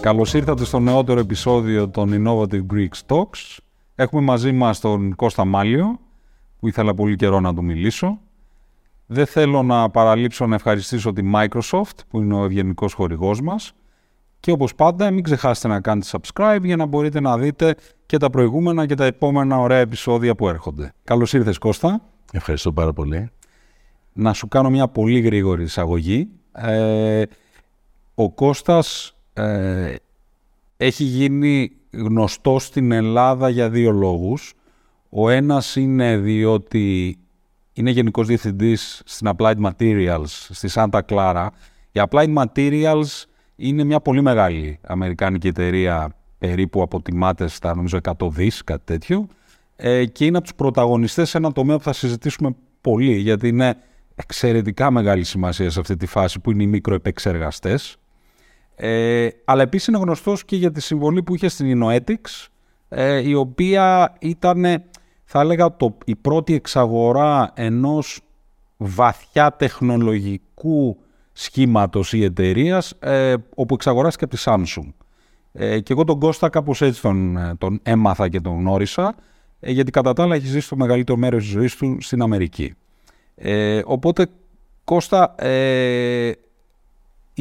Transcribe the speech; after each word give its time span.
Καλώς 0.00 0.34
ήρθατε 0.34 0.64
στο 0.64 0.78
νεότερο 0.78 1.20
επεισόδιο 1.20 1.88
των 1.88 2.10
Innovative 2.12 2.66
Greek 2.74 2.88
Talks. 3.06 3.58
Έχουμε 3.94 4.22
μαζί 4.22 4.52
μας 4.52 4.80
τον 4.80 5.14
Κώστα 5.14 5.44
Μάλιο, 5.44 5.98
που 6.58 6.68
ήθελα 6.68 6.94
πολύ 6.94 7.16
καιρό 7.16 7.40
να 7.40 7.54
του 7.54 7.64
μιλήσω. 7.64 8.18
Δεν 9.06 9.26
θέλω 9.26 9.62
να 9.62 9.90
παραλείψω 9.90 10.46
να 10.46 10.54
ευχαριστήσω 10.54 11.12
τη 11.12 11.22
Microsoft, 11.34 11.98
που 12.08 12.20
είναι 12.20 12.34
ο 12.34 12.44
ευγενικός 12.44 12.92
χορηγός 12.92 13.40
μας. 13.40 13.72
Και 14.40 14.50
όπως 14.50 14.74
πάντα, 14.74 15.10
μην 15.10 15.22
ξεχάσετε 15.22 15.68
να 15.68 15.80
κάνετε 15.80 16.08
subscribe 16.10 16.62
για 16.62 16.76
να 16.76 16.86
μπορείτε 16.86 17.20
να 17.20 17.38
δείτε 17.38 17.74
και 18.06 18.16
τα 18.16 18.30
προηγούμενα 18.30 18.86
και 18.86 18.94
τα 18.94 19.04
επόμενα 19.04 19.58
ωραία 19.58 19.78
επεισόδια 19.78 20.34
που 20.34 20.48
έρχονται. 20.48 20.92
Καλώς 21.04 21.32
ήρθες 21.32 21.58
Κώστα. 21.58 22.00
Ευχαριστώ 22.32 22.72
πάρα 22.72 22.92
πολύ. 22.92 23.30
Να 24.12 24.32
σου 24.32 24.48
κάνω 24.48 24.70
μια 24.70 24.88
πολύ 24.88 25.20
γρήγορη 25.20 25.62
εισαγωγή. 25.62 26.28
Ε, 26.52 27.22
ο 28.14 28.30
Κώστας 28.30 29.14
ε, 29.40 29.94
έχει 30.76 31.04
γίνει 31.04 31.70
γνωστός 31.92 32.64
στην 32.64 32.92
Ελλάδα 32.92 33.48
για 33.48 33.70
δύο 33.70 33.90
λόγους. 33.90 34.54
Ο 35.08 35.28
ένας 35.28 35.76
είναι 35.76 36.16
διότι 36.16 37.18
είναι 37.72 37.90
γενικός 37.90 38.26
διευθυντής 38.26 39.02
στην 39.04 39.30
Applied 39.36 39.56
Materials 39.70 40.24
στη 40.26 40.68
Santa 40.72 41.00
Clara. 41.08 41.46
Η 41.92 42.00
Applied 42.08 42.34
Materials 42.34 43.24
είναι 43.56 43.84
μια 43.84 44.00
πολύ 44.00 44.22
μεγάλη 44.22 44.78
αμερικάνικη 44.86 45.48
εταιρεία, 45.48 46.16
περίπου 46.38 46.82
αποτιμάται 46.82 47.48
στα 47.48 47.74
νομίζω 47.74 47.98
100 48.18 48.28
δις, 48.30 48.64
κάτι 48.64 48.82
τέτοιο, 48.84 49.26
ε, 49.76 50.04
και 50.04 50.24
είναι 50.24 50.36
από 50.36 50.46
τους 50.46 50.54
πρωταγωνιστές 50.54 51.28
σε 51.28 51.38
ένα 51.38 51.52
τομέα 51.52 51.76
που 51.76 51.82
θα 51.82 51.92
συζητήσουμε 51.92 52.54
πολύ, 52.80 53.14
γιατί 53.14 53.48
είναι 53.48 53.76
εξαιρετικά 54.14 54.90
μεγάλη 54.90 55.24
σημασία 55.24 55.70
σε 55.70 55.80
αυτή 55.80 55.96
τη 55.96 56.06
φάση 56.06 56.40
που 56.40 56.50
είναι 56.50 56.62
οι 56.62 56.66
μικροεπεξεργαστές. 56.66 57.99
Ε, 58.82 59.28
αλλά 59.44 59.62
επίσης 59.62 59.86
είναι 59.86 59.98
γνωστός 59.98 60.44
και 60.44 60.56
για 60.56 60.72
τη 60.72 60.80
συμβολή 60.80 61.22
που 61.22 61.34
είχε 61.34 61.48
στην 61.48 61.82
InnoEtics, 61.82 62.46
ε, 62.88 63.28
η 63.28 63.34
οποία 63.34 64.14
ήταν, 64.20 64.82
θα 65.24 65.40
έλεγα, 65.40 65.76
το, 65.76 65.96
η 66.04 66.16
πρώτη 66.16 66.54
εξαγορά 66.54 67.52
ενός 67.54 68.20
βαθιά 68.76 69.52
τεχνολογικού 69.52 70.96
σχήματος 71.32 72.12
ή 72.12 72.24
εταιρείας, 72.24 72.94
ε, 73.00 73.34
όπου 73.54 73.74
εξαγοράστηκε 73.74 74.24
από 74.24 74.36
τη 74.36 74.42
Samsung. 74.46 74.92
Ε, 75.52 75.80
και 75.80 75.92
εγώ 75.92 76.04
τον 76.04 76.18
Κώστα 76.18 76.48
κάπως 76.48 76.82
έτσι 76.82 77.02
τον, 77.02 77.36
ε, 77.36 77.54
τον 77.58 77.80
έμαθα 77.82 78.28
και 78.28 78.40
τον 78.40 78.58
γνώρισα, 78.58 79.14
ε, 79.60 79.70
γιατί 79.70 79.90
κατά 79.90 80.12
τα 80.12 80.22
άλλα 80.22 80.34
έχει 80.34 80.46
ζήσει 80.46 80.68
το 80.68 80.76
μεγαλύτερο 80.76 81.18
μέρος 81.18 81.42
της 81.42 81.52
ζωής 81.52 81.76
του 81.76 81.96
στην 82.00 82.22
Αμερική. 82.22 82.74
Ε, 83.34 83.82
οπότε, 83.84 84.26
Κώστα, 84.84 85.34
ε, 85.38 86.32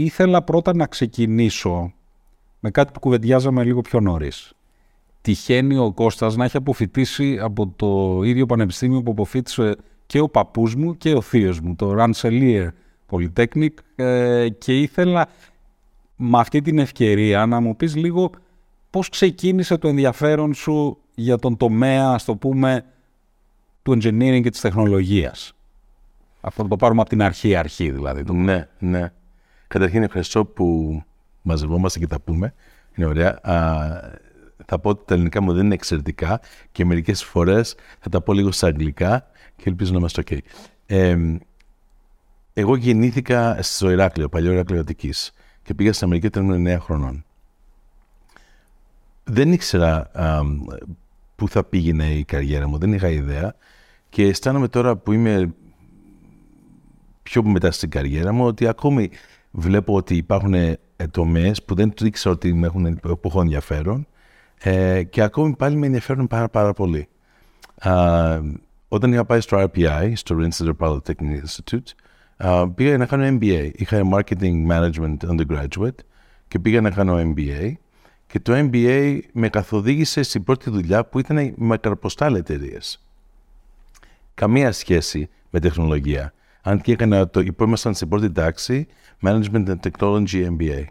ήθελα 0.04 0.42
πρώτα 0.42 0.76
να 0.76 0.86
ξεκινήσω 0.86 1.94
με 2.60 2.72
κάτι 2.72 2.92
που 2.92 3.00
κουβεντιάζαμε 3.00 3.64
λίγο 3.64 3.82
πιο 3.82 4.00
νωρίς. 4.00 4.54
Τυχαίνει 5.22 5.78
ο 5.78 5.92
Κώστας 5.92 6.36
να 6.36 6.46
έχει 6.46 6.58
αποφυτίσει 6.58 7.40
από 7.40 7.74
το 7.76 8.22
ίδιο 8.24 8.46
πανεπιστήμιο 8.46 9.02
που 9.02 9.12
αποφύτησε 9.12 9.76
και 10.06 10.20
ο 10.20 10.30
παππούς 10.30 10.76
μου 10.76 10.98
και 10.98 11.14
ο 11.14 11.22
θείος 11.22 11.60
μου, 11.60 11.76
το 11.76 11.96
Ranselier 11.98 12.68
Polytechnic 13.10 13.70
ε, 13.96 14.50
και 14.50 14.80
ήθελα 14.80 15.28
με 16.16 16.40
αυτή 16.40 16.62
την 16.62 16.80
ευκαιρία 16.80 17.46
να 17.46 17.60
μου 17.60 17.76
πεις 17.76 17.96
λίγο 17.96 18.30
πώς 18.90 19.10
ξεκίνησε 19.10 19.78
το 19.78 19.88
ενδιαφέρον 19.88 20.54
σου 20.54 20.98
για 21.16 21.38
τον 21.38 21.58
τομέα, 21.58 22.10
ας 22.10 22.26
το 22.26 22.36
πούμε, 22.36 22.86
του 23.84 23.92
engineering 23.92 24.40
και 24.44 24.50
της 24.50 24.62
τεχνολογίας. 24.62 25.54
Αυτό 26.42 26.68
το 26.68 26.76
πάρουμε 26.76 27.02
από 27.02 27.10
την 27.10 27.22
αρχή, 27.22 27.56
αρχή 27.56 27.92
δηλαδή. 27.92 28.34
Ναι, 28.34 28.68
ναι. 28.80 29.12
Καταρχήν 29.70 30.04
ευχαριστώ 30.04 30.46
που 30.46 31.02
μαζευόμαστε 31.42 32.00
και 32.00 32.08
τα 32.08 32.20
πούμε. 32.20 32.54
Είναι 32.96 33.08
ωραία. 33.08 33.40
Α, 33.42 33.56
θα 34.66 34.80
πω 34.80 34.90
ότι 34.90 35.04
τα 35.06 35.14
ελληνικά 35.14 35.42
μου 35.42 35.54
δεν 35.54 35.66
είναι 35.66 35.74
εξαιρετικά 35.74 36.40
και 36.72 36.86
μερικές 36.86 37.24
φορές 37.24 37.76
θα 38.00 38.10
τα 38.10 38.22
πω 38.22 38.34
λίγο 38.34 38.52
στα 38.52 38.68
αγγλικά 38.68 39.28
και 39.56 39.64
ελπίζω 39.66 39.92
να 39.92 39.98
είμαστε 39.98 40.24
ok. 40.26 40.38
Ε, 40.86 41.18
εγώ 42.54 42.76
γεννήθηκα 42.76 43.58
στο 43.62 43.90
Ηράκλειο, 43.90 44.30
παλιό 44.30 44.52
Ηράκλειο 44.52 44.80
Αττικής 44.80 45.32
και 45.64 45.74
πήγα 45.74 45.94
στην 45.94 46.06
Αμερική 46.06 46.28
όταν 46.28 46.44
ήμουν 46.44 46.78
9 46.78 46.80
χρονών. 46.80 47.26
Δεν 49.24 49.52
ήξερα 49.52 50.10
α, 50.14 50.42
πού 51.36 51.50
θα 51.50 51.64
πήγαινε 51.64 52.14
η 52.14 52.24
καριέρα 52.24 52.68
μου, 52.68 52.78
δεν 52.78 52.94
είχα 52.94 53.08
ιδέα 53.10 53.56
και 54.10 54.24
αισθάνομαι 54.24 54.68
τώρα 54.68 54.96
που 54.96 55.12
είμαι 55.12 55.54
πιο 57.24 57.44
μετά 57.44 57.72
στην 57.72 57.90
καριέρα 57.90 58.34
μου 58.34 58.46
ότι 58.46 58.68
ακόμη 58.68 59.10
βλέπω 59.52 59.96
ότι 59.96 60.16
υπάρχουν 60.16 60.54
τομέ 61.12 61.52
που 61.66 61.76
δεν 61.76 61.94
ήξερα 62.02 62.34
ότι 62.34 62.54
με 62.54 62.68
έχουν, 62.68 63.00
που 63.00 63.22
έχω 63.24 63.42
ενδιαφέρον 63.42 64.08
ε, 64.62 65.04
και 65.04 65.22
ακόμη 65.22 65.56
πάλι 65.56 65.76
με 65.76 65.86
ενδιαφέρουν 65.86 66.28
πάρα, 66.28 66.50
πάρα 66.50 66.74
πολύ. 66.74 67.08
Α, 67.80 67.94
όταν 68.88 69.14
είχα 69.14 69.26
πάει 69.26 69.42
στο 69.42 69.64
RPI, 69.64 70.12
στο 70.16 70.38
Rinse 70.40 70.72
Polytechnic 70.80 71.42
Institute, 71.46 71.94
Uh, 72.44 72.70
πήγα 72.76 72.98
να 72.98 73.06
κάνω 73.06 73.38
MBA. 73.40 73.72
Είχα 73.74 74.02
Marketing 74.14 74.68
Management 74.68 75.18
Undergraduate 75.18 76.00
και 76.48 76.60
πήγα 76.60 76.82
να 76.82 76.92
κάνω 76.92 77.34
MBA. 77.36 77.72
Και 78.28 78.40
το 78.40 78.54
MBA 78.56 79.20
με 79.34 79.50
καθοδήγησε 79.50 80.24
στην 80.24 80.44
πρώτη 80.44 80.70
δουλειά 80.70 81.06
που 81.06 81.20
ήταν 81.20 81.36
με 81.36 81.54
μακροποστάλ 81.58 82.36
εταιρείες. 82.36 83.04
Καμία 84.34 84.72
σχέση 84.72 85.30
με 85.50 85.60
τεχνολογία. 85.60 86.34
Αν 86.70 86.82
και 86.82 86.92
έκανα 86.92 87.30
το, 87.30 87.44
ήμασταν 87.62 87.94
στην 87.94 88.10
πρώτη 88.10 88.32
τάξη 88.32 88.88
Management 89.22 89.68
and 89.68 89.78
Technology 89.90 90.48
MBA. 90.58 90.84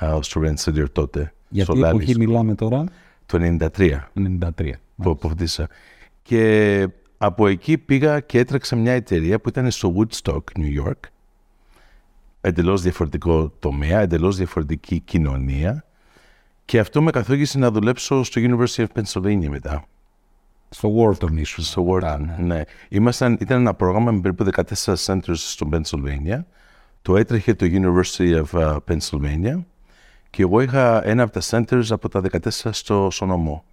Uh, 0.00 0.18
στο 0.20 0.40
Rensselaer 0.44 0.90
τότε. 0.92 1.32
Γιατί 1.48 1.80
εποχή 1.80 2.18
μιλάμε 2.18 2.54
τώρα; 2.54 2.84
Το 3.26 3.58
93. 3.76 3.98
93. 4.56 4.70
Που 4.96 5.10
αποφύτησα. 5.10 5.68
Και 6.22 6.88
από 7.18 7.46
εκεί 7.46 7.78
πήγα 7.78 8.20
και 8.20 8.38
έτρεξα 8.38 8.76
μια 8.76 8.92
εταιρεία 8.92 9.40
που 9.40 9.48
ήταν 9.48 9.70
στο 9.70 9.94
Woodstock, 9.96 10.42
New 10.58 10.86
York. 10.86 11.00
Εντελώς 12.40 12.82
διαφορετικό 12.82 13.52
τομέα, 13.58 14.00
εντελώς 14.00 14.36
διαφορετική 14.36 15.00
κοινωνία. 15.00 15.84
Και 16.64 16.78
αυτό 16.78 17.02
με 17.02 17.10
καθόγησε 17.10 17.58
να 17.58 17.70
δουλέψω 17.70 18.22
στο 18.22 18.40
University 18.44 18.84
of 18.84 19.02
Pennsylvania 19.02 19.48
μετά. 19.48 19.86
Στο 20.74 20.94
Wharton 20.96 21.36
ίσως. 21.36 21.68
Στο 21.68 21.86
Wharton, 21.88 22.18
ναι. 22.18 22.36
ναι. 22.54 22.62
Ήμασταν, 22.88 23.36
ήταν 23.40 23.60
ένα 23.60 23.74
πρόγραμμα 23.74 24.10
με 24.10 24.20
περίπου 24.20 24.46
14 24.84 24.94
centers 25.06 25.34
στο 25.34 25.68
Pennsylvania. 25.72 26.40
Το 27.02 27.16
έτρεχε 27.16 27.54
το 27.54 27.66
University 27.68 28.42
of 28.44 28.60
uh, 28.60 28.76
Pennsylvania. 28.88 29.62
Και 30.30 30.42
εγώ 30.42 30.60
είχα 30.60 31.06
ένα 31.06 31.22
από 31.22 31.32
τα 31.32 31.40
centers 31.50 31.86
από 31.90 32.08
τα 32.08 32.22
14 32.30 32.48
στο, 32.70 33.08
στο 33.10 33.26
νομό 33.26 33.64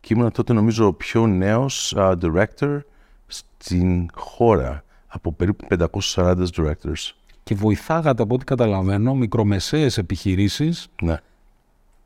και 0.00 0.14
ήμουν 0.14 0.32
τότε 0.32 0.52
νομίζω 0.52 0.86
ο 0.86 0.92
πιο 0.92 1.26
νέος 1.26 1.94
uh, 1.96 2.14
director 2.22 2.80
στην 3.26 4.08
χώρα 4.14 4.84
από 5.06 5.32
περίπου 5.32 5.66
540 6.14 6.44
directors. 6.56 7.10
Και 7.42 7.54
βοηθάγατε 7.54 8.22
από 8.22 8.34
ό,τι 8.34 8.44
καταλαβαίνω 8.44 9.14
μικρομεσαίες 9.14 9.98
επιχειρήσεις 9.98 10.88
ναι. 11.02 11.16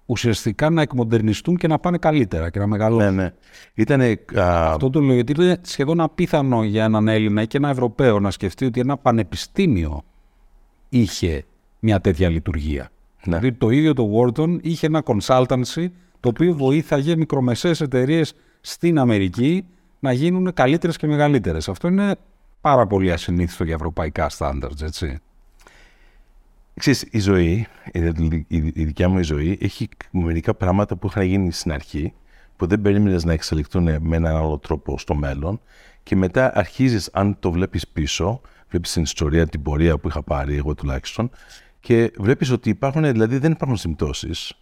Ουσιαστικά 0.06 0.70
να 0.70 0.82
εκμοντερνιστούν 0.82 1.56
και 1.56 1.66
να 1.66 1.78
πάνε 1.78 1.98
καλύτερα 1.98 2.50
και 2.50 2.58
να 2.58 2.66
μεγαλώσουν. 2.66 3.14
Ναι, 3.14 3.22
ναι. 3.22 3.32
Ήτανε, 3.74 4.18
uh... 4.32 4.38
Αυτό 4.38 4.90
το 4.90 5.00
λέω 5.00 5.14
γιατί 5.14 5.42
είναι 5.42 5.58
σχεδόν 5.62 6.00
απίθανο 6.00 6.64
για 6.64 6.84
έναν 6.84 7.08
Έλληνα 7.08 7.44
και 7.44 7.56
ένα 7.56 7.68
Ευρωπαίο 7.68 8.20
να 8.20 8.30
σκεφτεί 8.30 8.64
ότι 8.64 8.80
ένα 8.80 8.96
πανεπιστήμιο 8.96 10.02
είχε 10.88 11.44
μια 11.80 12.00
τέτοια 12.00 12.28
λειτουργία. 12.28 12.82
Ναι. 12.82 13.38
Δηλαδή 13.38 13.52
το 13.52 13.70
ίδιο 13.70 13.92
το 13.92 14.10
Wharton 14.14 14.58
είχε 14.62 14.86
ένα 14.86 15.02
consultancy 15.04 15.86
το 16.20 16.28
οποίο 16.28 16.54
βοήθαγε 16.54 17.16
μικρομεσαίες 17.16 17.80
εταιρείες 17.80 18.34
στην 18.60 18.98
Αμερική 18.98 19.64
να 19.98 20.12
γίνουν 20.12 20.52
καλύτερες 20.52 20.96
και 20.96 21.06
μεγαλύτερες. 21.06 21.68
Αυτό 21.68 21.88
είναι 21.88 22.14
πάρα 22.60 22.86
πολύ 22.86 23.12
ασυνήθιστο 23.12 23.64
για 23.64 23.74
ευρωπαϊκά 23.74 24.30
standards, 24.38 24.82
έτσι. 24.82 25.18
Ξέρεις, 26.74 27.06
η 27.10 27.18
ζωή, 27.18 27.66
η 28.48 28.84
δικιά 28.84 29.08
μου 29.08 29.18
η 29.18 29.22
ζωή, 29.22 29.58
έχει 29.60 29.88
μερικά 30.10 30.54
πράγματα 30.54 30.96
που 30.96 31.06
είχαν 31.06 31.22
γίνει 31.24 31.52
στην 31.52 31.72
αρχή, 31.72 32.12
που 32.56 32.66
δεν 32.66 32.80
περίμενες 32.80 33.24
να 33.24 33.32
εξελιχθούν 33.32 33.82
με 33.82 34.16
έναν 34.16 34.36
άλλο 34.36 34.58
τρόπο 34.58 34.98
στο 34.98 35.14
μέλλον 35.14 35.60
και 36.02 36.16
μετά 36.16 36.56
αρχίζεις, 36.56 37.10
αν 37.12 37.36
το 37.38 37.50
βλέπεις 37.50 37.88
πίσω, 37.88 38.40
βλέπεις 38.68 38.92
την 38.92 39.02
ιστορία, 39.02 39.46
την 39.46 39.62
πορεία 39.62 39.98
που 39.98 40.08
είχα 40.08 40.22
πάρει 40.22 40.56
εγώ 40.56 40.74
τουλάχιστον 40.74 41.30
και 41.80 42.12
βλέπεις 42.18 42.50
ότι 42.50 42.68
υπάρχουν, 42.68 43.02
δηλαδή 43.02 43.38
δεν 43.38 43.52
υπάρχουν 43.52 43.76
συμπτώσεις 43.76 44.56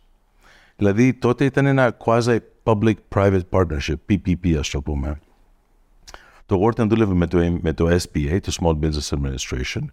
Δηλαδή 0.81 1.15
τότε 1.15 1.45
ήταν 1.45 1.67
ένα 1.67 1.97
quasi 2.05 2.39
public-private 2.63 3.41
partnership, 3.51 3.95
PPP 4.09 4.55
ας 4.59 4.71
το 4.71 4.83
πούμε. 4.83 5.21
Το 6.47 6.67
Wharton 6.67 6.89
δούλευε 6.89 7.15
με 7.15 7.27
το, 7.27 7.59
με 7.61 7.73
το 7.73 7.87
SBA, 7.87 8.39
το 8.43 8.57
Small 8.61 8.79
Business 8.85 9.19
Administration, 9.19 9.85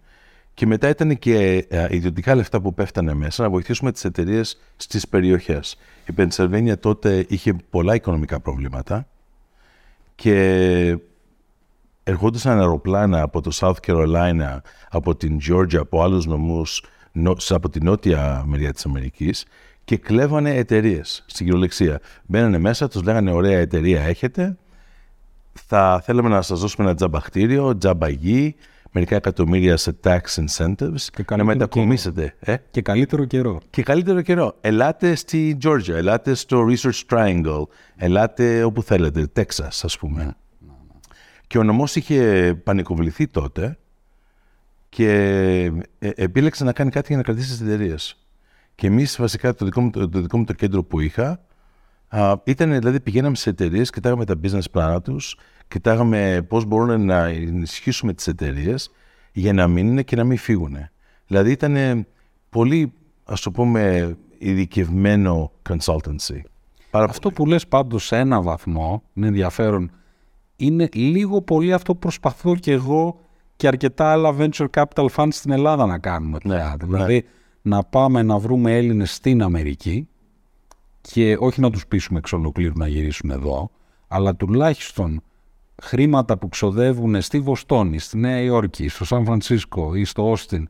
και 0.58 0.66
μετά 0.66 0.88
ήταν 0.88 1.18
και 1.18 1.66
uh, 1.70 1.86
ιδιωτικά 1.90 2.34
λεφτά 2.34 2.60
που 2.60 2.74
πέφτανε 2.74 3.14
μέσα 3.14 3.42
να 3.42 3.50
βοηθήσουμε 3.50 3.92
τις 3.92 4.04
εταιρείες 4.04 4.60
στις 4.76 5.08
περιοχές. 5.08 5.76
Η 6.06 6.14
Pennsylvania 6.16 6.78
τότε 6.80 7.24
είχε 7.28 7.54
πολλά 7.70 7.94
οικονομικά 7.94 8.40
προβλήματα 8.40 9.06
και 10.14 10.98
ερχόντουσαν 12.02 12.58
αεροπλάνα 12.58 13.22
από 13.22 13.40
το 13.40 13.50
South 13.54 13.74
Carolina, 13.86 14.58
από 14.90 15.16
την 15.16 15.38
Georgia, 15.48 15.76
από 15.76 16.02
άλλους 16.02 16.26
νομούς, 16.26 16.84
από 17.48 17.68
την 17.68 17.84
νότια 17.84 18.42
μεριά 18.46 18.72
της 18.72 18.86
Αμερικής 18.86 19.46
και 19.84 19.96
κλέβανε 19.96 20.54
εταιρείες 20.54 21.24
στην 21.26 21.44
κυριολεξία. 21.44 22.00
Μπαίνανε 22.26 22.58
μέσα, 22.58 22.88
τους 22.88 23.02
λέγανε: 23.02 23.32
Ωραία 23.32 23.58
εταιρεία 23.58 24.02
έχετε. 24.02 24.56
Θα 25.52 26.00
θέλαμε 26.04 26.28
να 26.28 26.42
σας 26.42 26.60
δώσουμε 26.60 26.86
ένα 26.86 26.96
τζαμπαχτήριο, 26.96 27.78
τζάμπα 27.78 28.08
γη, 28.08 28.54
μερικά 28.90 29.16
εκατομμύρια 29.16 29.76
σε 29.76 29.96
tax 30.04 30.18
incentives 30.18 31.00
Και 31.12 31.36
να 31.36 31.44
καλύτερο 31.44 31.44
μετακομίσετε. 31.44 32.34
Ε; 32.40 32.56
Και 32.70 32.82
καλύτερο 32.82 33.24
καιρό. 33.24 33.60
Και 33.70 33.82
καλύτερο 33.82 34.22
καιρό. 34.22 34.56
Ελάτε 34.60 35.14
στη 35.14 35.56
Georgia, 35.62 35.88
ελάτε 35.88 36.34
στο 36.34 36.66
Research 36.68 37.02
Triangle, 37.10 37.62
ελάτε 37.96 38.62
όπου 38.62 38.82
θέλετε, 38.82 39.30
Texas 39.36 39.80
ας 39.82 39.98
πούμε. 39.98 40.36
Και 41.46 41.58
ο 41.58 41.62
νομός 41.62 41.96
είχε 41.96 42.54
πανικοβληθεί 42.64 43.26
τότε 43.26 43.78
και 44.88 45.12
ε, 45.98 46.10
επίλεξε 46.14 46.64
να 46.64 46.72
κάνει 46.72 46.90
κάτι 46.90 47.06
για 47.08 47.16
να 47.16 47.22
κρατήσει 47.22 47.48
τις 47.48 47.60
εταιρείες. 47.60 48.18
Και 48.74 48.86
εμείς 48.86 49.16
βασικά 49.18 49.54
το 49.54 49.64
δικό 49.64 49.80
μου 49.80 49.90
το, 49.90 50.08
το, 50.08 50.20
δικό 50.20 50.38
μου 50.38 50.44
το 50.44 50.52
κέντρο 50.52 50.84
που 50.84 51.00
είχα 51.00 51.40
α, 52.08 52.34
ήταν 52.44 52.78
δηλαδή 52.78 53.00
πηγαίναμε 53.00 53.36
σε 53.36 53.50
εταιρείες, 53.50 53.90
κοιτάγαμε 53.90 54.24
τα 54.24 54.34
business 54.42 54.70
plan 54.72 54.98
τους, 55.02 55.36
κοιτάγαμε 55.68 56.46
πώς 56.48 56.64
μπορούμε 56.64 56.96
να 56.96 57.24
ενισχύσουμε 57.24 58.14
τις 58.14 58.26
εταιρείες 58.26 58.90
για 59.32 59.52
να 59.52 59.68
μείνουν 59.68 60.04
και 60.04 60.16
να 60.16 60.24
μην 60.24 60.38
φύγουν. 60.38 60.76
Δηλαδή 61.26 61.50
ήταν 61.50 62.06
πολύ, 62.50 62.92
ας 63.24 63.40
το 63.40 63.50
πούμε, 63.50 64.16
ειδικευμένο 64.38 65.52
consultancy. 65.68 66.40
Πάρα 66.90 67.04
Αυτό 67.04 67.30
που 67.30 67.46
λες 67.46 67.66
πάντως 67.66 68.06
σε 68.06 68.16
ένα 68.16 68.42
βαθμό, 68.42 69.02
είναι 69.14 69.26
ενδιαφέρον, 69.26 69.90
είναι 70.56 70.88
λίγο 70.92 71.42
πολύ 71.42 71.72
αυτό 71.72 71.92
που 71.92 71.98
προσπαθώ 71.98 72.56
και 72.56 72.72
εγώ 72.72 73.20
και 73.56 73.66
αρκετά 73.66 74.12
άλλα 74.12 74.34
venture 74.38 74.66
capital 74.74 75.06
funds 75.16 75.28
στην 75.30 75.50
Ελλάδα 75.50 75.86
να 75.86 75.98
κάνουμε. 75.98 76.38
Ναι, 76.44 76.54
πια. 76.54 76.76
δηλαδή 76.84 77.24
να 77.62 77.82
πάμε 77.82 78.22
να 78.22 78.38
βρούμε 78.38 78.76
Έλληνες 78.76 79.14
στην 79.14 79.42
Αμερική 79.42 80.08
και 81.00 81.36
όχι 81.40 81.60
να 81.60 81.70
τους 81.70 81.86
πείσουμε 81.86 82.18
εξ 82.18 82.32
ολοκλήρου 82.32 82.72
να 82.76 82.86
γυρίσουν 82.86 83.30
εδώ, 83.30 83.70
αλλά 84.08 84.34
τουλάχιστον 84.34 85.22
χρήματα 85.82 86.38
που 86.38 86.48
ξοδεύουν 86.48 87.20
στη 87.20 87.40
Βοστόνη, 87.40 87.98
στη 87.98 88.18
Νέα 88.18 88.40
Υόρκη, 88.40 88.88
στο 88.88 89.04
Σαν 89.04 89.24
Φρανσίσκο 89.24 89.94
ή 89.94 90.04
στο 90.04 90.30
Όστιν 90.30 90.68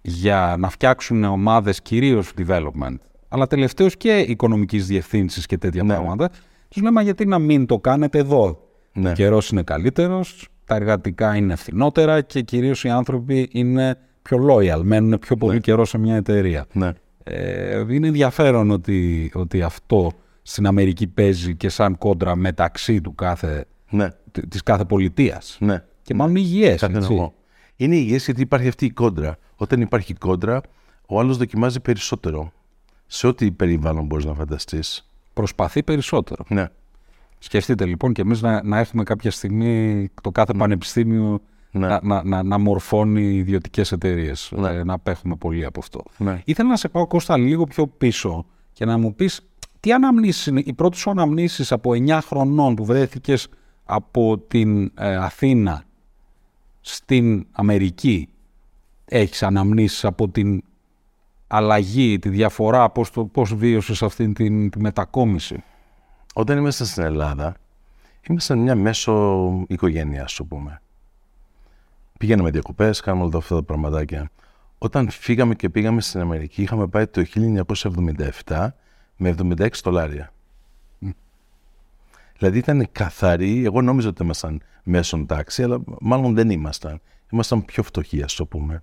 για 0.00 0.56
να 0.58 0.68
φτιάξουν 0.68 1.24
ομάδες 1.24 1.82
κυρίως 1.82 2.32
development, 2.38 2.96
αλλά 3.28 3.46
τελευταίως 3.46 3.96
και 3.96 4.18
οικονομικής 4.18 4.86
διευθύνσης 4.86 5.46
και 5.46 5.58
τέτοια 5.58 5.82
Ναι. 5.82 5.94
πράγματα, 5.94 6.30
τους 6.68 6.82
λέμε 6.82 7.02
γιατί 7.02 7.26
να 7.26 7.38
μην 7.38 7.66
το 7.66 7.78
κάνετε 7.78 8.18
εδώ; 8.18 8.60
Ναι. 8.92 9.10
Ο 9.10 9.12
καιρός 9.12 9.50
είναι 9.50 9.62
καλύτερος, 9.62 10.48
τα 10.64 10.74
εργατικά 10.74 11.36
είναι 11.36 11.54
φθηνότερα 11.56 12.20
και 12.20 12.40
κυρίως 12.40 12.84
οι 12.84 12.88
άνθρωποι 12.88 13.48
είναι 13.52 13.98
πιο 14.22 14.38
loyal, 14.50 14.80
μένουν 14.82 15.18
πιο 15.18 15.36
πολύ 15.36 15.60
καιρό 15.60 15.84
σε 15.84 15.98
μια 15.98 16.16
εταιρεία. 16.16 16.66
Ναι. 16.72 16.92
Ε, 17.24 17.84
είναι 17.88 18.06
ενδιαφέρον 18.06 18.70
ότι, 18.70 19.30
ότι 19.34 19.62
αυτό 19.62 20.12
στην 20.42 20.66
Αμερική 20.66 21.06
παίζει 21.06 21.56
και 21.56 21.68
σαν 21.68 21.98
κόντρα 21.98 22.36
μεταξύ 22.36 23.00
του 23.00 23.14
κάθε, 23.14 23.64
Ναι. 23.90 24.08
Т- 24.32 24.48
της 24.48 24.62
κάθε 24.62 24.84
πολιτείας. 24.84 25.56
Ναι. 25.60 25.84
Και 26.02 26.14
μάλλον 26.14 26.36
υγιές, 26.36 26.82
έτσι. 26.82 26.86
Κατανοώ. 26.86 27.30
Είναι 27.76 27.96
υγιές 27.96 28.24
γιατί 28.24 28.40
υπάρχει 28.40 28.68
αυτή 28.68 28.84
η 28.84 28.90
κόντρα. 28.90 29.38
Όταν 29.56 29.80
υπάρχει 29.80 30.14
κόντρα, 30.14 30.60
ο 31.06 31.20
άλλος 31.20 31.36
δοκιμάζει 31.36 31.80
περισσότερο. 31.80 32.52
Σε 33.06 33.26
ό,τι 33.26 33.50
περιβάλλον 33.52 34.06
μπορείς 34.06 34.24
να 34.24 34.34
φανταστείς. 34.34 35.08
Προσπαθεί 35.32 35.82
περισσότερο. 35.82 36.44
Ναι. 36.48 36.66
Σκεφτείτε 37.38 37.84
λοιπόν 37.84 38.12
και 38.12 38.20
εμείς 38.20 38.42
να, 38.42 38.62
να 38.62 38.78
έχουμε 38.78 39.02
κάποια 39.02 39.30
στιγμή 39.30 40.08
το 40.22 40.30
κάθε 40.30 40.52
πανεπιστήμιο 40.52 41.40
Ναι. 41.70 41.86
να, 41.86 42.00
να, 42.02 42.22
να, 42.24 42.42
να 42.42 42.58
μορφώνει 42.58 43.34
ιδιωτικές 43.34 43.92
εταιρείες. 43.92 44.52
Ναι. 44.56 44.82
να 44.84 44.94
απέχουμε 44.94 45.36
πολύ 45.36 45.64
από 45.64 45.80
αυτό. 45.80 46.02
Ναι. 46.18 46.40
Ήθελα 46.44 46.68
να 46.68 46.76
σε 46.76 46.88
πάω 46.88 47.06
Κώστα 47.06 47.36
λίγο 47.36 47.64
πιο 47.64 47.86
πίσω 47.86 48.46
και 48.72 48.84
να 48.84 48.98
μου 48.98 49.14
πεις 49.14 49.40
τι 49.80 49.92
αναμνήσεις 49.92 50.46
είναι 50.46 50.62
οι 50.64 50.72
πρώτες 50.72 50.98
σου 50.98 51.10
αναμνήσεις 51.10 51.72
από 51.72 51.90
9 51.94 52.18
χρονών 52.22 52.74
που 52.74 52.84
βρέθηκες 52.84 53.48
από 53.90 54.38
την 54.38 54.92
ε, 54.94 55.16
Αθήνα 55.16 55.82
στην 56.80 57.46
Αμερική. 57.52 58.28
Έχεις 59.04 59.42
αναμνήσεις 59.42 60.04
από 60.04 60.28
την 60.28 60.62
αλλαγή, 61.46 62.18
τη 62.18 62.28
διαφορά, 62.28 62.90
πώς, 62.90 63.10
το, 63.10 63.24
πώς 63.24 63.54
βίωσες 63.54 64.02
αυτή 64.02 64.32
την, 64.32 64.70
τη 64.70 64.80
μετακόμιση; 64.80 65.64
Όταν 66.34 66.58
ήμασταν 66.58 66.86
στην 66.86 67.02
Ελλάδα, 67.02 67.56
ήμασταν 68.28 68.58
μια 68.58 68.74
μέσο 68.74 69.64
οικογένεια, 69.68 70.22
ας 70.22 70.34
το 70.34 70.44
πούμε. 70.44 70.80
Πήγαμε 72.18 72.50
διακοπές, 72.50 73.00
κάναμε 73.00 73.24
όλα 73.24 73.36
αυτά 73.36 73.54
τα 73.54 73.62
πραγματάκια. 73.62 74.30
Όταν 74.78 75.10
φύγαμε 75.10 75.54
και 75.54 75.68
πήγαμε 75.68 76.00
στην 76.00 76.20
Αμερική, 76.20 76.62
είχαμε 76.62 76.86
πάει 76.86 77.06
το 77.06 77.24
1977 78.46 78.68
με 79.16 79.34
76 79.38 79.68
δολάρια. 79.82 80.32
Δηλαδή 82.38 82.58
ήταν 82.58 82.88
καθαρή, 82.92 83.64
εγώ 83.64 83.82
νόμιζα 83.82 84.08
ότι 84.08 84.22
ήμασταν 84.22 84.62
μέσον 84.82 85.26
τάξη, 85.26 85.62
αλλά 85.62 85.80
μάλλον 86.00 86.34
δεν 86.34 86.50
ήμασταν. 86.50 87.00
Ήμασταν 87.32 87.64
πιο 87.64 87.82
φτωχοί, 87.82 88.22
ας 88.22 88.34
το 88.34 88.46
πούμε. 88.46 88.80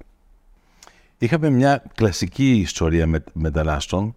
Είχαμε 1.17 1.49
μια 1.49 1.83
κλασική 1.95 2.51
ιστορία 2.51 3.07
με, 3.07 3.23
μετανάστων 3.33 4.15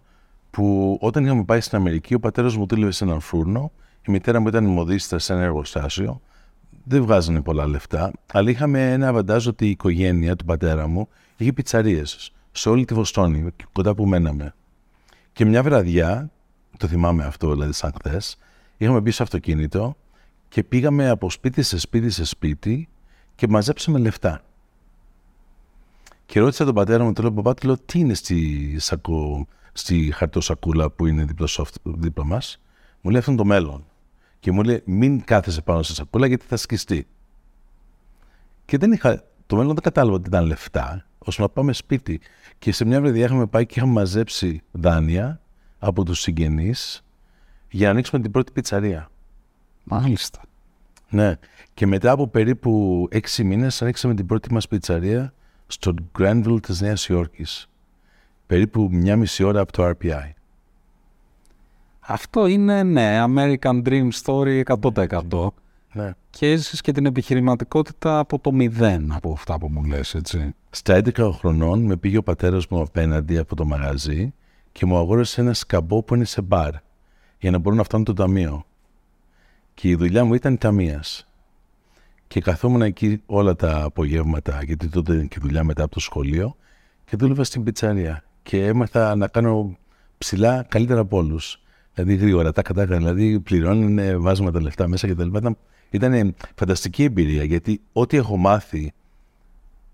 που 0.51 0.97
όταν 1.01 1.25
είχαμε 1.25 1.43
πάει 1.43 1.61
στην 1.61 1.77
Αμερική, 1.77 2.13
ο 2.13 2.19
πατέρας 2.19 2.55
μου 2.55 2.65
δούλευε 2.65 2.91
σε 2.91 3.03
έναν 3.03 3.19
φούρνο, 3.19 3.71
η 4.07 4.11
μητέρα 4.11 4.39
μου 4.39 4.47
ήταν 4.47 4.65
μοδίστρα 4.65 5.19
σε 5.19 5.33
ένα 5.33 5.41
εργοστάσιο. 5.41 6.21
Δεν 6.83 7.01
βγάζανε 7.01 7.41
πολλά 7.41 7.67
λεφτά, 7.67 8.11
αλλά 8.33 8.49
είχαμε 8.49 8.91
ένα 8.91 9.07
αβαντάζ 9.07 9.47
ότι 9.47 9.65
η 9.65 9.69
οικογένεια 9.69 10.35
του 10.35 10.45
πατέρα 10.45 10.87
μου 10.87 11.07
είχε 11.37 11.53
πιτσαρίες 11.53 12.33
σε 12.51 12.69
όλη 12.69 12.85
τη 12.85 12.93
Βοστόνη, 12.93 13.49
κοντά 13.71 13.95
που 13.95 14.05
μέναμε. 14.05 14.53
Και 15.33 15.45
μια 15.45 15.63
βραδιά, 15.63 16.29
το 16.77 16.87
θυμάμαι 16.87 17.23
αυτό 17.23 17.51
δηλαδή 17.51 17.73
σαν 17.73 17.93
χθες, 18.03 18.37
είχαμε 18.79 18.99
μπει 19.01 19.11
στο 19.11 19.23
αυτοκίνητο 19.23 19.95
και 20.47 20.63
πήγαμε 20.63 21.09
από 21.09 21.29
σπίτι 21.29 21.61
σε 21.61 21.77
σπίτι 21.79 22.09
σε 22.09 22.25
σπίτι 22.25 22.89
και 23.35 23.47
μαζέψαμε 23.47 23.99
λεφτά. 23.99 24.41
Και 26.25 26.39
ρώτησα 26.39 26.65
τον 26.65 26.73
πατέρα 26.73 27.03
μου, 27.03 27.13
του 27.13 27.21
λέω, 27.21 27.31
παπά, 27.31 27.53
του 27.53 27.65
λέω, 27.67 27.77
τι 27.77 27.99
είναι 27.99 28.13
στη, 28.13 28.75
σακο, 28.79 29.47
στη 29.73 30.11
χαρτοσακούλα 30.11 30.89
που 30.89 31.05
είναι 31.05 31.23
δίπλα, 31.23 31.47
στο, 31.47 31.61
αυτο- 31.61 31.79
δίπλα 31.97 32.23
μας; 32.25 32.61
Μου 33.01 33.09
λέει, 33.09 33.19
αυτό 33.19 33.31
είναι 33.31 33.41
το 33.41 33.45
μέλλον. 33.47 33.85
Και 34.39 34.51
μου 34.51 34.63
λέει, 34.63 34.81
μην 34.85 35.23
κάθεσαι 35.23 35.61
πάνω 35.61 35.83
στη 35.83 35.93
σακούλα 35.93 36.27
γιατί 36.27 36.45
θα 36.45 36.57
σκιστεί. 36.57 37.07
Και 38.65 38.77
δεν 38.77 38.91
είχα, 38.91 39.23
το 39.47 39.55
μέλλον 39.55 39.73
δεν 39.73 39.83
κατάλαβα 39.83 40.15
ότι 40.15 40.27
ήταν 40.27 40.45
λεφτά, 40.45 41.05
ώστε 41.17 41.41
να 41.41 41.49
πάμε 41.49 41.73
σπίτι. 41.73 42.21
Και 42.59 42.71
σε 42.71 42.85
μια 42.85 43.01
βραδιά 43.01 43.25
είχαμε 43.25 43.45
πάει 43.45 43.65
και 43.65 43.73
είχαμε 43.77 43.93
μαζέψει 43.93 44.61
δάνεια 44.71 45.41
από 45.79 46.03
τους 46.03 46.19
συγγενείς 46.19 47.03
για 47.71 47.85
να 47.85 47.91
ανοίξουμε 47.91 48.21
την 48.21 48.31
πρώτη 48.31 48.51
πιτσαρία. 48.51 49.09
Μάλιστα. 49.83 50.41
Ναι. 51.09 51.35
Και 51.73 51.87
μετά 51.87 52.11
από 52.11 52.27
περίπου 52.27 53.07
έξι 53.11 53.43
μήνες 53.43 53.81
ανοίξαμε 53.81 54.13
την 54.13 54.25
πρώτη 54.25 54.53
μας 54.53 54.67
πιτσαρία 54.67 55.33
στο 55.67 55.93
Granville 56.19 56.59
της 56.61 56.81
Νέας 56.81 57.07
Υόρκης. 57.07 57.69
Περίπου 58.47 58.89
μια 58.91 59.15
μισή 59.15 59.43
ώρα 59.43 59.61
από 59.61 59.71
το 59.71 59.89
RPI. 59.89 60.31
Αυτό 61.99 62.47
είναι, 62.47 62.83
ναι, 62.83 63.23
American 63.27 63.81
Dream 63.83 64.09
Story 64.23 64.63
100%. 64.63 65.47
Ναι. 65.93 66.13
Και 66.29 66.51
έζησες 66.51 66.81
και 66.81 66.91
την 66.91 67.05
επιχειρηματικότητα 67.05 68.19
από 68.19 68.39
το 68.39 68.51
μηδέν 68.51 69.11
από 69.11 69.31
αυτά 69.31 69.57
που 69.57 69.69
μου 69.69 69.83
λες, 69.83 70.15
έτσι. 70.15 70.55
Στα 70.69 71.01
11 71.03 71.31
χρονών 71.31 71.81
με 71.81 71.95
πήγε 71.95 72.17
ο 72.17 72.23
πατέρας 72.23 72.67
μου 72.67 72.81
απέναντι 72.81 73.37
από 73.37 73.55
το 73.55 73.65
μαγαζί 73.65 74.33
και 74.71 74.85
μου 74.85 74.97
αγόρασε 74.97 75.41
ένα 75.41 75.53
σκαμπό 75.53 76.03
που 76.03 76.15
είναι 76.15 76.25
σε 76.25 76.41
μπαρ 76.41 76.73
για 77.39 77.51
να 77.51 77.57
μπορώ 77.57 77.75
να 77.75 77.83
φτάνω 77.83 78.03
το 78.03 78.13
ταμείο. 78.13 78.65
Και 79.73 79.89
η 79.89 79.95
δουλειά 79.95 80.25
μου 80.25 80.33
ήταν 80.33 80.57
ταμείας. 80.57 81.27
Και 82.27 82.41
καθόμουν 82.41 82.81
εκεί 82.81 83.21
όλα 83.25 83.55
τα 83.55 83.83
απογεύματα, 83.83 84.63
γιατί 84.63 84.87
τότε 84.87 85.13
ήταν 85.13 85.27
και 85.27 85.37
δουλειά 85.41 85.63
μετά 85.63 85.83
από 85.83 85.93
το 85.93 85.99
σχολείο, 85.99 86.55
και 87.05 87.15
δούλευα 87.17 87.43
στην 87.43 87.63
πιτσαρία. 87.63 88.23
Και 88.43 88.65
έμαθα 88.65 89.15
να 89.15 89.27
κάνω 89.27 89.77
ψηλά 90.17 90.65
καλύτερα 90.69 90.99
από 90.99 91.17
όλους. 91.17 91.61
Δηλαδή 91.93 92.15
γρήγορα, 92.15 92.51
τα 92.51 92.61
κατάκα, 92.61 92.97
δηλαδή 92.97 93.39
πληρώνανε, 93.39 94.17
βάζουμε 94.17 94.51
τα 94.51 94.61
λεφτά 94.61 94.87
μέσα 94.87 95.07
κτλ. 95.07 95.35
Ήταν, 95.35 95.57
ήταν 95.89 96.35
φανταστική 96.55 97.03
εμπειρία, 97.03 97.43
γιατί 97.43 97.81
ό,τι 97.93 98.17
έχω 98.17 98.37
μάθει 98.37 98.93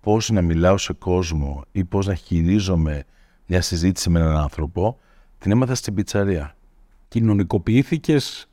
πώς 0.00 0.30
να 0.30 0.42
μιλάω 0.42 0.78
σε 0.78 0.92
κόσμο 0.92 1.64
ή 1.72 1.84
πώς 1.84 2.06
να 2.06 2.14
χειρίζομαι 2.14 3.04
μια 3.46 3.60
συζήτηση 3.60 4.10
με 4.10 4.20
έναν 4.20 4.36
άνθρωπο, 4.36 4.98
την 5.38 5.50
έμαθα 5.50 5.74
στην 5.74 5.94
πιτσαρία. 5.94 6.55
Κοινωνικοποιήθηκες, 7.08 8.46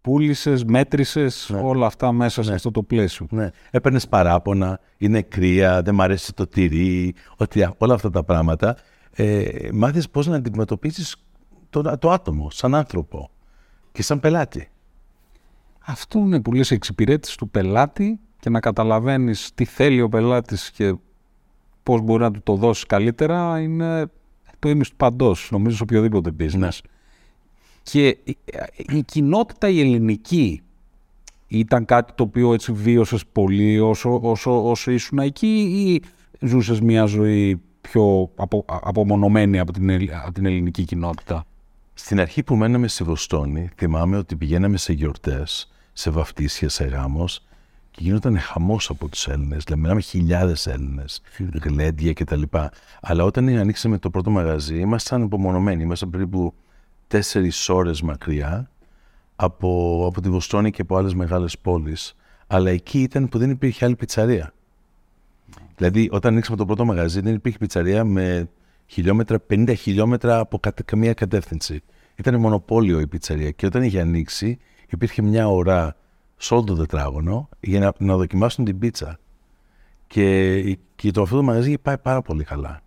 πούλησες, 0.00 0.64
μέτρησες, 0.64 1.50
Ναι. 1.52 1.60
όλα 1.60 1.86
αυτά 1.86 2.12
μέσα 2.12 2.42
σε 2.42 2.52
αυτό 2.54 2.70
το 2.70 2.82
πλαίσιο. 2.82 3.26
Ναι. 3.30 3.50
Έπαιρνες 3.70 4.08
παράπονα, 4.08 4.80
είναι 4.96 5.22
κρύα, 5.22 5.82
δεν 5.82 5.94
μ' 5.94 6.00
αρέσει 6.00 6.34
το 6.34 6.46
τυρί, 6.46 7.14
ότι 7.36 7.62
α- 7.62 7.74
όλα 7.78 7.94
αυτά 7.94 8.10
τα 8.10 8.24
πράγματα. 8.24 8.76
Ε, 9.10 9.68
μάθεις 9.72 10.08
πώς 10.10 10.26
να 10.26 10.36
αντιμετωπίσεις 10.36 11.16
το, 11.70 11.98
το 11.98 12.10
άτομο 12.10 12.50
σαν 12.50 12.74
άνθρωπο 12.74 13.30
και 13.92 14.02
σαν 14.02 14.20
πελάτη. 14.20 14.68
Αυτό 15.86 16.18
είναι 16.18 16.40
που 16.40 16.52
λες 16.52 16.70
εξυπηρέτηση 16.70 17.36
του 17.36 17.48
πελάτη 17.48 18.18
και 18.40 18.50
να 18.50 18.60
καταλαβαίνεις 18.60 19.50
τι 19.54 19.64
θέλει 19.64 20.00
ο 20.00 20.08
πελάτης 20.08 20.70
και 20.70 20.94
πώς 21.82 22.00
μπορεί 22.00 22.22
να 22.22 22.30
του 22.30 22.40
το 22.42 22.54
δώσεις 22.54 22.86
καλύτερα 22.86 23.60
είναι 23.60 24.10
το 24.58 24.68
ίμιση 24.68 24.90
του 24.90 24.96
παντός, 24.96 25.48
νομίζω 25.52 25.76
σε 25.76 25.82
οποιοδήποτε 25.82 26.30
business. 26.38 26.56
Ναι. 26.58 26.68
Και 27.90 28.06
η, 28.24 28.36
η 28.88 29.02
κοινότητα 29.02 29.68
η 29.68 29.80
ελληνική 29.80 30.62
ήταν 31.46 31.84
κάτι 31.84 32.12
το 32.14 32.22
οποίο 32.22 32.52
έτσι 32.52 32.72
βίωσες 32.72 33.26
πολύ 33.32 33.80
όσο, 33.80 34.20
όσο, 34.22 34.70
όσο 34.70 34.90
ήσουν 34.90 35.18
εκεί 35.18 35.56
ή 35.56 36.02
ζούσες 36.46 36.80
μια 36.80 37.04
ζωή 37.04 37.60
πιο 37.80 38.30
απο, 38.36 38.64
απομονωμένη 38.66 39.58
από 39.58 39.72
την, 39.72 39.88
ελλ- 39.88 40.10
από 40.24 40.32
την 40.32 40.46
ελληνική 40.46 40.84
κοινότητα; 40.84 41.44
Στην 41.94 42.20
αρχή 42.20 42.42
που 42.42 42.56
μέναμε 42.56 42.88
στη 42.88 43.04
Βοστόνη, 43.04 43.68
θυμάμαι 43.76 44.16
ότι 44.16 44.36
πηγαίναμε 44.36 44.76
σε 44.76 44.92
γιορτές, 44.92 45.70
σε 45.92 46.10
βαφτίσια, 46.10 46.68
σε 46.68 46.84
γάμος 46.84 47.44
και 47.90 47.98
γινόταν 48.02 48.38
χαμός 48.38 48.90
από 48.90 49.08
τους 49.08 49.28
Έλληνες. 49.28 49.64
Δηλαδή, 49.64 49.82
μιλάμε 49.82 50.00
χιλιάδες 50.00 50.66
Έλληνες, 50.66 51.22
γλέντια 51.62 52.12
κτλ. 52.12 52.42
Αλλά 53.00 53.24
όταν 53.24 53.48
ανοίξαμε 53.48 53.98
το 53.98 54.10
πρώτο 54.10 54.30
μαγαζί, 54.30 54.78
ήμασταν 54.78 55.22
απομονωμένοι. 55.22 55.82
Ήμασταν 55.82 56.10
περίπου 56.10 56.54
τέσσερις 57.08 57.68
ώρες 57.68 58.02
μακριά 58.02 58.70
από, 59.36 60.04
από 60.06 60.20
τη 60.20 60.28
Βοστόνη 60.28 60.70
και 60.70 60.82
από 60.82 60.96
άλλες 60.96 61.14
μεγάλες 61.14 61.58
πόλεις. 61.58 62.16
Αλλά 62.46 62.70
εκεί 62.70 63.00
ήταν 63.00 63.28
που 63.28 63.38
δεν 63.38 63.50
υπήρχε 63.50 63.84
άλλη 63.84 63.96
πιτσαρία. 63.96 64.52
Δηλαδή, 65.76 66.08
όταν 66.12 66.32
ανοίξαμε 66.32 66.56
το 66.56 66.66
πρώτο 66.66 66.84
μαγαζί, 66.84 67.20
δεν 67.20 67.34
υπήρχε 67.34 67.58
πιτσαρία 67.58 68.04
με 68.04 68.48
χιλιόμετρα, 68.86 69.38
50 69.50 69.74
χιλιόμετρα 69.76 70.38
από 70.38 70.58
κατα- 70.58 70.82
καμία 70.82 71.14
κατεύθυνση. 71.14 71.82
Ήταν 72.16 72.40
μονοπόλιο 72.40 73.00
η 73.00 73.06
πιτσαρία 73.06 73.50
και 73.50 73.66
όταν 73.66 73.82
είχε 73.82 74.00
ανοίξει, 74.00 74.58
υπήρχε 74.88 75.22
μια 75.22 75.48
ώρα 75.48 75.96
σε 76.36 76.54
όλο 76.54 76.64
το 76.64 76.74
τετράγωνο 76.74 77.48
για 77.60 77.80
να, 77.80 77.92
να 77.98 78.16
δοκιμάσουν 78.16 78.64
την 78.64 78.78
πίτσα. 78.78 79.18
Και, 80.06 80.78
και 80.96 81.10
το 81.10 81.22
αυτό 81.22 81.36
το 81.36 81.42
μαγαζί 81.42 81.68
είχε 81.68 81.78
πάει 81.78 81.98
πάρα 81.98 82.22
πολύ 82.22 82.44
καλά. 82.44 82.80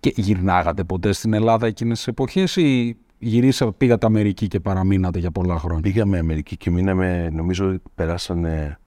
Και 0.00 0.12
γυρνάγατε 0.16 0.84
ποτέ 0.84 1.12
στην 1.12 1.32
Ελλάδα 1.32 1.66
εκείνες 1.66 1.96
τις 1.96 2.06
εποχές 2.06 2.56
ή 2.56 2.96
γυρίσατε, 3.18 3.72
πήγατε 3.72 4.06
Αμερική 4.06 4.48
και 4.48 4.60
παραμείνατε 4.60 5.18
για 5.18 5.30
πολλά 5.30 5.58
χρόνια. 5.58 5.80
Πήγαμε 5.82 6.18
Αμερική 6.18 6.56
και 6.56 6.70
μείναμε, 6.70 7.28
νομίζω 7.32 7.76
περάσανε 7.94 8.78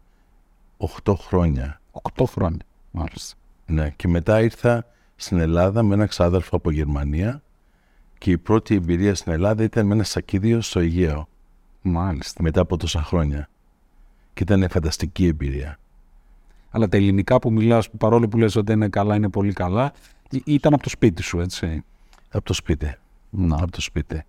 8 1.04 1.14
χρόνια. 1.18 1.82
Οκτώ 1.92 2.26
χρόνια. 2.26 2.60
Μάλιστα. 2.92 3.36
Ναι, 3.66 3.90
και 3.90 4.08
μετά 4.08 4.42
ήρθα 4.42 4.86
στην 5.16 5.40
Ελλάδα 5.40 5.84
με 5.84 5.94
ένα 5.94 6.06
ξάδερφο 6.06 6.56
από 6.56 6.72
Γερμανία 6.72 7.42
και 8.18 8.32
η 8.32 8.38
πρώτη 8.38 8.76
εμπειρία 8.76 9.16
στην 9.16 9.32
Ελλάδα 9.32 9.64
ήταν 9.64 9.86
με 9.86 9.94
ένα 9.94 10.04
σακίδιο 10.04 10.62
στο 10.62 10.80
Αιγαίο 10.80 11.28
Μάλιστα. 11.82 12.44
μετά 12.44 12.62
από 12.62 12.78
τόσα 12.78 13.04
χρόνια. 13.04 13.50
Και 14.34 14.44
ήταν 14.44 14.70
φανταστική 14.70 15.26
εμπειρία. 15.28 15.78
Αλλά 16.72 16.88
τα 16.88 16.98
ελληνικά 16.98 17.40
που 17.40 17.52
μιλάς, 17.52 17.90
παρόλο 17.90 18.28
που 18.28 18.38
λες 18.38 18.56
ότι 18.56 18.72
είναι 18.72 18.90
καλά, 18.90 19.16
είναι 19.16 19.30
πολύ 19.30 19.54
καλά, 19.54 19.92
ή- 20.30 20.42
ήταν 20.46 20.74
από 20.74 20.84
το 20.84 20.90
σπίτι 20.90 21.22
σου, 21.22 21.40
έτσι; 21.40 21.84
Από 22.32 22.46
το 22.46 22.54
σπίτι. 22.54 22.96
Να. 23.34 23.56
Από 23.56 23.72
το 23.72 23.82
σπίτι. 23.82 24.26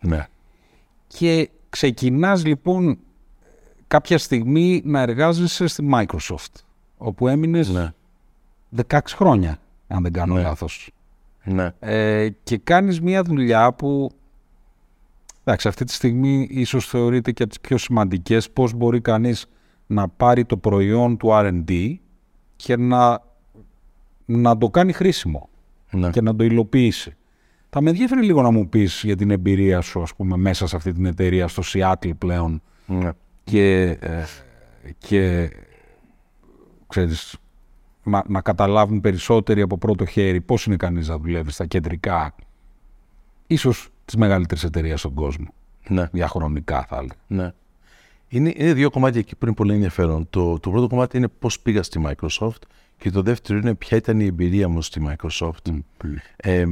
Ναι. 0.00 0.26
Και 1.06 1.50
ξεκινάς 1.70 2.44
λοιπόν 2.44 2.98
κάποια 3.86 4.18
στιγμή 4.18 4.82
να 4.84 5.00
εργάζεσαι 5.00 5.66
στη 5.66 5.88
Microsoft, 5.92 6.52
όπου 6.98 7.28
έμεινες 7.28 7.68
Ναι. 7.68 7.92
16 8.88 8.98
χρόνια, 9.06 9.58
αν 9.88 10.02
δεν 10.02 10.12
κάνω 10.12 10.34
Ναι. 10.34 10.42
λάθος. 10.42 10.90
Ναι. 11.44 11.70
Ε, 11.78 12.28
και 12.42 12.58
κάνεις 12.58 13.00
μια 13.00 13.22
δουλειά 13.22 13.72
που, 13.72 14.10
εντάξει, 15.44 15.68
αυτή 15.68 15.84
τη 15.84 15.92
στιγμή 15.92 16.46
ίσως 16.50 16.88
θεωρείται 16.88 17.32
και 17.32 17.42
από 17.42 17.52
τις 17.52 17.60
πιο 17.60 17.78
σημαντικές, 17.78 18.50
πώς 18.50 18.72
μπορεί 18.72 19.00
κανείς 19.00 19.46
να 19.86 20.08
πάρει 20.08 20.44
το 20.44 20.56
προϊόν 20.56 21.16
του 21.16 21.28
R&D 21.32 21.94
και 22.56 22.76
να, 22.76 23.22
να 24.24 24.58
το 24.58 24.70
κάνει 24.70 24.92
χρήσιμο 24.92 25.48
ναι. 25.90 26.10
και 26.10 26.20
να 26.20 26.36
το 26.36 26.44
υλοποιήσει. 26.44 27.16
Θα 27.78 27.84
με 27.84 27.90
ενδιαφέρει 27.90 28.24
λίγο 28.24 28.42
να 28.42 28.50
μου 28.50 28.68
πεις 28.68 29.02
για 29.04 29.16
την 29.16 29.30
εμπειρία 29.30 29.80
σου, 29.80 30.02
ας 30.02 30.14
πούμε, 30.14 30.36
μέσα 30.36 30.66
σε 30.66 30.76
αυτή 30.76 30.92
την 30.92 31.06
εταιρεία, 31.06 31.48
στο 31.48 31.62
Seattle 31.72 32.16
πλέον 32.18 32.62
ναι. 32.86 33.10
και, 33.44 33.82
ε, 34.00 34.24
και 34.98 35.50
ξέρεις, 36.86 37.36
να, 38.02 38.22
να 38.28 38.40
καταλάβουν 38.40 39.00
περισσότεροι 39.00 39.60
από 39.60 39.78
πρώτο 39.78 40.04
χέρι 40.04 40.40
πώς 40.40 40.66
είναι 40.66 40.76
κανείς 40.76 41.08
να 41.08 41.18
δουλεύει 41.18 41.50
στα 41.50 41.66
κεντρικά, 41.66 42.34
ίσως 43.46 43.88
τις 44.04 44.16
μεγαλύτερες 44.16 44.64
εταιρείες 44.64 45.00
στον 45.00 45.14
κόσμο, 45.14 45.54
ναι. 45.88 46.08
διαχρονικά 46.12 46.84
θα 46.88 46.96
έλεγα. 46.96 47.14
Ναι. 47.26 47.52
Είναι, 48.28 48.52
είναι 48.56 48.72
δύο 48.72 48.90
κομμάτια 48.90 49.20
εκεί 49.20 49.36
που 49.36 49.46
είναι 49.46 49.54
πολύ 49.54 49.72
ενδιαφέρον. 49.72 50.26
Το, 50.30 50.58
το 50.58 50.70
πρώτο 50.70 50.86
κομμάτι 50.86 51.16
είναι 51.16 51.28
πώς 51.28 51.60
πήγα 51.60 51.82
στη 51.82 52.00
Microsoft 52.06 52.62
και 52.98 53.10
το 53.10 53.22
δεύτερο 53.22 53.58
είναι 53.58 53.74
ποια 53.74 53.96
ήταν 53.96 54.20
η 54.20 54.24
εμπειρία 54.24 54.68
μου 54.68 54.82
στη 54.82 55.00
Microsoft. 55.08 55.78
Ε, 56.36 56.64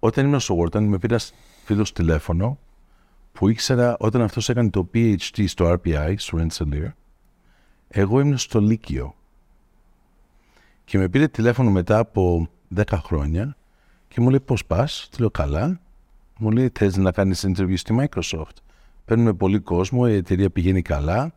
όταν 0.00 0.26
ήμουν 0.26 0.40
στο 0.40 0.56
Wharton 0.58 0.82
με 0.82 0.98
πήρας 0.98 1.34
φίλος 1.64 1.92
τηλέφωνο 1.92 2.58
που 3.32 3.48
ήξερα 3.48 3.96
όταν 3.98 4.22
αυτός 4.22 4.48
έκανε 4.48 4.70
το 4.70 4.88
PhD 4.94 5.44
στο 5.46 5.72
RPI, 5.72 6.14
στο 6.16 6.38
Rensselaer, 6.40 6.92
εγώ 7.88 8.20
ήμουν 8.20 8.38
στο 8.38 8.60
Λύκειο. 8.60 9.14
Και 10.84 10.98
με 10.98 11.08
πήρε 11.08 11.28
τηλέφωνο 11.28 11.70
μετά 11.70 11.98
από 11.98 12.48
10 12.76 12.82
χρόνια 12.90 13.56
και 14.08 14.20
μου 14.20 14.30
λέει 14.30 14.40
πώς 14.40 14.64
πας, 14.64 15.08
του 15.10 15.20
λέω 15.20 15.30
καλά. 15.30 15.80
Μου 16.38 16.50
λέει 16.50 16.70
θες 16.78 16.96
να 16.96 17.12
κάνεις 17.12 17.46
interview 17.46 17.76
στη 17.76 17.98
Microsoft. 18.00 18.56
Παίρνουμε 19.04 19.32
πολύ 19.32 19.58
κόσμο, 19.58 20.04
η 20.08 20.14
εταιρεία 20.14 20.50
πηγαίνει 20.50 20.82
καλά. 20.82 21.34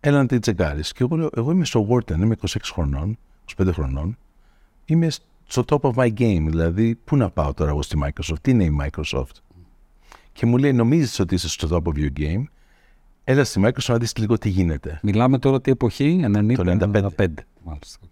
Έλα 0.00 0.18
να 0.18 0.26
την 0.26 0.40
τσεκάρεις. 0.40 0.92
Και 0.92 1.02
εγώ 1.02 1.16
λέω, 1.16 1.30
εγώ 1.36 1.50
είμαι 1.50 1.64
στο 1.64 1.86
Wharton, 1.90 2.16
είμαι 2.16 2.36
26 2.40 2.56
χρονών, 2.72 3.18
25 3.56 3.72
χρονών. 3.72 4.18
Είμαι 4.84 5.08
στο 5.52 5.64
top 5.66 5.80
of 5.80 5.94
my 5.94 6.12
game, 6.12 6.44
δηλαδή 6.48 6.94
πού 6.94 7.16
να 7.16 7.30
πάω 7.30 7.54
τώρα 7.54 7.70
εγώ 7.70 7.82
στη 7.82 7.98
Microsoft, 8.04 8.38
τι 8.40 8.50
είναι 8.50 8.64
η 8.64 8.76
Microsoft; 8.80 9.34
Και 10.32 10.46
μου 10.46 10.56
λέει, 10.56 10.72
νομίζεις 10.72 11.18
ότι 11.18 11.34
είσαι 11.34 11.48
στο 11.48 11.68
top 11.70 11.92
of 11.92 11.96
your 11.98 12.12
game, 12.18 12.44
έλα 13.24 13.44
στη 13.44 13.60
Microsoft 13.64 13.88
να 13.88 13.98
δεις 13.98 14.16
λίγο 14.16 14.38
τι 14.38 14.48
γίνεται. 14.48 15.00
Μιλάμε 15.02 15.38
τώρα 15.38 15.60
τι 15.60 15.70
εποχή, 15.70 16.20
90, 16.24 16.54
Το 16.54 16.62
95. 16.66 17.08
95. 17.18 17.26
Μάλιστα. 17.64 17.98
οκ. 18.04 18.10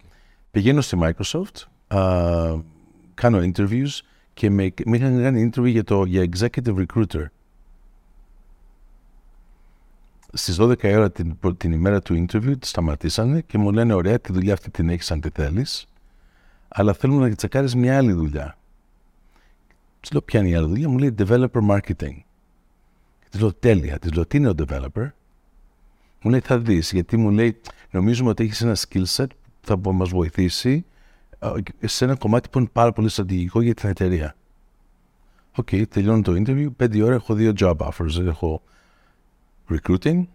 Πηγαίνω 0.50 0.80
στη 0.80 0.99
Microsoft, 1.00 1.66
α, 1.87 1.99
κάνω 3.14 3.38
interviews 3.38 3.99
και 4.35 4.50
με, 4.50 4.73
με 4.85 4.97
είχαν 4.97 5.23
κάνει 5.23 5.50
interview 5.52 5.70
για, 5.70 5.85
το, 5.85 6.04
για 6.04 6.28
executive 6.32 6.85
recruiter. 6.87 7.25
Στις 10.32 10.56
12 10.61 10.82
η 10.82 10.94
ώρα 10.97 11.11
την, 11.11 11.38
προ- 11.38 11.56
την 11.56 11.73
ημέρα 11.73 12.00
του 12.00 12.26
interview 12.26 12.54
σταματήσανε 12.61 13.40
και 13.40 13.59
μου 13.59 13.73
λένε 13.73 13.94
ωραία 13.94 14.18
τη 14.20 14.32
δουλειά 14.32 14.52
αυτή 14.52 14.70
την 14.70 14.88
έχεις 14.88 15.11
αν 15.11 15.20
τη 15.20 15.28
θέλεις 15.35 15.85
αλλά 16.72 16.92
θέλουμε 16.92 17.28
να 17.28 17.34
τσεκάρεις 17.34 17.74
μια 17.74 17.96
άλλη 17.96 18.12
δουλειά. 18.12 18.58
Της 20.00 20.10
λέω 20.12 20.22
ποια 20.22 20.40
είναι 20.40 20.48
η 20.48 20.54
άλλη 20.54 20.66
δουλειά, 20.66 20.88
μου 20.88 20.98
λέει 20.98 21.14
developer 21.18 21.68
marketing. 21.70 22.16
Της 23.30 23.40
λέω 23.40 23.54
τέλεια, 23.54 23.98
της 23.98 24.12
λέω 24.12 24.26
τι 24.26 24.36
είναι 24.36 24.48
ο 24.48 24.54
developer; 24.56 25.10
Μου 26.22 26.30
λέει 26.30 26.40
θα 26.40 26.58
δεις 26.58 26.92
γιατί 26.92 27.16
μου 27.16 27.30
λέει 27.30 27.60
νομίζουμε 27.90 28.30
ότι 28.30 28.44
έχεις 28.44 28.60
ένα 28.60 28.76
skill 28.76 29.04
set 29.04 29.26
που 29.60 29.66
θα 29.66 29.76
μπο- 29.76 29.92
μας 29.92 30.08
βοηθήσει 30.08 30.84
ε, 31.80 31.86
σε 31.86 32.04
ένα 32.04 32.16
κομμάτι 32.16 32.48
που 32.48 32.58
είναι 32.58 32.68
πάρα 32.72 32.92
πολύ 32.92 33.08
στρατηγικό 33.08 33.60
για 33.60 33.74
την 33.74 33.88
εταιρεία. 33.88 34.34
Ok, 35.56 35.68
okay, 35.72 35.88
τελειώνει 35.88 36.22
το 36.22 36.32
interview, 36.32 36.66
πέντε 36.76 37.02
ώρα 37.02 37.14
έχω 37.14 37.34
δύο 37.34 37.52
job 37.58 37.76
offers. 37.76 38.24
Έχω 38.26 38.62
recruiting 39.70 40.26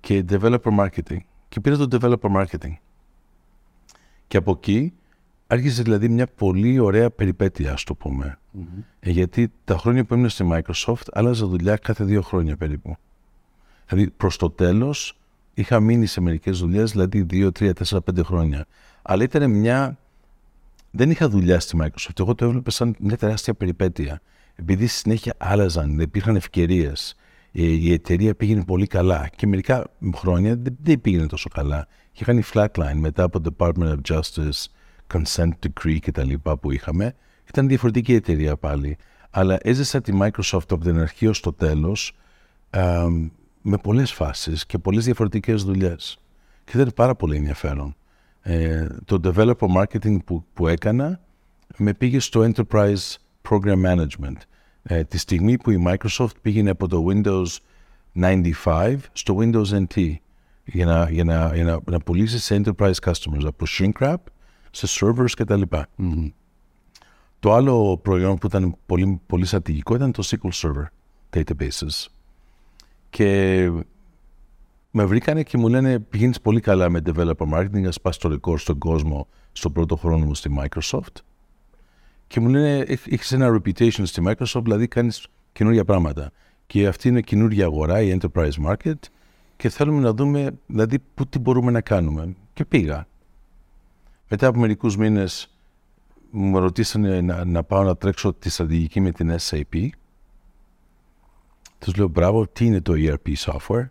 και 0.00 0.24
developer 0.28 0.78
marketing. 0.78 1.18
Και 1.48 1.60
πήρα 1.60 1.76
το 1.76 1.86
developer 1.90 2.44
marketing. 2.44 2.74
Και 4.26 4.36
από 4.36 4.50
εκεί 4.50 4.92
άρχισε 5.50 5.82
δηλαδή 5.82 6.08
μια 6.08 6.26
πολύ 6.26 6.78
ωραία 6.78 7.10
περιπέτεια, 7.10 7.72
ας 7.72 7.84
το 7.84 7.94
πούμε. 7.94 8.38
Ε, 9.00 9.10
γιατί 9.10 9.52
τα 9.64 9.76
χρόνια 9.76 10.04
που 10.04 10.14
ήμουν 10.14 10.28
στη 10.28 10.48
Microsoft 10.52 11.04
άλλαζα 11.12 11.46
δουλειά 11.46 11.76
κάθε 11.76 12.04
δύο 12.04 12.22
χρόνια 12.22 12.56
περίπου. 12.56 12.96
Δηλαδή 13.86 14.10
προς 14.10 14.36
το 14.36 14.50
τέλος 14.50 15.18
είχα 15.54 15.80
μείνει 15.80 16.06
σε 16.06 16.20
μερικές 16.20 16.58
δουλειές, 16.58 16.90
δηλαδή 16.90 17.22
δύο, 17.22 17.52
τρία, 17.52 17.74
τέσσερα, 17.74 18.00
πέντε 18.00 18.22
χρόνια. 18.22 18.66
Αλλά 19.02 19.22
ήταν 19.22 19.50
μια... 19.50 19.98
Δεν 20.90 21.10
είχα 21.10 21.28
δουλειά 21.28 21.60
στη 21.60 21.78
Microsoft. 21.80 22.20
Εγώ 22.20 22.34
το 22.34 22.44
έβλεπα 22.44 22.70
σαν 22.70 22.94
μια 22.98 23.16
τεράστια 23.16 23.54
περιπέτεια. 23.54 24.20
Επειδή 24.54 24.86
στη 24.86 24.98
συνέχεια 24.98 25.34
άλλαζαν, 25.38 25.96
δεν 25.96 26.00
υπήρχαν 26.00 26.36
ευκαιρίες. 26.36 27.16
Η, 27.50 27.86
η 27.86 27.92
εταιρεία 27.92 28.34
πήγαινε 28.34 28.64
πολύ 28.64 28.86
καλά 28.86 29.28
και 29.36 29.46
μερικά 29.46 29.90
χρόνια 30.14 30.56
δεν, 30.56 30.76
δεν 30.82 31.00
πήγαινε 31.00 31.26
τόσο 31.26 31.48
καλά. 31.48 31.86
Είχε 32.12 32.24
κάνει 32.24 32.42
flatline 32.52 32.94
μετά 32.94 33.22
από 33.22 33.40
το 33.40 33.54
Department 33.58 33.94
of 33.94 33.98
Justice, 34.08 34.64
Consent 35.12 35.50
Decree 35.66 35.98
και 36.00 36.10
τα 36.10 36.24
λοιπά 36.24 36.56
που 36.56 36.70
είχαμε. 36.70 37.14
Ήταν 37.48 37.68
διαφορετική 37.68 38.14
εταιρεία 38.14 38.56
πάλι. 38.56 38.96
Αλλά 39.30 39.58
έζησα 39.62 40.00
τη 40.00 40.12
Microsoft 40.20 40.70
από 40.70 40.78
την 40.78 40.98
αρχή 40.98 41.26
ως 41.26 41.40
το 41.40 41.52
τέλος 41.52 42.12
α, 42.70 43.06
με 43.62 43.76
πολλές 43.82 44.12
φάσεις 44.12 44.66
και 44.66 44.78
πολλές 44.78 45.04
διαφορετικές 45.04 45.64
δουλειές. 45.64 46.20
Και 46.64 46.72
ήταν 46.74 46.92
πάρα 46.94 47.14
πολύ 47.14 47.36
ενδιαφέρον. 47.36 47.94
Ε, 48.42 48.86
το 49.04 49.20
developer 49.24 49.68
marketing 49.76 50.24
που, 50.24 50.44
που 50.54 50.68
έκανα 50.68 51.20
με 51.76 51.94
πήγε 51.94 52.18
στο 52.18 52.50
enterprise 52.52 53.16
program 53.48 53.84
management. 53.86 54.36
Ε, 54.82 55.04
τη 55.04 55.18
στιγμή 55.18 55.58
που 55.58 55.70
η 55.70 55.84
Microsoft 55.86 56.40
πήγαινε 56.42 56.70
από 56.70 56.88
το 56.88 57.06
Windows 57.08 57.46
95 58.14 58.96
στο 59.12 59.36
Windows 59.40 59.86
NT 59.86 60.14
για 60.64 60.86
να, 60.86 61.10
για 61.10 61.24
να, 61.24 61.54
για 61.54 61.64
να, 61.64 61.78
να 61.84 61.98
πουλήσει 61.98 62.38
σε 62.38 62.60
enterprise 62.64 62.94
customers 63.04 63.44
από 63.44 63.66
shrink 63.68 63.92
wrap 64.00 64.16
σε 64.70 64.86
servers 64.90 65.30
κτλ. 65.36 65.62
Το 67.38 67.52
άλλο 67.52 67.98
προϊόν 68.02 68.38
που 68.38 68.46
ήταν 68.46 68.76
πολύ, 68.86 69.20
πολύ 69.26 69.46
στρατηγικό 69.46 69.94
ήταν 69.94 70.12
το 70.12 70.22
SQL 70.26 70.50
Server 70.52 70.84
databases. 71.32 72.06
Και 73.10 73.70
με 74.90 75.04
βρήκανε 75.04 75.42
και 75.42 75.58
μου 75.58 75.68
λένε 75.68 75.98
πηγαίνεις 75.98 76.40
πολύ 76.40 76.60
καλά 76.60 76.88
με 76.88 77.02
developer 77.06 77.48
marketing, 77.52 77.84
ας 77.86 78.00
πας 78.00 78.14
στο 78.14 78.30
record 78.30 78.58
στον 78.58 78.78
κόσμο 78.78 79.26
στο 79.52 79.70
πρώτο 79.70 79.96
χρόνο 79.96 80.24
μου 80.24 80.34
στη 80.34 80.50
Microsoft. 80.58 81.16
Και 82.26 82.40
μου 82.40 82.48
λένε 82.48 82.78
έχεις 82.86 83.32
ένα 83.32 83.48
reputation 83.48 84.02
στη 84.06 84.22
Microsoft, 84.26 84.62
δηλαδή 84.62 84.88
κάνεις 84.88 85.26
καινούργια 85.52 85.84
πράγματα. 85.84 86.30
Και 86.66 86.86
αυτή 86.86 87.08
είναι 87.08 87.20
καινούργια 87.20 87.64
αγορά, 87.64 88.00
η 88.00 88.18
enterprise 88.20 88.66
market 88.66 88.94
και 89.56 89.68
θέλουμε 89.68 90.00
να 90.00 90.14
δούμε 90.14 90.50
δηλαδή 90.66 90.98
που, 91.14 91.26
τι 91.26 91.38
μπορούμε 91.38 91.70
να 91.70 91.80
κάνουμε. 91.80 92.34
Και 92.52 92.64
πήγα. 92.64 93.06
Μετά 94.32 94.46
από 94.46 94.58
μερικούς 94.58 94.96
μήνες 94.96 95.50
μου 96.30 96.58
ρωτήσανε 96.58 97.20
να, 97.20 97.44
να 97.44 97.62
πάω 97.62 97.82
να 97.82 97.96
τρέξω 97.96 98.32
τη 98.32 98.50
στρατηγική 98.50 99.00
με 99.00 99.10
την 99.10 99.36
SAP. 99.40 99.88
Τους 101.78 101.96
λέω 101.96 102.08
μπράβο, 102.08 102.46
τι 102.46 102.64
είναι 102.64 102.80
το 102.80 102.92
ERP 102.96 103.34
software; 103.36 103.88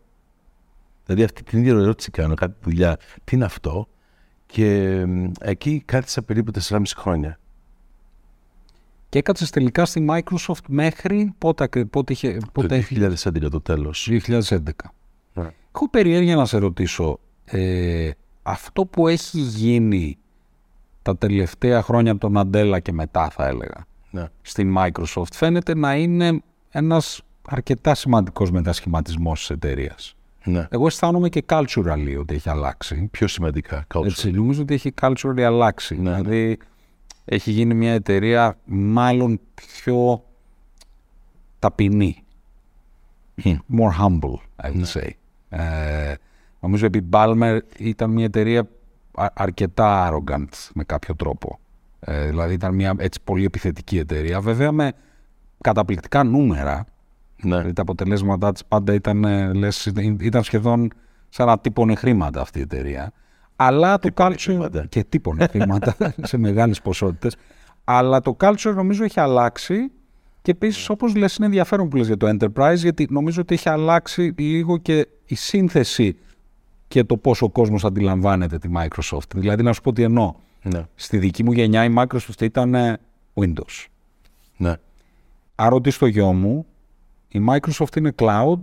Δηλαδή 1.06 1.24
αυτή 1.24 1.44
την 1.44 1.60
ίδια 1.60 1.72
ερώτηση 1.72 2.12
κάνω, 2.12 2.34
κάτι 2.34 2.56
δουλειά. 2.62 2.98
Τι 3.24 3.36
είναι 3.36 3.46
αυτό; 3.46 3.88
Και 4.46 5.06
εκεί 5.40 5.82
κάθισα 5.86 6.22
περίπου 6.22 6.52
4,5 6.70 6.82
χρόνια. 6.96 7.40
Και 9.10 9.20
έκατσες 9.20 9.50
τελικά 9.50 9.86
στη 9.86 10.06
Microsoft 10.10 10.64
μέχρι 10.68 11.34
πότε, 11.38 11.86
πότε 11.86 12.14
είχε. 12.14 12.38
Πότε 12.52 12.68
το 12.68 12.76
2011 12.76 13.50
το 13.50 13.62
τέλος. 13.62 14.10
2011. 14.10 14.58
Ναι. 15.34 15.50
Έχω 15.76 15.90
περιέργεια 15.90 16.36
να 16.36 16.46
σε 16.46 16.58
ρωτήσω. 16.58 17.20
Ε, 17.46 18.12
αυτό 18.44 18.86
που 18.86 19.08
έχει 19.08 19.40
γίνει 19.40 20.18
τα 21.12 21.18
τελευταία 21.18 21.82
χρόνια 21.82 22.12
από 22.12 22.20
τον 22.20 22.38
Αντέλα 22.38 22.80
και 22.80 22.92
μετά 22.92 23.30
θα 23.30 23.48
έλεγα 23.48 23.86
ναι. 24.12 24.28
στην 24.42 24.76
Microsoft 24.78 25.34
φαίνεται 25.34 25.76
να 25.76 25.96
είναι 25.96 26.42
ένας 26.70 27.22
αρκετά 27.48 27.96
σημαντικός 27.96 28.52
μετασχηματισμός 28.52 29.40
της 29.40 29.50
εταιρείας. 29.50 30.16
Ναι. 30.44 30.68
Εγώ 30.70 30.86
αισθάνομαι 30.86 31.30
και 31.30 31.44
culturally 31.50 32.16
ότι 32.20 32.36
έχει 32.36 32.50
αλλάξει. 32.50 33.08
Πιο 33.12 33.28
σημαντικά. 33.28 33.86
Culturally. 33.94 34.06
Έτσι, 34.06 34.32
νομίζω 34.32 34.62
ότι 34.62 34.74
έχει 34.74 34.94
culturally 35.02 35.42
αλλάξει. 35.42 36.02
Ναι. 36.02 36.14
Δηλαδή 36.14 36.58
έχει 37.26 37.52
γίνει 37.52 37.74
μια 37.74 37.94
εταιρεία 37.94 38.58
μάλλον 38.66 39.40
πιο 39.56 40.24
ταπεινή. 41.60 42.24
More 43.44 44.02
humble, 44.02 44.38
I 44.64 44.70
would 44.70 44.74
ναι. 44.74 44.86
say. 44.94 45.10
Ε, 45.50 46.14
νομίζω 46.60 46.88
ότι 46.88 46.98
η 46.98 47.06
Balmer 47.12 47.60
ήταν 47.78 48.10
μια 48.10 48.26
εταιρεία 48.26 48.68
αρκετά 49.34 50.10
arrogant 50.12 50.70
με 50.74 50.84
κάποιο 50.84 51.16
τρόπο. 51.16 51.60
Ε, 52.00 52.28
δηλαδή 52.28 52.54
ήταν 52.54 52.76
μια 52.76 52.94
έτσι 52.98 53.20
πολύ 53.24 53.46
επιθετική 53.46 53.98
εταιρεία. 53.98 54.42
Βέβαια 54.42 54.72
με 54.72 54.92
καταπληκτικά 55.62 56.24
νούμερα. 56.24 56.86
Ναι. 57.44 57.56
Δηλαδή 57.56 57.74
τα 57.74 57.82
αποτελέσματά 57.82 58.52
της 58.52 58.66
πάντα 58.66 58.94
ήταν, 58.94 59.24
ε, 59.24 59.54
λες, 59.54 59.92
ήταν 60.20 60.44
σχεδόν 60.44 60.92
σαν 61.30 61.48
να 61.48 61.60
τύπωνε 61.60 61.96
χρήματα 61.96 62.42
αυτή 62.42 62.60
η 62.60 62.62
εταιρεία. 62.62 63.12
Αλλά 63.56 64.00
το 64.00 64.10
culture... 64.14 64.70
Και 64.90 65.04
τύπωνε 65.04 65.48
χρήματα 65.48 65.96
σε 66.22 66.38
μεγάλες 66.38 66.82
ποσότητες. 66.82 67.36
Αλλά 67.84 68.22
το 68.22 68.38
culture 68.40 68.74
νομίζω 68.76 69.04
έχει 69.04 69.20
αλλάξει 69.20 69.92
και 70.42 70.52
επίσης, 70.52 70.88
ναι. 70.88 70.94
όπως 70.94 71.16
λες, 71.16 71.36
είναι 71.36 71.46
ενδιαφέρον 71.46 71.90
που 71.90 71.98
λες 71.98 72.08
για 72.08 72.18
το 72.18 72.38
enterprise, 72.38 72.76
γιατί 72.76 73.08
νομίζω 73.10 73.42
ότι 73.42 73.54
έχει 73.54 73.70
αλλάξει 73.70 74.34
λίγο 74.38 74.78
και 74.78 75.08
η 75.26 75.36
σύνθεση 75.36 76.18
και 76.90 77.04
το 77.04 77.18
πόσο 77.18 77.46
ο 77.46 77.50
κόσμος 77.50 77.86
αντιλαμβάνεται 77.86 78.58
τη 78.58 78.70
Microsoft. 78.76 79.36
Δηλαδή, 79.36 79.64
να 79.64 79.74
σου 79.74 79.82
πω 79.82 79.94
τι 79.94 80.04
εννοώ. 80.04 80.34
Ναι. 80.62 80.86
Στη 80.96 81.18
δική 81.18 81.44
μου 81.44 81.52
γενιά 81.52 81.84
η 81.84 81.94
Microsoft 81.98 82.42
ήταν 82.42 82.76
ε, 82.76 82.98
Windows. 83.34 83.86
Ναι. 84.58 84.74
Αν 85.56 85.70
ρωτήσει 85.70 86.00
το 86.00 86.06
γιο 86.06 86.34
μου, 86.34 86.66
η 87.28 87.42
Microsoft 87.50 87.96
είναι 87.98 88.14
cloud, 88.18 88.62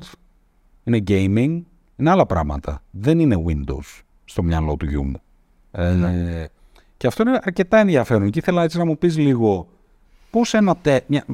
είναι 0.84 1.02
gaming, 1.06 1.62
είναι 1.96 2.10
άλλα 2.10 2.26
πράγματα. 2.26 2.82
Δεν 2.90 3.18
είναι 3.18 3.42
Windows 3.46 4.02
στο 4.24 4.42
μυαλό 4.42 4.76
του 4.76 4.86
γιού 4.86 5.04
μου. 5.04 5.20
Ε, 5.70 5.92
ναι. 5.92 6.44
και 6.96 7.06
αυτό 7.06 7.22
είναι 7.22 7.38
αρκετά 7.42 7.78
ενδιαφέρον. 7.78 8.30
Και 8.30 8.38
ήθελα 8.38 8.62
έτσι 8.62 8.78
να 8.78 8.84
μου 8.84 8.98
πεις 8.98 9.18
λίγο 9.18 9.68
πώς, 10.30 10.54
ένα 10.54 10.76
τε, 10.76 11.00
μια, 11.06 11.24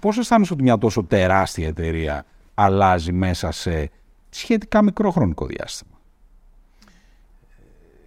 πώς 0.00 0.18
αισθάνεσαι 0.18 0.52
ότι 0.52 0.62
μια 0.62 0.78
τόσο 0.78 1.04
τεράστια 1.04 1.66
εταιρεία 1.66 2.24
αλλάζει 2.54 3.12
μέσα 3.12 3.50
σε 3.50 3.90
σχετικά 4.28 4.82
μικρό 4.82 5.10
χρονικό 5.10 5.46
διάστημα; 5.46 5.97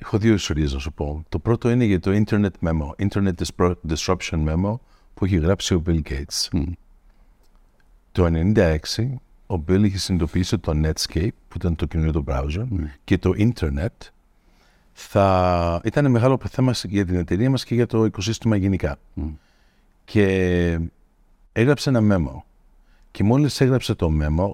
Έχω 0.04 0.18
δύο 0.18 0.34
ιστορίες 0.34 0.74
να 0.74 0.80
σου 0.80 0.94
πω. 0.94 1.24
Το 1.30 1.40
πρώτο 1.40 1.70
είναι 1.70 1.86
για 1.86 2.00
το 2.00 2.24
Internet 2.26 2.50
Memo, 2.62 3.08
Internet 3.08 3.32
Disruption 3.88 4.48
Memo 4.48 4.76
που 5.14 5.26
έχει 5.26 5.38
γράψει 5.38 5.74
ο 5.74 5.84
Bill 5.86 6.02
Gates. 6.10 6.64
Το 8.12 8.30
1996 8.56 8.80
ο 9.48 9.64
Bill 9.68 9.84
είχε 9.84 9.98
συνειδητοποιήσει 9.98 10.58
το 10.58 10.72
Netscape 10.84 11.30
που 11.48 11.56
ήταν 11.56 11.76
το 11.76 11.86
καινούριο 11.86 12.12
το 12.12 12.24
browser 12.28 12.66
και 13.04 13.18
το 13.18 13.32
Internet 13.38 14.10
θα 14.94 15.82
ήταν 15.84 16.12
μεγάλο 16.12 16.40
θέμα 16.50 16.74
για 16.84 17.06
την 17.06 17.16
εταιρεία 17.16 17.50
μας 17.50 17.64
και 17.64 17.76
για 17.76 17.86
το 17.86 18.06
οικοσύστημα 18.06 18.56
γενικά. 18.56 19.00
Και 20.06 20.80
έγραψε 21.52 21.90
ένα 21.90 22.02
memo. 22.02 22.42
Και 23.12 23.24
μόλις 23.24 23.62
έγραψε 23.62 23.94
το 23.94 24.12
memo, 24.22 24.52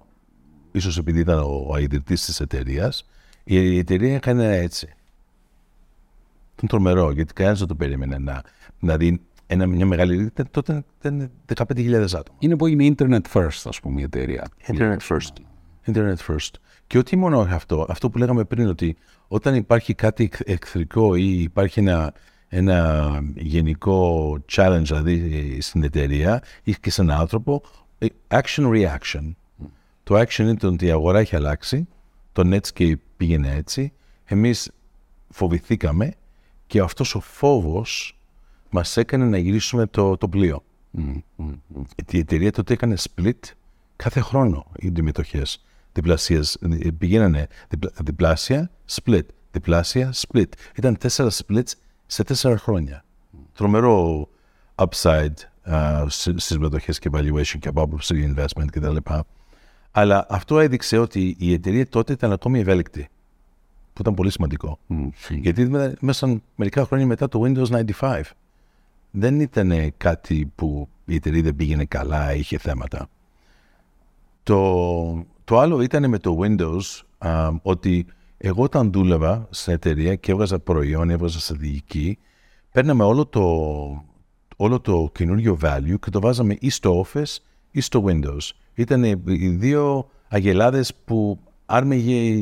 ίσως 0.71 0.97
επειδή 0.97 1.19
ήταν 1.19 1.39
ο, 1.39 1.65
ο 1.69 1.77
ιδρυτής 1.77 2.25
της 2.25 2.39
εταιρείας, 2.39 3.05
η 3.43 3.77
εταιρεία 3.77 4.15
έκανε 4.15 4.57
έτσι. 4.57 4.95
Ήταν 6.57 6.69
τρομερό, 6.69 7.11
γιατί 7.11 7.33
κανένας 7.33 7.59
δεν 7.59 7.67
το 7.67 7.75
περίμενε 7.75 8.17
να, 8.17 8.41
να 8.79 8.97
δει 8.97 9.21
ένα, 9.47 9.67
μια 9.67 9.85
μεγάλη. 9.85 10.31
Τότε 10.51 10.83
ήταν 10.99 11.31
15.000 11.55 11.93
άτομα. 11.93 12.37
Είναι 12.39 12.55
που 12.55 12.67
είναι 12.67 12.95
Internet 12.97 13.21
First, 13.33 13.61
ας 13.65 13.79
πούμε, 13.79 13.99
η 13.99 14.03
εταιρεία. 14.03 14.47
Internet 14.67 14.97
First. 15.09 15.33
Internet 15.85 16.15
First. 16.27 16.51
Και 16.87 16.97
ότι 16.97 17.15
μόνο 17.15 17.39
αυτό, 17.39 17.85
αυτό 17.89 18.09
που 18.09 18.17
λέγαμε 18.17 18.43
πριν, 18.43 18.67
ότι 18.67 18.95
όταν 19.27 19.55
υπάρχει 19.55 19.93
κάτι 19.93 20.31
εχθρικό 20.45 21.15
ή 21.15 21.41
υπάρχει 21.41 21.79
ένα, 21.79 22.13
ένα 22.47 23.19
γενικό 23.35 24.31
challenge 24.51 24.83
δηλαδή 24.83 25.61
στην 25.61 25.83
εταιρεία 25.83 26.43
ή 26.63 26.73
και 26.73 26.91
σε 26.91 27.01
έναν 27.01 27.19
άνθρωπο, 27.19 27.61
ε, 27.97 28.07
action 28.27 28.71
reaction. 28.71 29.35
Το 30.03 30.19
action 30.19 30.39
είναι 30.39 30.57
ότι 30.63 30.85
η 30.85 30.91
αγορά 30.91 31.19
έχει 31.19 31.35
αλλάξει, 31.35 31.87
το 32.31 32.43
Netscape 32.45 32.95
πήγαινε 33.17 33.55
έτσι, 33.55 33.93
εμείς 34.25 34.71
φοβηθήκαμε 35.29 36.13
και 36.67 36.80
αυτός 36.80 37.15
ο 37.15 37.19
φόβος 37.19 38.19
μας 38.69 38.97
έκανε 38.97 39.25
να 39.25 39.38
γυρίσουμε 39.38 39.86
το, 39.86 40.17
το 40.17 40.30
πλοίο. 40.30 40.63
Η 42.12 42.17
εταιρεία 42.17 42.51
τότε 42.51 42.73
έκανε 42.73 42.95
split 42.97 43.39
κάθε 43.95 44.19
χρόνο 44.19 44.65
οι 44.80 45.01
μετοχές 45.01 45.65
διπλασίες. 45.93 46.60
Πηγαίνανε 46.97 47.47
διπλάσια, 48.03 48.71
split, 48.89 49.25
διπλάσια, 49.51 50.13
split. 50.13 50.49
Ήταν 50.75 50.97
τέσσερα 50.97 51.30
splits 51.32 51.71
σε 52.06 52.23
τέσσερα 52.23 52.58
χρόνια. 52.58 53.03
Τρομερό 53.53 54.27
upside 54.75 55.34
uh, 55.65 56.06
στις 56.10 56.58
μετοχές 56.58 56.99
και 56.99 57.10
valuation 57.13 57.58
και 57.60 57.67
από 57.67 57.82
άποψη 57.82 58.34
investment 58.36 58.65
κτλ. 58.71 58.95
Αλλά 59.91 60.25
αυτό 60.30 60.60
έδειξε 60.60 60.97
ότι 60.97 61.36
η 61.39 61.53
εταιρεία 61.53 61.88
τότε 61.88 62.13
ήταν 62.13 62.32
ακόμη 62.32 62.60
ευέλικτη 62.60 63.10
που 63.97 64.03
ήταν 64.03 64.13
πολύ 64.13 64.31
σημαντικό. 64.31 64.79
Mm. 64.89 65.10
Γιατί 65.29 65.69
μέσα 65.99 66.41
μερικά 66.55 66.86
χρόνια 66.86 67.05
μετά 67.05 67.27
το 67.27 67.41
Windows 67.45 67.83
95 67.99 68.21
δεν 69.12 69.39
ήταν 69.39 69.93
κάτι 69.97 70.51
που 70.55 70.89
η 71.05 71.15
εταιρεία 71.15 71.41
δεν 71.41 71.55
πήγαινε 71.55 71.86
καλά, 71.86 72.33
είχε 72.33 72.57
θέματα. 72.57 73.07
Το, 74.43 75.25
το 75.43 75.60
άλλο 75.60 75.81
ήταν 75.81 76.10
με 76.10 76.17
το 76.17 76.38
Windows 76.41 77.01
α, 77.17 77.49
ότι 77.62 78.05
εγώ 78.38 78.63
όταν 78.63 78.91
δούλευα 78.91 79.47
σε 79.49 79.71
εταιρεία 79.71 80.15
και 80.15 80.31
έβγαζα 80.31 80.60
προϊόν, 80.60 81.10
έβγαζα 81.10 81.39
στρατηγική, 81.39 82.17
παίρναμε 82.71 83.03
όλο 83.03 83.25
το, 83.25 83.45
όλο 84.55 84.79
το 84.79 85.10
καινούριο 85.13 85.57
value 85.63 85.95
και 85.99 86.10
το 86.10 86.19
βάζαμε 86.21 86.55
ή 86.60 86.69
στο 86.69 87.05
Office 87.05 87.36
ή 87.71 87.81
στο 87.81 88.03
Windows. 88.07 88.49
Ήταν 88.73 89.03
οι 89.03 89.47
δύο 89.47 90.10
αγελάδες 90.27 90.95
που 91.05 91.39
άρμεγε 91.65 92.36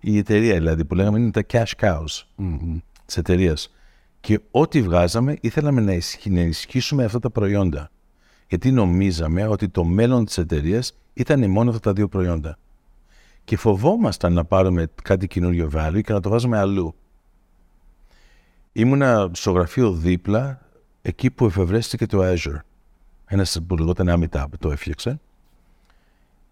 η, 0.00 0.12
η 0.12 0.18
εταιρεία 0.18 0.54
δηλαδή 0.54 0.84
που 0.84 0.94
λέγαμε 0.94 1.18
είναι 1.18 1.30
τα 1.30 1.44
cash 1.50 1.72
cows 1.80 2.22
mm-hmm. 2.38 2.76
της 3.06 3.16
εταιρείας. 3.16 3.72
Και 4.20 4.40
ό,τι 4.50 4.82
βγάζαμε 4.82 5.36
ήθελαμε 5.40 5.80
να, 5.80 5.92
ενισχύσουμε 6.40 7.04
αυτά 7.04 7.18
τα 7.18 7.30
προϊόντα. 7.30 7.90
Γιατί 8.48 8.70
νομίζαμε 8.70 9.46
ότι 9.46 9.68
το 9.68 9.84
μέλλον 9.84 10.24
της 10.24 10.38
εταιρείας 10.38 10.98
ήταν 11.14 11.50
μόνο 11.50 11.70
αυτά 11.70 11.80
τα 11.80 11.92
δύο 11.92 12.08
προϊόντα. 12.08 12.58
Και 13.44 13.56
φοβόμασταν 13.56 14.32
να 14.32 14.44
πάρουμε 14.44 14.90
κάτι 15.02 15.26
καινούριο 15.26 15.70
value 15.74 16.00
και 16.02 16.12
να 16.12 16.20
το 16.20 16.28
βάζουμε 16.28 16.58
αλλού. 16.58 16.94
Ήμουνα 18.72 19.30
στο 19.32 19.50
γραφείο 19.50 19.92
δίπλα, 19.92 20.60
εκεί 21.02 21.30
που 21.30 21.44
εφευρέστηκε 21.44 22.06
το 22.06 22.18
Azure. 22.22 22.60
Ένας 23.26 23.60
που 23.66 23.76
λεγόταν 23.76 24.06
Amitabh 24.10 24.48
το 24.58 24.70
έφτιαξε. 24.70 25.20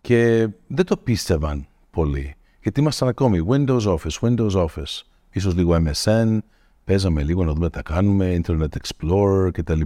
Και 0.00 0.48
δεν 0.66 0.84
το 0.84 0.96
πίστευαν 0.96 1.66
πολύ. 1.90 2.35
Γιατί 2.66 2.80
ήμασταν 2.80 3.08
ακόμη 3.08 3.46
Windows 3.48 3.80
Office, 3.80 4.18
Windows 4.20 4.50
Office, 4.50 5.02
ίσως 5.30 5.54
λίγο 5.54 5.76
MSN, 5.84 6.38
παίζαμε 6.84 7.22
λίγο 7.22 7.44
να 7.44 7.52
δούμε 7.52 7.66
τι 7.66 7.72
τα 7.72 7.82
κάνουμε, 7.82 8.40
Internet 8.44 8.68
Explorer 8.68 9.50
κτλ. 9.52 9.80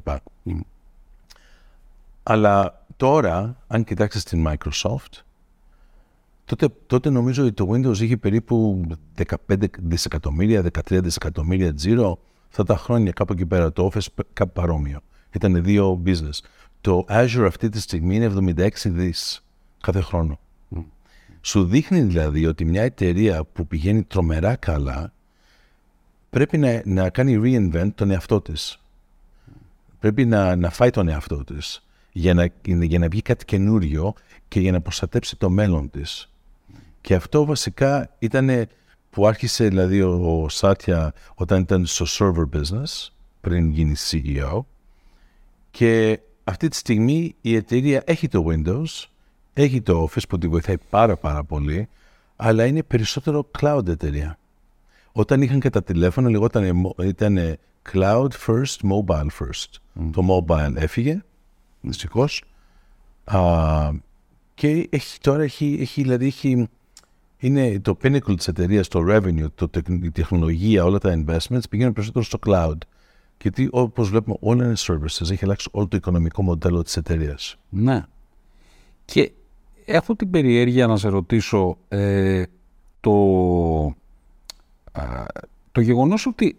Αλλά 2.23 2.85
τώρα, 2.97 3.57
αν 3.67 3.85
κοιτάξεις 3.85 4.25
την 4.25 4.47
Microsoft, 4.49 5.23
τότε, 6.45 6.69
τότε 6.87 7.11
νομίζω 7.11 7.45
ότι 7.45 7.53
το 7.53 7.71
Windows 7.73 7.99
είχε 7.99 8.17
περίπου 8.17 8.87
15 9.47 9.65
δισεκατομμύρια, 9.79 10.65
13 10.89 11.01
δισεκατομμύρια 11.03 11.75
τζίρο 11.75 12.19
αυτά 12.49 12.65
τα 12.65 12.77
χρόνια 12.77 13.13
κάπου 13.13 13.33
εκεί 13.33 13.47
πέρα. 13.47 13.73
Το 13.73 13.91
Office 13.93 14.23
κάπου 14.33 14.53
παρόμοιο. 14.53 15.01
Ήταν 15.31 15.63
δύο 15.65 16.03
business. 16.07 16.39
Το 16.81 17.05
Azure 17.09 17.45
αυτή 17.47 17.69
τη 17.69 17.81
στιγμή 17.81 18.17
είναι 18.17 18.55
76 18.57 18.69
δις 18.85 19.45
κάθε 19.81 20.01
χρόνο. 20.01 20.39
Σου 21.41 21.65
δείχνει 21.65 22.01
δηλαδή 22.01 22.47
ότι 22.47 22.65
μια 22.65 22.83
εταιρεία 22.83 23.45
που 23.45 23.67
πηγαίνει 23.67 24.03
τρομερά 24.03 24.57
καλά 24.57 25.13
πρέπει 26.31 26.59
να, 26.59 26.83
να 26.85 27.11
κάνει 27.11 27.41
reinvent 27.43 27.91
τον 27.95 28.11
εαυτό 28.11 28.41
της. 28.41 28.81
Πρέπει 29.99 30.25
να, 30.25 30.57
να 30.57 30.71
φάει 30.71 30.91
τον 30.91 31.09
εαυτό 31.09 31.45
της 31.45 31.85
για 32.13 32.35
να, 32.35 32.49
για 32.65 32.99
να 32.99 33.09
βγει 33.09 33.23
κάτι 33.23 33.45
καινούριο 33.45 34.13
και 34.49 34.61
για 34.61 34.73
να 34.73 34.81
προστατέψει 34.81 35.37
το 35.37 35.51
μέλλον 35.51 35.91
της. 35.91 36.33
Και 37.01 37.15
αυτό 37.15 37.45
βασικά 37.45 38.15
ήταν 38.19 38.69
που 39.11 39.27
άρχισε 39.27 39.69
δηλαδή 39.69 40.03
ο, 40.03 40.47
Σάτια 40.49 41.13
όταν 41.35 41.61
ήταν 41.61 41.87
στο 41.87 42.07
server 42.09 42.59
business 42.59 43.09
πριν 43.41 43.71
γίνει 43.71 43.95
CEO 44.11 44.65
και 45.71 46.21
αυτή 46.45 46.69
τη 46.69 46.77
στιγμή 46.77 47.35
η 47.41 47.55
εταιρεία 47.55 48.03
έχει 48.07 48.29
το 48.29 48.45
Windows, 48.49 49.05
έχει 49.53 49.81
το 49.83 50.09
Office 50.09 50.29
που 50.29 50.39
τη 50.39 50.49
βοηθάει 50.49 50.77
πάρα 50.91 51.17
πάρα 51.17 51.45
πολύ 51.45 51.89
αλλά 52.43 52.67
είναι 52.67 52.83
περισσότερο 52.83 53.51
cloud 53.59 53.89
εταιρεία. 53.89 54.39
Όταν 55.13 55.43
είχαν 55.43 55.61
και 55.61 55.71
τα 55.71 55.83
τηλέφωνα 55.83 56.31
λεγόταν 56.31 56.93
ήταν 57.03 57.57
cloud 57.93 58.29
first, 58.47 58.77
mobile 58.91 59.27
first. 59.39 59.69
Το 60.13 60.45
mobile 60.49 60.73
έφυγε, 60.77 61.23
δυστυχώς. 61.81 62.45
Και 64.55 64.89
έχει, 64.91 65.19
τώρα 65.21 65.43
έχει, 65.43 65.79
έχει, 65.81 66.03
δηλαδή 66.03 66.27
έχει 66.27 66.69
είναι 67.39 67.81
το 67.81 67.97
pinnacle 68.03 68.37
της 68.37 68.49
εταιρείας, 68.49 68.89
το 68.89 69.01
revenue, 69.09 69.47
το, 69.55 69.71
η 70.03 70.11
τεχνολογία, 70.11 70.85
όλα 70.85 70.99
τα 70.99 71.25
investments 71.25 71.69
πηγαίνουν 71.71 71.93
περισσότερο 71.93 72.25
στο 72.25 72.39
cloud. 72.47 72.79
Γιατί 73.43 73.69
όπως 73.71 74.09
βλέπουμε 74.09 74.37
όλα 74.41 74.65
είναι 74.65 74.75
services, 74.77 75.31
έχει 75.31 75.45
αλλάξει 75.45 75.69
όλο 75.71 75.89
το 75.89 75.97
οικονομικό 75.97 76.43
μοντέλο 76.43 76.83
της 76.83 76.97
εταιρείας. 76.97 77.57
Ναι. 77.69 78.03
Και 79.05 79.33
έχω 79.91 80.17
την 80.17 80.31
περιέργεια 80.31 80.87
να 80.87 80.97
σε 80.97 81.09
ρωτήσω 81.09 81.77
ε, 81.89 82.43
το, 83.01 83.15
το 85.73 85.81
γεγονός 85.81 86.27
ότι 86.27 86.57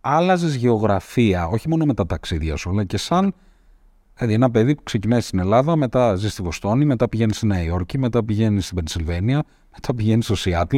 άλλαζες 0.00 0.54
γεωγραφία, 0.54 1.46
όχι 1.46 1.68
μόνο 1.68 1.84
με 1.84 1.94
τα 1.94 2.06
ταξίδια 2.06 2.56
σου, 2.56 2.70
αλλά 2.70 2.84
και 2.84 2.96
σαν 2.96 3.34
Δηλαδή, 4.16 4.34
ένα 4.34 4.50
παιδί 4.50 4.74
που 4.74 4.82
ξεκινάει 4.82 5.20
στην 5.20 5.38
Ελλάδα, 5.38 5.76
μετά 5.76 6.14
ζεις 6.14 6.32
στη 6.32 6.42
Βοστόνη, 6.42 6.84
μετά 6.84 7.08
πηγαίνεις 7.08 7.36
στη 7.36 7.46
Νέα 7.46 7.62
Υόρκη, 7.62 7.98
μετά 7.98 8.24
πηγαίνεις 8.24 8.64
στην 8.64 8.76
Πενσιλβένια, 8.76 9.42
μετά 9.72 9.94
πηγαίνεις 9.94 10.24
στο 10.24 10.34
Σιάτλ. 10.34 10.76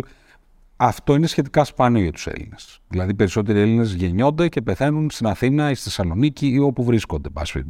Αυτό 0.76 1.14
είναι 1.14 1.26
σχετικά 1.26 1.64
σπάνιο 1.64 2.02
για 2.02 2.12
τους 2.12 2.26
Έλληνες. 2.26 2.80
Δηλαδή, 2.88 3.10
οι 3.10 3.14
περισσότεροι 3.14 3.60
Έλληνες 3.60 3.94
γεννιόνται 3.94 4.48
και 4.48 4.62
πεθαίνουν 4.62 5.10
στην 5.10 5.26
Αθήνα 5.26 5.70
ή 5.70 5.74
στη 5.74 5.84
Θεσσαλονίκη 5.84 6.48
ή 6.48 6.58
όπου 6.58 6.84
βρίσκονται, 6.84 7.28
πάση 7.28 7.64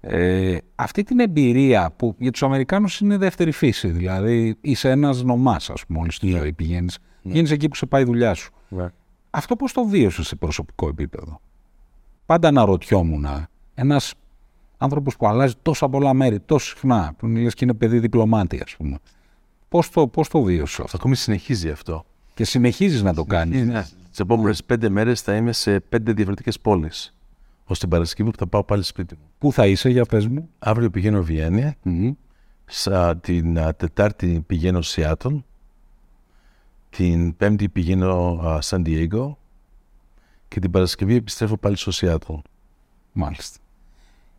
Ε, 0.00 0.56
αυτή 0.74 1.02
την 1.02 1.20
εμπειρία 1.20 1.92
που 1.96 2.14
για 2.18 2.30
τους 2.30 2.42
Αμερικάνους 2.42 3.00
είναι 3.00 3.16
δεύτερη 3.16 3.50
φύση. 3.50 3.88
Δηλαδή, 3.88 4.56
είσαι 4.60 4.90
ένας 4.90 5.22
νομάς, 5.22 5.70
ας 5.70 5.86
πούμε, 5.86 5.98
όλη 5.98 6.08
τη 6.08 6.30
ζωή 6.30 6.52
πηγαίνεις. 6.52 6.98
Yeah. 7.24 7.50
εκεί 7.50 7.68
που 7.68 7.74
σε 7.74 7.86
πάει 7.86 8.02
η 8.02 8.04
δουλειά 8.04 8.34
σου. 8.34 8.52
Yeah. 8.76 8.86
Αυτό 9.30 9.56
πώς 9.56 9.72
το 9.72 9.84
βίωσες 9.84 10.26
σε 10.26 10.36
προσωπικό 10.36 10.88
επίπεδο; 10.88 11.40
Πάντα 12.26 12.48
αναρωτιόμουν. 12.48 13.26
Ένας 13.74 14.14
άνθρωπος 14.76 15.16
που 15.16 15.26
αλλάζει 15.26 15.54
τόσα 15.62 15.88
πολλά 15.88 16.14
μέρη, 16.14 16.40
τόσο 16.40 16.66
συχνά, 16.68 17.14
που 17.18 17.26
λες 17.26 17.54
και 17.54 17.64
είναι 17.64 17.74
παιδί 17.74 17.98
διπλωμάτη, 17.98 18.60
ας 18.64 18.76
πούμε. 18.76 18.98
Πώς 19.68 19.90
το, 19.90 20.08
πώς 20.08 20.28
το 20.28 20.42
βίωσες 20.42 20.80
αυτό; 20.80 20.96
Ακόμη 20.96 21.16
συνεχίζει 21.16 21.70
αυτό. 21.70 22.04
Και 22.34 22.44
συνεχίζεις 22.44 23.02
να 23.02 23.14
το 23.14 23.24
κάνεις. 23.24 23.66
Ναι. 23.66 23.82
Τις 24.10 24.20
επόμενες 24.20 24.64
πέντε 24.64 24.88
μέρες 24.88 25.20
θα 25.20 25.36
είμαι 25.36 25.52
σε 25.52 25.80
πέντε 25.80 26.12
διαφορετικές 26.12 26.60
πόλεις. 26.60 27.14
Ω 27.70 27.72
την 27.72 27.88
Παρασκευή 27.88 28.30
που 28.30 28.36
θα 28.36 28.46
πάω 28.46 28.64
πάλι 28.64 28.82
σπίτι 28.82 29.14
μου. 29.14 29.30
Πού 29.38 29.52
θα 29.52 29.66
είσαι, 29.66 29.88
για 29.88 30.04
πες 30.04 30.26
μου. 30.26 30.48
Αύριο 30.58 30.90
πηγαίνω 30.90 31.22
Βιέννη. 31.22 31.74
Mm-hmm. 31.84 33.14
την 33.20 33.58
Τετάρτη 33.76 34.44
πηγαίνω 34.46 34.82
Σιάτλ. 34.82 35.34
Την 36.90 37.36
Πέμπτη 37.36 37.68
πηγαίνω 37.68 38.58
Σαν 38.60 38.84
Diego. 38.86 39.32
Και 40.48 40.60
την 40.60 40.70
Παρασκευή 40.70 41.14
επιστρέφω 41.14 41.56
πάλι 41.56 41.76
στο 41.76 41.90
Σιάτλ. 41.90 42.34
Μάλιστα. 43.12 43.58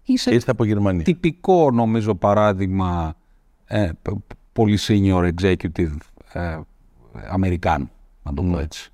Είσαι 0.04 0.34
Ήρθα 0.34 0.52
από 0.52 0.64
Γερμανία. 0.64 1.04
Τυπικό 1.04 1.72
νομίζω 1.72 2.16
παράδειγμα 2.16 3.16
ε, 3.66 3.92
πολύ 4.54 4.78
senior 4.82 5.32
executive 5.34 5.96
ε, 6.34 6.60
Αμερικάνου, 7.30 7.90
να 8.24 8.34
το 8.34 8.42
πω 8.42 8.48
ναι. 8.48 8.62
έτσι. 8.62 8.92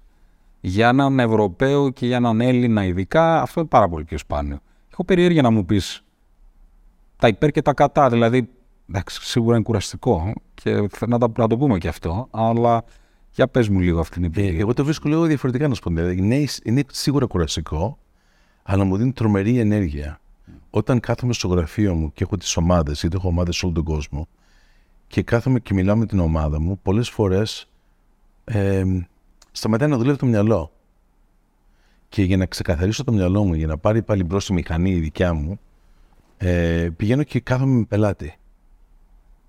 Για 0.67 0.87
έναν 0.87 1.19
Ευρωπαίο 1.19 1.89
και 1.89 2.05
για 2.05 2.15
έναν 2.15 2.41
Έλληνα 2.41 2.85
ειδικά, 2.85 3.41
αυτό 3.41 3.59
είναι 3.59 3.69
πάρα 3.69 3.89
πολύ 3.89 4.03
πιο 4.03 4.17
σπάνιο. 4.17 4.59
Έχω 4.91 5.03
περιέργεια 5.05 5.41
να 5.41 5.49
μου 5.49 5.65
πεις 5.65 6.03
τα 7.17 7.27
υπέρ 7.27 7.51
και 7.51 7.61
τα 7.61 7.73
κατά, 7.73 8.09
δηλαδή 8.09 8.49
εντάξει, 8.89 9.19
σίγουρα 9.21 9.55
είναι 9.55 9.63
κουραστικό 9.63 10.33
και 10.53 10.87
να, 11.07 11.17
να 11.37 11.47
το 11.47 11.57
πούμε 11.57 11.77
και 11.77 11.87
αυτό, 11.87 12.27
αλλά 12.31 12.83
για 13.31 13.47
πες 13.47 13.69
μου 13.69 13.79
λίγο 13.79 13.99
αυτή 13.99 14.13
την 14.13 14.23
εμπειρία. 14.23 14.59
Εγώ 14.59 14.73
το 14.73 14.83
βρίσκω 14.83 15.09
λίγο 15.09 15.23
διαφορετικά 15.23 15.67
να 15.67 15.73
σου 15.73 15.81
πω. 15.81 15.89
Δηλαδή, 15.89 16.17
είναι, 16.17 16.45
είναι 16.63 16.83
σίγουρα 16.91 17.25
κουραστικό, 17.25 17.97
αλλά 18.63 18.83
μου 18.83 18.97
δίνει 18.97 19.11
τρομερή 19.11 19.59
ενέργεια 19.59 20.19
όταν 20.69 20.99
κάθομαι 20.99 21.33
στο 21.33 21.47
γραφείο 21.47 21.93
μου 21.93 22.11
και 22.13 22.23
έχω 22.23 22.37
τις 22.37 22.57
ομάδες, 22.57 22.99
γιατί 22.99 23.15
έχω 23.15 23.27
ομάδες 23.27 23.55
σε 23.57 23.65
όλο 23.65 23.75
τον 23.75 23.83
κόσμο, 23.83 24.27
και 25.07 25.21
κάθομαι 25.21 25.59
και 25.59 25.73
μιλάω 25.73 25.95
με 25.95 26.05
την 26.05 26.19
ομάδα 26.19 26.59
μου, 26.59 26.79
πολλές 26.81 27.09
φορές 27.09 27.69
ε, 28.43 28.83
σταματάει 29.55 29.89
να 29.89 29.97
δουλεύει 29.97 30.17
το 30.17 30.25
μυαλό. 30.25 30.71
Και 32.09 32.23
για 32.23 32.37
να 32.37 32.45
ξεκαθαρίσω 32.45 33.03
το 33.03 33.11
μυαλό 33.11 33.43
μου, 33.43 33.53
για 33.53 33.67
να 33.67 33.77
πάρει 33.77 34.01
πάλι 34.01 34.23
μπρος 34.23 34.47
η 34.47 34.53
μηχανή 34.53 34.91
η 34.91 34.99
δικιά 34.99 35.33
μου, 35.33 35.59
ε, 36.37 36.89
πηγαίνω 36.95 37.23
και 37.23 37.39
κάθομαι 37.39 37.77
με 37.77 37.83
πελάτη. 37.83 38.37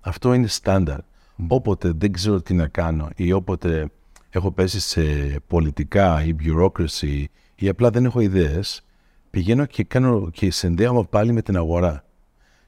Αυτό 0.01 0.33
είναι 0.33 0.47
στάνταρ. 0.47 0.99
Όποτε 1.47 1.91
δεν 1.95 2.11
ξέρω 2.11 2.41
τι 2.41 2.53
να 2.53 2.67
κάνω 2.67 3.09
ή 3.15 3.31
όποτε 3.31 3.89
έχω 4.29 4.51
πέσει 4.51 4.79
σε 4.79 5.01
πολιτικά 5.47 6.23
ή 6.23 6.35
bureaucracy 6.39 7.25
ή 7.55 7.67
απλά 7.69 7.89
δεν 7.89 8.05
έχω 8.05 8.19
ιδέες, 8.19 8.83
πηγαίνω 9.29 9.65
και, 9.65 9.83
κάνω, 9.83 10.29
και 10.29 10.51
συνδέομαι 10.51 11.03
πάλι 11.03 11.31
με 11.31 11.41
την 11.41 11.57
αγορά. 11.57 12.03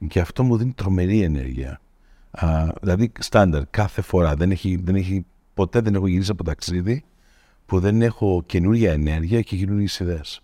Και 0.07 0.19
αυτό 0.19 0.43
μου 0.43 0.57
δίνει 0.57 0.73
τρομερή 0.73 1.21
ενέργεια. 1.21 1.81
Α, 2.31 2.67
δηλαδή, 2.81 3.11
στάνταρ, 3.19 3.65
κάθε 3.69 4.01
φορά. 4.01 4.35
Δεν 4.35 4.51
έχει, 4.51 4.81
δεν 4.83 4.95
έχει, 4.95 5.25
ποτέ 5.53 5.81
δεν 5.81 5.95
έχω 5.95 6.07
γυρίσει 6.07 6.31
από 6.31 6.43
ταξίδι 6.43 7.03
που 7.69 7.79
δεν 7.79 8.01
έχω 8.01 8.43
καινούργια 8.45 8.91
ενέργεια 8.91 9.41
και 9.41 9.55
καινούργιε 9.55 9.87
ιδέες. 9.99 10.41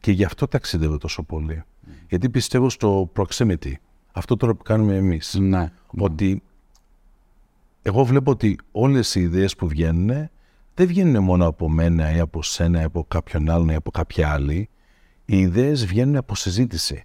Και 0.00 0.12
γι' 0.12 0.24
αυτό 0.24 0.48
ταξιδεύω 0.48 0.98
τόσο 0.98 1.22
πολύ. 1.22 1.62
Γιατί 2.08 2.30
πιστεύω 2.30 2.70
στο 2.70 3.12
proximity. 3.16 3.72
Αυτό 4.12 4.36
τώρα 4.36 4.54
που 4.54 4.62
κάνουμε 4.62 4.96
εμείς. 4.96 5.36
Ναι. 5.38 5.72
Ότι 5.86 6.42
εγώ 7.82 8.04
βλέπω 8.04 8.30
ότι 8.30 8.58
όλες 8.72 9.14
οι 9.14 9.20
ιδέες 9.20 9.56
που 9.56 9.68
βγαίνουν 9.68 10.28
δεν 10.74 10.86
βγαίνουν 10.86 11.22
μόνο 11.22 11.46
από 11.46 11.68
μένα 11.68 12.14
ή 12.14 12.18
από 12.18 12.42
σένα 12.42 12.80
ή 12.80 12.84
από 12.84 13.04
κάποιον 13.08 13.50
άλλον 13.50 13.68
ή 13.68 13.74
από 13.74 13.90
κάποια 13.90 14.32
άλλη 14.32 14.68
οι 15.24 15.38
ιδέες 15.38 15.86
βγαίνουν 15.86 16.16
από 16.16 16.34
συζήτηση. 16.34 17.04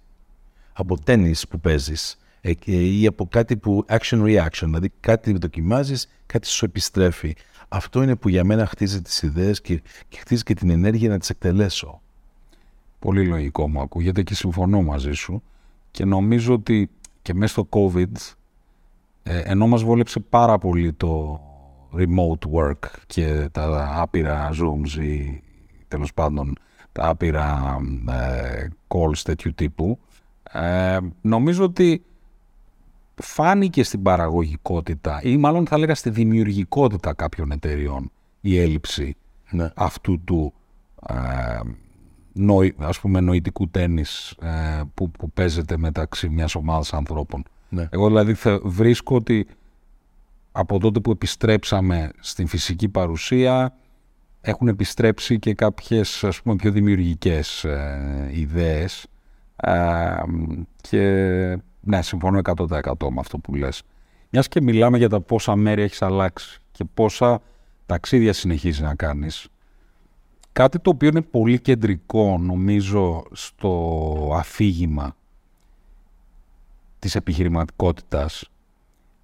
Από 0.72 0.98
τέννις 0.98 1.48
που 1.48 1.60
παίζεις 1.60 2.18
ε, 2.40 2.52
ή 2.64 3.06
από 3.06 3.26
κάτι 3.26 3.56
που 3.56 3.84
action-reaction, 3.88 4.62
δηλαδή 4.62 4.92
κάτι 5.00 5.32
που 5.32 5.38
δοκιμάζεις, 5.38 6.08
κάτι 6.26 6.48
σου 6.48 6.64
επιστρέφει. 6.64 7.34
Αυτό 7.68 8.02
είναι 8.02 8.16
που 8.16 8.28
για 8.28 8.44
μένα 8.44 8.66
χτίζει 8.66 9.02
τις 9.02 9.22
ιδέες 9.22 9.60
και, 9.60 9.82
και 10.08 10.18
χτίζει 10.18 10.42
και 10.42 10.54
την 10.54 10.70
ενέργεια 10.70 11.08
να 11.08 11.18
τις 11.18 11.30
εκτελέσω. 11.30 12.00
Πολύ 12.98 13.26
λογικό 13.26 13.68
μου 13.68 13.80
ακούγεται 13.80 14.22
και 14.22 14.34
συμφωνώ 14.34 14.82
μαζί 14.82 15.12
σου 15.12 15.42
και 15.90 16.04
νομίζω 16.04 16.54
ότι 16.54 16.90
και 17.22 17.34
μέσα 17.34 17.52
στο 17.52 17.68
COVID 17.70 18.34
ε, 19.22 19.38
ενώ 19.44 19.66
μας 19.66 19.82
βόλεψε 19.82 20.20
πάρα 20.20 20.58
πολύ 20.58 20.92
το 20.92 21.40
remote 21.96 22.52
work 22.52 22.88
και 23.06 23.48
τα 23.52 23.92
άπειρα 24.00 24.50
Zooms 24.50 25.02
ή 25.02 25.42
τέλος 25.88 26.14
πάντων 26.14 26.54
τα 26.92 27.08
άπειρα 27.08 27.76
ε, 28.10 28.68
calls 28.88 29.18
τέτοιου 29.24 29.54
τύπου, 29.54 29.98
ε, 30.52 30.98
νομίζω 31.20 31.64
ότι 31.64 32.04
φάνηκε 33.14 33.82
στην 33.82 34.02
παραγωγικότητα 34.02 35.20
ή 35.22 35.36
μάλλον 35.36 35.66
θα 35.66 35.78
λέγα 35.78 35.94
στη 35.94 36.10
δημιουργικότητα 36.10 37.14
κάποιων 37.14 37.50
εταιριών 37.50 38.10
η 38.40 38.58
έλλειψη 38.58 39.16
ναι. 39.50 39.70
αυτού 39.74 40.20
του 40.24 40.52
ε, 41.08 41.14
νοη, 42.32 42.74
ας 42.78 43.00
πούμε 43.00 43.20
νοητικού 43.20 43.68
τέννις 43.68 44.30
ε, 44.30 44.82
που, 44.94 45.10
που 45.10 45.30
παίζεται 45.30 45.76
μεταξύ 45.76 46.28
μιας 46.28 46.54
ομάδας 46.54 46.92
ανθρώπων. 46.92 47.42
Ναι. 47.68 47.88
Εγώ 47.90 48.06
δηλαδή 48.06 48.36
βρίσκω 48.62 49.14
ότι 49.14 49.46
από 50.52 50.78
τότε 50.78 51.00
που 51.00 51.10
επιστρέψαμε 51.10 52.10
στην 52.20 52.46
φυσική 52.46 52.88
παρουσία 52.88 53.76
έχουν 54.40 54.68
επιστρέψει 54.68 55.38
και 55.38 55.54
κάποιες 55.54 56.24
ας 56.24 56.42
πούμε 56.42 56.56
πιο 56.56 56.70
δημιουργικές 56.70 57.64
ε, 57.64 58.30
ιδέες 58.32 59.06
ε, 59.56 60.16
και 60.80 61.58
Ναι, 61.84 62.02
συμφωνώ 62.02 62.40
100% 62.44 63.08
με 63.10 63.20
αυτό 63.20 63.38
που 63.38 63.54
λες. 63.54 63.82
Μιας 64.30 64.48
και 64.48 64.60
μιλάμε 64.60 64.98
για 64.98 65.08
τα 65.08 65.20
πόσα 65.20 65.56
μέρη 65.56 65.82
έχεις 65.82 66.02
αλλάξει 66.02 66.60
και 66.72 66.84
πόσα 66.94 67.42
ταξίδια 67.86 68.32
συνεχίζεις 68.32 68.80
να 68.80 68.94
κάνεις. 68.94 69.48
Κάτι 70.52 70.78
το 70.78 70.90
οποίο 70.90 71.08
είναι 71.08 71.22
πολύ 71.22 71.60
κεντρικό 71.60 72.38
νομίζω 72.38 73.24
στο 73.32 74.30
αφήγημα 74.34 75.16
της 76.98 77.14
επιχειρηματικότητας 77.14 78.50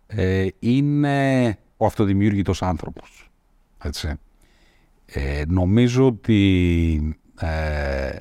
ε, 0.06 0.46
είναι 0.58 1.58
ο 1.76 1.86
αυτοδημιούργητος 1.86 2.62
άνθρωπος. 2.62 3.30
Έτσι. 3.82 4.18
Ε, 5.06 5.42
νομίζω 5.48 6.06
ότι 6.06 7.16
ε, 7.40 8.18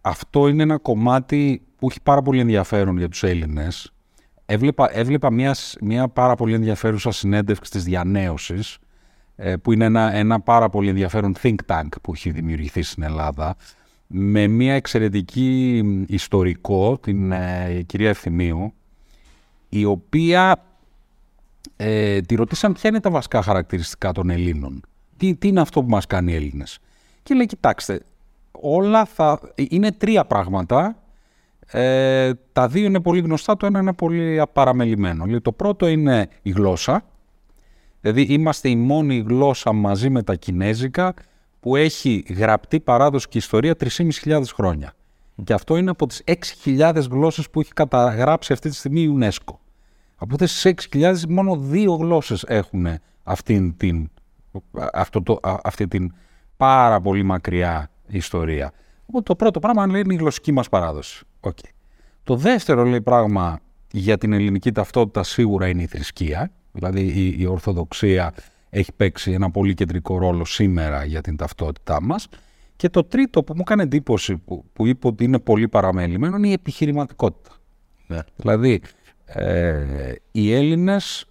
αυτό 0.00 0.48
είναι 0.48 0.62
ένα 0.62 0.78
κομμάτι 0.78 1.62
που 1.80 1.86
έχει 1.90 2.00
πάρα 2.02 2.22
πολύ 2.22 2.40
ενδιαφέρον 2.40 2.98
για 2.98 3.08
τους 3.08 3.22
Έλληνες. 3.22 3.92
Έβλεπα, 4.46 4.96
έβλεπα 4.96 5.30
μια, 5.30 5.56
μια 5.80 6.08
πάρα 6.08 6.34
πολύ 6.34 6.54
ενδιαφέρουσα 6.54 7.10
συνέντευξη 7.10 7.70
της 7.70 7.84
διανέωσης 7.84 8.78
ε, 9.36 9.56
που 9.56 9.72
είναι 9.72 9.84
ένα, 9.84 10.14
ένα 10.14 10.40
πάρα 10.40 10.68
πολύ 10.68 10.88
ενδιαφέρον 10.88 11.34
think 11.42 11.54
tank 11.66 11.88
που 12.02 12.12
έχει 12.12 12.30
δημιουργηθεί 12.30 12.82
στην 12.82 13.02
Ελλάδα 13.02 13.56
με 14.06 14.46
μια 14.46 14.74
εξαιρετική 14.74 15.82
ιστορικό, 16.08 16.98
την 16.98 17.32
ε, 17.32 17.82
κυρία 17.86 18.08
Ευθυμίου, 18.08 18.72
η 19.68 19.84
οποία 19.84 20.64
ε, 21.76 22.20
τη 22.20 22.34
ρωτήσαν 22.34 22.72
ποια 22.72 22.90
είναι 22.90 23.00
τα 23.00 23.10
βασικά 23.10 23.42
χαρακτηριστικά 23.42 24.12
των 24.12 24.30
Ελλήνων. 24.30 24.82
Τι, 25.16 25.34
τι 25.34 25.48
είναι 25.48 25.60
αυτό 25.60 25.82
που 25.82 25.88
μας 25.88 26.06
κάνει 26.06 26.32
οι 26.32 26.34
Έλληνες. 26.34 26.78
Και 27.22 27.34
λέει, 27.34 27.46
κοιτάξτε, 27.46 28.00
όλα 28.50 29.04
θα... 29.04 29.40
Είναι 29.54 29.92
τρία 29.92 30.24
πράγματα. 30.24 30.99
Ε, 31.72 32.32
τα 32.52 32.68
δύο 32.68 32.84
είναι 32.84 33.00
πολύ 33.00 33.20
γνωστά, 33.20 33.56
το 33.56 33.66
ένα 33.66 33.78
είναι 33.78 33.92
πολύ 33.92 34.42
παραμελημένο. 34.52 35.24
Λέει, 35.24 35.40
το 35.40 35.52
πρώτο 35.52 35.86
είναι 35.86 36.28
η 36.42 36.50
γλώσσα. 36.50 37.04
Δηλαδή 38.00 38.22
είμαστε 38.22 38.68
η 38.68 38.76
μόνη 38.76 39.24
γλώσσα 39.28 39.72
μαζί 39.72 40.10
με 40.10 40.22
τα 40.22 40.34
κινέζικα 40.34 41.14
που 41.60 41.76
έχει 41.76 42.24
γραπτή 42.28 42.80
παράδοση 42.80 43.28
και 43.28 43.38
ιστορία 43.38 43.74
3.500 44.24 44.42
χρόνια. 44.54 44.92
Και 45.44 45.52
αυτό 45.52 45.76
είναι 45.76 45.90
από 45.90 46.06
τις 46.06 46.22
6.000 46.64 47.02
γλώσσες 47.10 47.50
που 47.50 47.60
έχει 47.60 47.72
καταγράψει 47.72 48.52
αυτή 48.52 48.68
τη 48.68 48.74
στιγμή 48.74 49.00
η 49.00 49.18
UNESCO. 49.20 49.54
Από 50.16 50.36
τις 50.36 50.66
6.000 50.92 51.14
μόνο 51.28 51.56
δύο 51.56 51.94
γλώσσες 51.94 52.44
έχουν 52.46 52.86
αυτήν 53.22 53.76
την, 53.76 54.10
αυτό 54.92 55.22
το, 55.22 55.38
αυτή 55.42 55.88
την 55.88 56.12
πάρα 56.56 57.00
πολύ 57.00 57.22
μακριά 57.22 57.90
ιστορία. 58.06 58.72
Οπότε 59.06 59.22
το 59.22 59.36
πρώτο 59.36 59.58
πράγμα 59.58 59.86
λέει, 59.86 60.00
είναι 60.00 60.14
η 60.14 60.16
γλωσσική 60.16 60.52
μας 60.52 60.68
παράδοση. 60.68 61.24
Okay. 61.40 61.70
Το 62.24 62.36
δεύτερο 62.36 62.84
λέει 62.84 63.00
πράγμα 63.00 63.60
για 63.90 64.18
την 64.18 64.32
ελληνική 64.32 64.72
ταυτότητα 64.72 65.22
σίγουρα 65.22 65.68
είναι 65.68 65.82
η 65.82 65.86
θρησκεία. 65.86 66.50
Δηλαδή 66.72 67.00
η, 67.00 67.36
η 67.38 67.46
Ορθοδοξία 67.46 68.34
έχει 68.70 68.92
παίξει 68.92 69.32
ένα 69.32 69.50
πολύ 69.50 69.74
κεντρικό 69.74 70.18
ρόλο 70.18 70.44
σήμερα 70.44 71.04
για 71.04 71.20
την 71.20 71.36
ταυτότητά 71.36 72.02
μας. 72.02 72.28
Και 72.76 72.88
το 72.88 73.04
τρίτο 73.04 73.42
που 73.42 73.52
μου 73.54 73.60
έκανε 73.60 73.82
εντύπωση 73.82 74.36
που, 74.36 74.64
που 74.72 74.86
είπε 74.86 75.06
ότι 75.06 75.24
είναι 75.24 75.38
πολύ 75.38 75.68
παραμελημένο 75.68 76.36
είναι 76.36 76.48
η 76.48 76.52
επιχειρηματικότητα. 76.52 77.56
Ναι. 78.06 78.18
Δηλαδή 78.36 78.82
ε, 79.24 80.14
οι 80.30 80.52
Έλληνες 80.52 81.26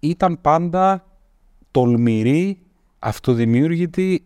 ήταν 0.00 0.40
πάντα 0.40 1.06
τολμηροί, 1.70 2.58
αυτοδημιούργητοι, 2.98 4.24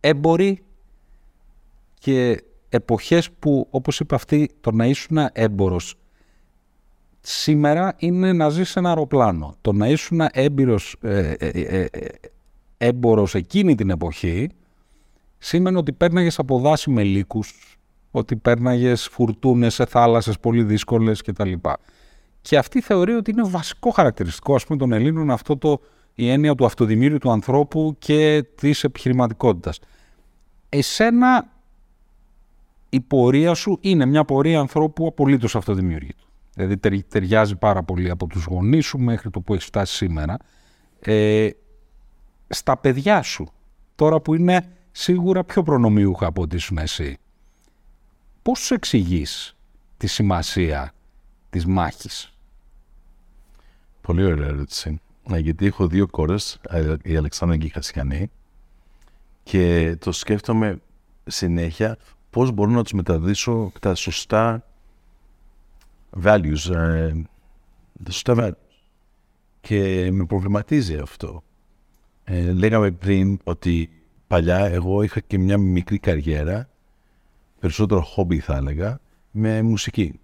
έμποροι 0.00 0.62
και 1.98 2.42
εποχές 2.70 3.30
που, 3.30 3.66
όπως 3.70 4.00
είπε 4.00 4.14
αυτή, 4.14 4.50
το 4.60 4.70
να 4.70 4.86
ήσουν 4.86 5.18
έμπορος 5.32 5.94
σήμερα 7.20 7.94
είναι 7.98 8.32
να 8.32 8.48
ζεις 8.48 8.70
σε 8.70 8.78
ένα 8.78 8.88
αεροπλάνο. 8.88 9.54
Το 9.60 9.72
να 9.72 9.88
ήσουν 9.88 10.20
έμπειρος, 10.32 10.96
ε, 11.00 11.32
ε, 11.38 11.48
ε, 11.50 11.86
έμπορος 12.78 13.34
εκείνη 13.34 13.74
την 13.74 13.90
εποχή 13.90 14.48
σήμαινε 15.38 15.78
ότι 15.78 15.92
πέρναγες 15.92 16.38
από 16.38 16.58
δάση 16.58 16.90
με 16.90 17.02
λύκους, 17.02 17.78
ότι 18.10 18.36
πέρναγες 18.36 19.08
φουρτούνες 19.08 19.74
σε 19.74 19.84
θάλασσες 19.84 20.38
πολύ 20.38 20.62
δύσκολες 20.62 21.22
κτλ. 21.22 21.52
Και 22.40 22.58
αυτή 22.58 22.80
θεωρεί 22.80 23.12
ότι 23.12 23.30
είναι 23.30 23.42
βασικό 23.44 23.90
χαρακτηριστικό 23.90 24.54
ας 24.54 24.66
πούμε 24.66 24.78
των 24.78 24.92
Ελλήνων 24.92 25.30
αυτό 25.30 25.56
το, 25.56 25.80
η 26.14 26.30
έννοια 26.30 26.54
του 26.54 26.64
αυτοδημήριου 26.64 27.18
του 27.18 27.30
ανθρώπου 27.30 27.96
και 27.98 28.44
της 28.54 28.84
επιχειρηματικότητας. 28.84 29.78
Εσένα 30.68 31.48
η 32.90 33.00
πορεία 33.00 33.54
σου 33.54 33.78
είναι 33.80 34.06
μια 34.06 34.24
πορεία 34.24 34.60
ανθρώπου 34.60 35.06
απολύτως 35.06 35.56
αυτοδημιούργητου. 35.56 36.28
Δηλαδή 36.54 37.02
ταιριάζει 37.02 37.56
πάρα 37.56 37.82
πολύ 37.82 38.10
από 38.10 38.26
τους 38.26 38.44
γονείς 38.44 38.86
σου 38.86 38.98
μέχρι 38.98 39.30
το 39.30 39.40
που 39.40 39.54
έχεις 39.54 39.64
φτάσει 39.64 39.94
σήμερα. 39.94 40.36
Ε, 41.00 41.50
στα 42.48 42.76
παιδιά 42.76 43.22
σου, 43.22 43.48
τώρα 43.94 44.20
που 44.20 44.34
είναι 44.34 44.72
σίγουρα 44.90 45.44
πιο 45.44 45.62
προνομιούχα 45.62 46.26
από 46.26 46.42
ό,τι 46.42 46.56
ήσουν 46.56 46.78
εσύ, 46.78 47.18
πώς 48.42 48.58
σου 48.58 48.74
εξηγείς 48.74 49.56
τη 49.96 50.06
σημασία 50.06 50.92
της 51.50 51.66
μάχης; 51.66 52.34
Πολύ 54.00 54.24
ωραία 54.24 54.46
ερώτηση. 54.46 55.00
Ε, 55.30 55.38
γιατί 55.38 55.66
έχω 55.66 55.86
δύο 55.86 56.06
κόρες, 56.06 56.60
η 57.02 57.16
Αλεξάνδρα 57.16 57.58
και 57.58 57.66
η 57.66 57.68
Χασιανή, 57.68 58.30
και 59.42 59.96
το 60.00 60.12
σκέφτομαι 60.12 60.80
συνέχεια 61.26 61.96
πώς 62.30 62.50
μπορώ 62.50 62.70
να 62.70 62.82
τους 62.82 62.92
μεταδίσω 62.92 63.72
τα 63.80 63.94
σωστά 63.94 64.64
values, 66.22 66.74
ε, 66.74 67.12
τα 68.04 68.10
σωστά 68.10 68.34
values. 68.36 68.52
Και 69.60 70.10
με 70.12 70.24
προβληματίζει 70.24 70.96
αυτό. 70.96 71.42
Ε, 72.24 72.52
λέγαμε 72.52 72.90
πριν 72.90 73.38
ότι 73.44 73.90
παλιά 74.26 74.58
εγώ 74.58 75.02
είχα 75.02 75.20
και 75.20 75.38
μια 75.38 75.58
μικρή 75.58 75.98
καριέρα, 75.98 76.68
περισσότερο 77.58 78.00
χόμπι 78.00 78.38
θα 78.38 78.56
έλεγα, 78.56 79.00
με 79.30 79.62
μουσική. 79.62 80.20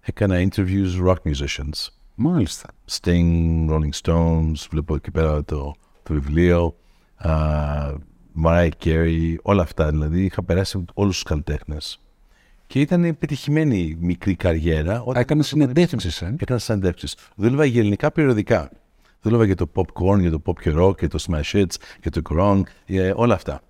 Έκανα 0.00 0.48
interviews 0.48 1.06
rock 1.06 1.16
musicians. 1.24 1.88
Μάλιστα. 2.14 2.68
Sting, 2.90 3.68
Rolling 3.70 4.02
Stones, 4.02 4.66
βλέπω 4.70 4.94
εκεί 4.94 5.10
πέρα 5.10 5.44
το, 5.44 5.74
το 6.02 6.14
βιβλίο. 6.14 6.76
Uh, 7.24 7.94
Mariah 8.44 8.68
Carey, 8.84 9.34
όλα 9.42 9.62
αυτά. 9.62 9.90
Δηλαδή 9.90 10.24
είχα 10.24 10.42
περάσει 10.42 10.84
όλους 10.94 11.14
τους 11.14 11.22
καλλιτέχνες. 11.22 12.00
Και 12.66 12.80
ήταν 12.80 13.04
επιτυχημένη 13.04 13.96
μικρή 14.00 14.34
καριέρα. 14.34 15.04
Έκανες 15.14 15.46
συνεντεύξεις. 15.46 16.22
Ε; 16.22 16.36
Έκανα 16.40 16.58
συνεντεύξεις. 16.58 17.16
Δούλευα 17.36 17.64
για 17.64 17.80
ελληνικά 17.80 18.12
περιοδικά. 18.12 18.70
Δούλευα 19.22 19.44
για 19.44 19.54
το 19.54 19.70
popcorn, 19.74 20.20
για 20.20 20.30
το 20.30 20.42
pop 20.44 20.78
rock, 20.78 20.98
για 20.98 21.08
το 21.08 21.24
smash 21.28 21.52
hits, 21.52 21.74
για 22.02 22.10
το 22.10 22.20
grong, 22.30 22.60
για 22.86 23.14
όλα 23.14 23.34
αυτά. 23.34 23.60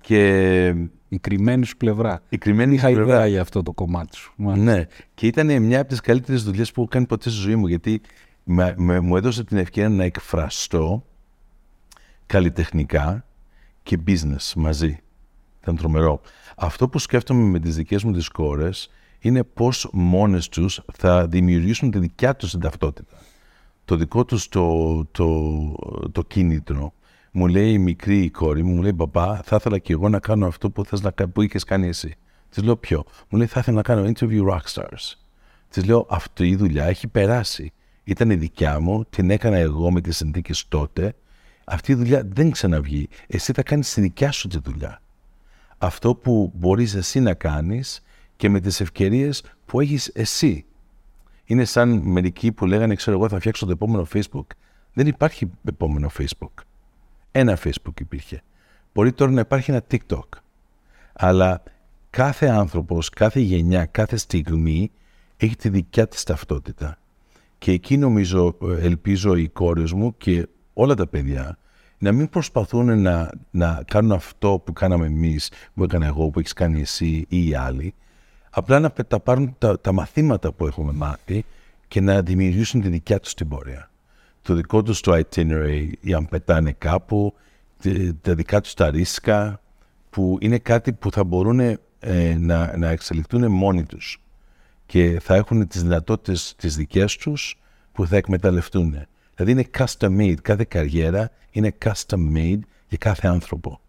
Και... 0.00 0.74
Η 1.08 1.18
κρυμμένη 1.18 1.64
σου 1.64 1.76
πλευρά. 1.76 2.22
Η 2.28 2.38
κρυμμένη 2.38 2.74
Είχα 2.74 2.86
πλευρά. 2.86 3.04
ιδέα 3.04 3.26
για 3.26 3.40
αυτό 3.40 3.62
το 3.62 3.72
κομμάτι 3.72 4.16
σου. 4.16 4.32
Ναι. 4.36 4.86
Και 5.14 5.26
ήταν 5.26 5.62
μια 5.62 5.80
από 5.80 5.88
τις 5.88 6.00
καλύτερες 6.00 6.42
δουλειές 6.42 6.72
που 6.72 6.80
έχω 6.80 6.90
κάνει 6.90 7.06
ποτέ 7.06 7.30
στη 7.30 7.38
ζωή 7.38 7.56
μου. 7.56 7.66
Γιατί 7.66 8.00
με, 8.44 8.74
με, 8.76 9.00
μου 9.00 9.16
έδωσε 9.16 9.44
την 9.44 9.56
ευκαιρία 9.56 9.88
να 9.88 10.04
εκφραστώ 10.04 11.04
καλλιτεχνικά 12.26 13.24
και 13.86 13.98
business 14.06 14.52
μαζί. 14.56 14.98
Ήταν 15.62 15.76
τρομερό. 15.76 16.20
Αυτό 16.56 16.88
που 16.88 16.98
σκέφτομαι 16.98 17.42
με 17.42 17.58
τις 17.58 17.76
δικές 17.76 18.04
μου 18.04 18.12
τις 18.12 18.28
κόρες 18.28 18.90
είναι 19.18 19.42
πώς 19.44 19.88
μόνες 19.92 20.48
τους 20.48 20.80
θα 20.92 21.26
δημιουργήσουν 21.26 21.90
τη 21.90 21.98
δικιά 21.98 22.36
τους 22.36 22.50
την 22.50 22.60
ταυτότητα. 22.60 23.16
Το 23.84 23.96
δικό 23.96 24.24
τους 24.24 24.48
το, 24.48 25.04
το, 25.04 25.28
το 26.12 26.22
κίνητρο. 26.22 26.92
Μου 27.32 27.46
λέει 27.46 27.72
η 27.72 27.78
μικρή 27.78 28.22
η 28.22 28.30
κόρη 28.30 28.62
μου, 28.62 28.74
μου 28.74 28.82
λέει 28.82 28.94
«Παπά, 28.94 29.40
θα 29.44 29.56
ήθελα 29.56 29.78
και 29.78 29.92
εγώ 29.92 30.08
να 30.08 30.18
κάνω 30.18 30.46
αυτό 30.46 30.70
που, 30.70 30.84
θες 30.84 31.00
να, 31.00 31.12
που 31.12 31.42
είχες 31.42 31.64
κάνει 31.64 31.88
εσύ». 31.88 32.14
Της 32.48 32.62
λέω 32.62 32.76
«Ποιο». 32.76 33.04
Μου 33.28 33.38
λέει 33.38 33.46
«Θα 33.46 33.60
ήθελα 33.60 33.76
να 33.76 33.82
κάνω 33.82 34.12
interview 34.14 34.48
rockstars». 34.50 35.14
Της 35.68 35.84
λέω 35.84 36.06
«Αυτή 36.08 36.48
η 36.48 36.56
δουλειά 36.56 36.84
έχει 36.84 37.08
περάσει. 37.08 37.72
Ήταν 38.04 38.30
η 38.30 38.36
δικιά 38.36 38.80
μου, 38.80 39.04
την 39.04 39.30
έκανα 39.30 39.56
εγώ 39.56 39.90
με 39.90 40.00
τις 40.00 40.16
συνθήκες 40.16 40.68
τότε. 40.68 41.14
Αυτή 41.68 41.92
η 41.92 41.94
δουλειά 41.94 42.22
δεν 42.32 42.50
ξαναβγεί. 42.50 43.08
Εσύ 43.26 43.52
θα 43.52 43.62
κάνεις 43.62 43.92
τη 43.92 44.00
δικιά 44.00 44.32
σου 44.32 44.48
τη 44.48 44.58
δουλειά 44.58 45.00
αυτό 45.78 46.14
που 46.14 46.52
μπορείς 46.54 46.94
εσύ 46.94 47.20
να 47.20 47.34
κάνεις 47.34 48.02
και 48.36 48.48
με 48.48 48.60
τις 48.60 48.80
ευκαιρίες 48.80 49.44
που 49.66 49.80
έχεις 49.80 50.08
εσύ. 50.14 50.64
Είναι 51.44 51.64
σαν 51.64 52.00
μερικοί 52.04 52.52
που 52.52 52.66
λέγανε, 52.66 52.94
ξέρω 52.94 53.16
εγώ 53.16 53.28
θα 53.28 53.38
φτιάξω 53.38 53.66
το 53.66 53.72
επόμενο 53.72 54.06
Facebook. 54.12 54.46
Δεν 54.92 55.06
υπάρχει 55.06 55.50
επόμενο 55.64 56.10
Facebook. 56.18 56.62
Ένα 57.32 57.58
Facebook 57.64 58.00
υπήρχε. 58.00 58.42
Μπορεί 58.94 59.12
τώρα 59.12 59.30
να 59.30 59.40
υπάρχει 59.40 59.70
ένα 59.70 59.82
TikTok. 59.90 60.28
Αλλά 61.12 61.62
κάθε 62.10 62.46
άνθρωπος, 62.46 63.10
κάθε 63.10 63.40
γενιά, 63.40 63.86
κάθε 63.86 64.16
στιγμή 64.16 64.90
έχει 65.36 65.56
τη 65.56 65.68
δικιά 65.68 66.08
της 66.08 66.22
ταυτότητα. 66.22 66.98
Και 67.58 67.72
εκεί 67.72 67.96
νομίζω, 67.96 68.56
ελπίζω 68.60 69.36
οι 69.36 69.48
κόρες 69.48 69.92
μου 69.92 70.16
και 70.16 70.48
όλα 70.76 70.94
τα 70.94 71.06
παιδιά 71.06 71.58
να 71.98 72.12
μην 72.12 72.28
προσπαθούν 72.28 73.00
να, 73.00 73.30
να 73.50 73.82
κάνουν 73.86 74.12
αυτό 74.12 74.62
που 74.64 74.72
κάναμε 74.72 75.06
εμείς, 75.06 75.50
που 75.74 75.84
έκανα 75.84 76.06
εγώ, 76.06 76.30
που 76.30 76.38
έχεις 76.38 76.52
κάνει 76.52 76.80
εσύ 76.80 77.26
ή 77.28 77.48
οι 77.48 77.54
άλλοι, 77.54 77.94
Απλά 78.58 78.80
να 78.80 78.90
τα 78.90 79.20
πάρουν 79.20 79.54
τα, 79.58 79.80
τα 79.80 79.92
μαθήματα 79.92 80.52
που 80.52 80.66
έχουμε 80.66 80.92
μάθει 80.92 81.44
και 81.88 82.00
να 82.00 82.22
δημιουργήσουν 82.22 82.80
τη 82.80 82.88
δικιά 82.88 83.20
τους 83.20 83.34
την 83.34 83.48
πορεία. 83.48 83.90
Το 84.42 84.54
δικό 84.54 84.82
τους 84.82 85.00
το 85.00 85.12
itinerary, 85.14 85.92
ή 86.00 86.14
αν 86.14 86.28
πετάνε 86.28 86.72
κάπου, 86.72 87.34
τα 88.20 88.34
δικά 88.34 88.60
τους 88.60 88.74
τα 88.74 88.90
ρίσκα, 88.90 89.60
που 90.10 90.38
είναι 90.40 90.58
κάτι 90.58 90.92
που 90.92 91.10
θα 91.10 91.24
μπορούν 91.24 91.60
ε, 91.60 91.78
να, 92.38 92.76
να 92.76 92.88
εξελιχθούν 92.88 93.50
μόνοι 93.50 93.84
τους 93.84 94.22
και 94.86 95.20
θα 95.20 95.34
έχουν 95.34 95.68
τις 95.68 95.82
δυνατότητες 95.82 96.54
τις 96.56 96.76
δικές 96.76 97.16
τους 97.16 97.60
που 97.92 98.06
θα 98.06 98.16
εκμεταλλευτούν. 98.16 99.06
Δηλαδή 99.36 99.52
είναι 99.52 99.70
custom 99.78 100.20
made, 100.20 100.40
κάθε 100.42 100.64
καριέρα 100.68 101.30
είναι 101.50 101.74
custom 101.84 102.36
made 102.36 102.60
για 102.88 102.98
κάθε 102.98 103.28
άνθρωπο. 103.28 103.80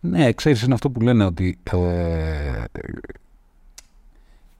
Ναι, 0.00 0.32
ξέρεις, 0.32 0.62
είναι 0.62 0.74
αυτό 0.74 0.90
που 0.90 1.00
λένε 1.00 1.24
ότι 1.24 1.58
ε, 1.72 2.64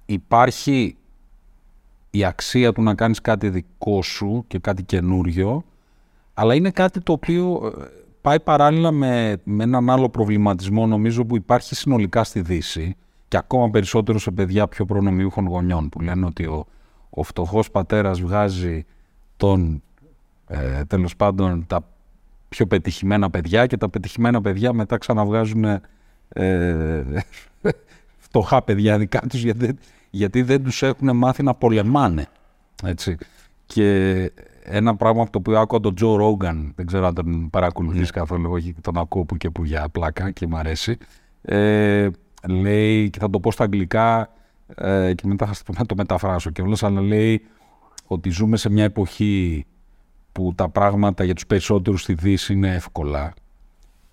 υπάρχει 0.06 0.96
η 2.10 2.24
αξία 2.24 2.72
του 2.72 2.82
να 2.82 2.94
κάνεις 2.94 3.20
κάτι 3.20 3.48
δικό 3.48 4.02
σου 4.02 4.44
και 4.46 4.58
κάτι 4.58 4.82
καινούριο, 4.82 5.64
αλλά 6.34 6.54
είναι 6.54 6.70
κάτι 6.70 7.00
το 7.00 7.12
οποίο 7.12 7.72
ε, 7.80 7.84
πάει 8.20 8.40
παράλληλα 8.40 8.90
με, 8.90 9.36
με 9.44 9.62
έναν 9.62 9.90
άλλο 9.90 10.08
προβληματισμό 10.08 10.86
νομίζω 10.86 11.24
που 11.24 11.36
υπάρχει 11.36 11.74
συνολικά 11.74 12.24
στη 12.24 12.40
Δύση 12.40 12.96
και 13.28 13.36
ακόμα 13.36 13.70
περισσότερο 13.70 14.18
σε 14.18 14.30
παιδιά 14.30 14.68
πιο 14.68 14.84
προνομιούχων 14.84 15.46
γονιών 15.46 15.88
που 15.88 16.00
λένε 16.00 16.26
ότι 16.26 16.44
ο, 16.46 16.66
ο 17.10 17.22
φτωχός 17.22 17.70
πατέρας 17.70 18.20
βγάζει 18.20 18.84
τον, 19.40 19.82
ε, 20.46 20.84
τέλος 20.84 21.16
πάντων 21.16 21.66
τα 21.66 21.84
πιο 22.48 22.66
πετυχημένα 22.66 23.30
παιδιά 23.30 23.66
και 23.66 23.76
τα 23.76 23.88
πετυχημένα 23.88 24.40
παιδιά 24.40 24.72
μετά 24.72 24.98
ξαναβγάζουν 24.98 25.64
ε, 26.28 27.04
φτωχά 28.18 28.62
παιδιά 28.62 28.98
δικά 28.98 29.20
τους 29.20 29.42
γιατί, 29.42 29.78
γιατί 30.10 30.42
δεν 30.42 30.62
τους 30.62 30.82
έχουν 30.82 31.16
μάθει 31.16 31.42
να 31.42 31.54
πολεμάνε. 31.54 32.26
Έτσι. 32.84 33.16
Και 33.66 34.32
ένα 34.64 34.96
πράγμα 34.96 35.22
από 35.22 35.30
το 35.30 35.38
οποίο 35.38 35.58
άκουγα 35.58 35.80
τον 35.80 35.94
Τζο 35.94 36.16
Ρόγκαν, 36.16 36.72
δεν 36.76 36.86
ξέρω 36.86 37.06
αν 37.06 37.14
τον 37.14 37.50
παρακολουθείς 37.50 38.08
yeah. 38.08 38.14
Ναι. 38.14 38.20
καθόλου, 38.20 38.50
όχι 38.50 38.74
τον 38.80 38.98
ακούω 38.98 39.24
που 39.24 39.36
και 39.36 39.50
που 39.50 39.64
για 39.64 39.88
πλάκα 39.88 40.30
και 40.30 40.46
μου 40.46 40.56
αρέσει, 40.56 40.96
ε, 41.42 42.08
λέει, 42.48 43.10
και 43.10 43.18
θα 43.18 43.30
το 43.30 43.40
πω 43.40 43.50
στα 43.50 43.64
αγγλικά 43.64 44.30
ε, 44.74 45.14
και 45.14 45.26
μετά 45.26 45.50
θα 45.74 45.86
το 45.86 45.94
μεταφράσω 45.96 46.50
και 46.50 46.62
όλες, 46.62 46.82
αλλά 46.82 47.00
λέει 47.00 47.42
ότι 48.12 48.30
ζούμε 48.30 48.56
σε 48.56 48.70
μια 48.70 48.84
εποχή 48.84 49.66
που 50.32 50.52
τα 50.54 50.68
πράγματα 50.68 51.24
για 51.24 51.34
τους 51.34 51.46
περισσότερους 51.46 52.02
στη 52.02 52.14
Δύση 52.14 52.52
είναι 52.52 52.74
εύκολα 52.74 53.34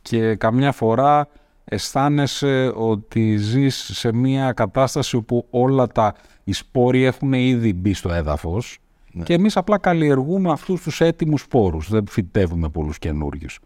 και 0.02 0.36
καμιά 0.36 0.72
φορά 0.72 1.28
αισθάνεσαι 1.64 2.72
ότι 2.76 3.38
ζεις 3.38 3.76
σε 3.94 4.14
μια 4.14 4.52
κατάσταση 4.52 5.16
όπου 5.16 5.46
όλα 5.50 5.88
τα 5.88 6.16
οι 6.44 6.54
σπόροι 6.54 7.04
έχουν 7.04 7.34
ήδη 7.34 7.74
μπει 7.74 7.94
στο 7.94 8.14
έδαφος 8.14 8.80
ναι. 9.12 9.24
και 9.24 9.34
εμείς 9.34 9.58
απλά 9.58 9.78
καλλιεργούμε 9.78 10.52
αυτούς 10.52 10.82
τους 10.82 11.02
έτοιμους 11.02 11.42
σπόρους, 11.42 11.90
δεν 11.90 12.08
φυτεύουμε 12.08 12.70
πολλούς 12.70 13.00
καινούριους. 13.00 13.60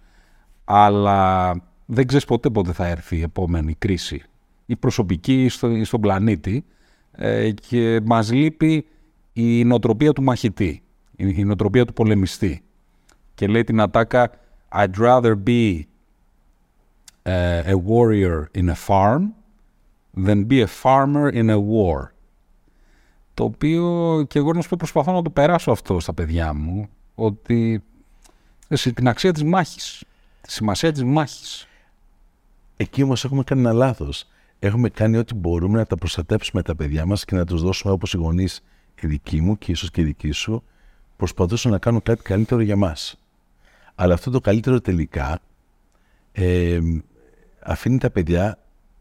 Αλλά 0.63 1.51
δεν 1.85 2.07
ξέρεις 2.07 2.25
ποτέ 2.25 2.49
πότε 2.49 2.71
θα 2.71 2.87
έρθει 2.87 3.17
η 3.17 3.21
επόμενη 3.21 3.73
κρίση, 3.73 4.21
η 4.65 4.75
προσωπική 4.75 5.47
στο, 5.49 5.85
στον 5.85 6.01
πλανήτη 6.01 6.65
ε, 7.11 7.51
και 7.51 8.01
μας 8.05 8.31
λείπει 8.31 8.85
η 9.33 9.63
νοοτροπία 9.63 10.13
του 10.13 10.23
μαχητή 10.23 10.83
η 11.29 11.43
νοοτροπία 11.43 11.85
του 11.85 11.93
πολεμιστή. 11.93 12.63
Και 13.35 13.47
λέει 13.47 13.63
την 13.63 13.81
ατάκα 13.81 14.31
I'd 14.71 14.97
rather 14.97 15.35
be 15.45 15.83
uh, 17.25 17.63
a 17.65 17.75
warrior 17.75 18.49
in 18.55 18.69
a 18.69 18.75
farm 18.87 19.23
than 20.25 20.45
be 20.47 20.61
a 20.61 20.67
farmer 20.83 21.29
in 21.29 21.49
a 21.49 21.59
war. 21.59 22.11
Το 23.33 23.43
οποίο 23.43 24.25
και 24.27 24.39
εγώ 24.39 24.53
να 24.53 24.61
σου 24.61 24.69
πω 24.69 24.75
προσπαθώ 24.79 25.11
να 25.11 25.21
το 25.21 25.29
περάσω 25.29 25.71
αυτό 25.71 25.99
στα 25.99 26.13
παιδιά 26.13 26.53
μου, 26.53 26.89
ότι 27.15 27.83
την 28.93 29.07
αξία 29.07 29.31
της 29.31 29.43
μάχης, 29.43 30.03
τη 30.41 30.51
σημασία 30.51 30.91
της 30.91 31.03
μάχης. 31.03 31.67
Εκεί 32.77 33.03
όμως 33.03 33.25
έχουμε 33.25 33.43
κάνει 33.43 33.61
ένα 33.61 33.73
λάθος. 33.73 34.27
Έχουμε 34.59 34.89
κάνει 34.89 35.17
ό,τι 35.17 35.33
μπορούμε 35.33 35.77
να 35.77 35.85
τα 35.85 35.95
προστατέψουμε 35.95 36.61
τα 36.61 36.75
παιδιά 36.75 37.05
μας 37.05 37.25
και 37.25 37.35
να 37.35 37.45
τους 37.45 37.61
δώσουμε 37.61 37.93
όπως 37.93 38.13
οι 38.13 38.17
γονείς 38.17 38.61
οι 39.05 39.09
δικοί 39.09 39.41
μου 39.41 39.57
και 39.57 39.71
ίσως 39.71 39.91
και 39.91 40.01
οι 40.01 40.03
δικοί 40.03 40.31
σου, 40.31 40.63
προσπαθούσαν 41.17 41.71
να 41.71 41.77
κάνουν 41.77 42.01
κάτι 42.01 42.21
καλύτερο 42.21 42.61
για 42.61 42.75
μας. 42.75 43.19
Αλλά 43.95 44.13
αυτό 44.13 44.31
το 44.31 44.39
καλύτερο 44.39 44.81
τελικά 44.81 45.39
ε, 46.31 46.79
αφήνει 47.59 47.97
τα 47.97 48.09
παιδιά 48.09 48.57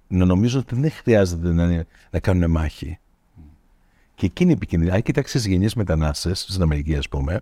να 0.09 0.25
νομίζουν 0.25 0.61
ότι 0.61 0.75
δεν 0.75 0.91
χρειάζεται 0.91 1.53
να, 1.53 1.87
να 2.11 2.19
κάνουν 2.21 2.51
μάχη. 2.51 2.99
Και 4.15 4.27
εκείνη 4.27 4.51
η 4.51 4.55
επικίνδυνη. 4.55 4.91
Αν 4.91 5.03
κοιτάξει 5.03 5.41
τι 5.41 5.49
γενιές 5.49 5.75
μετανάστες 5.75 6.47
στην 6.49 6.63
Αμερική, 6.63 6.97
ας 6.97 7.09
πούμε, 7.09 7.41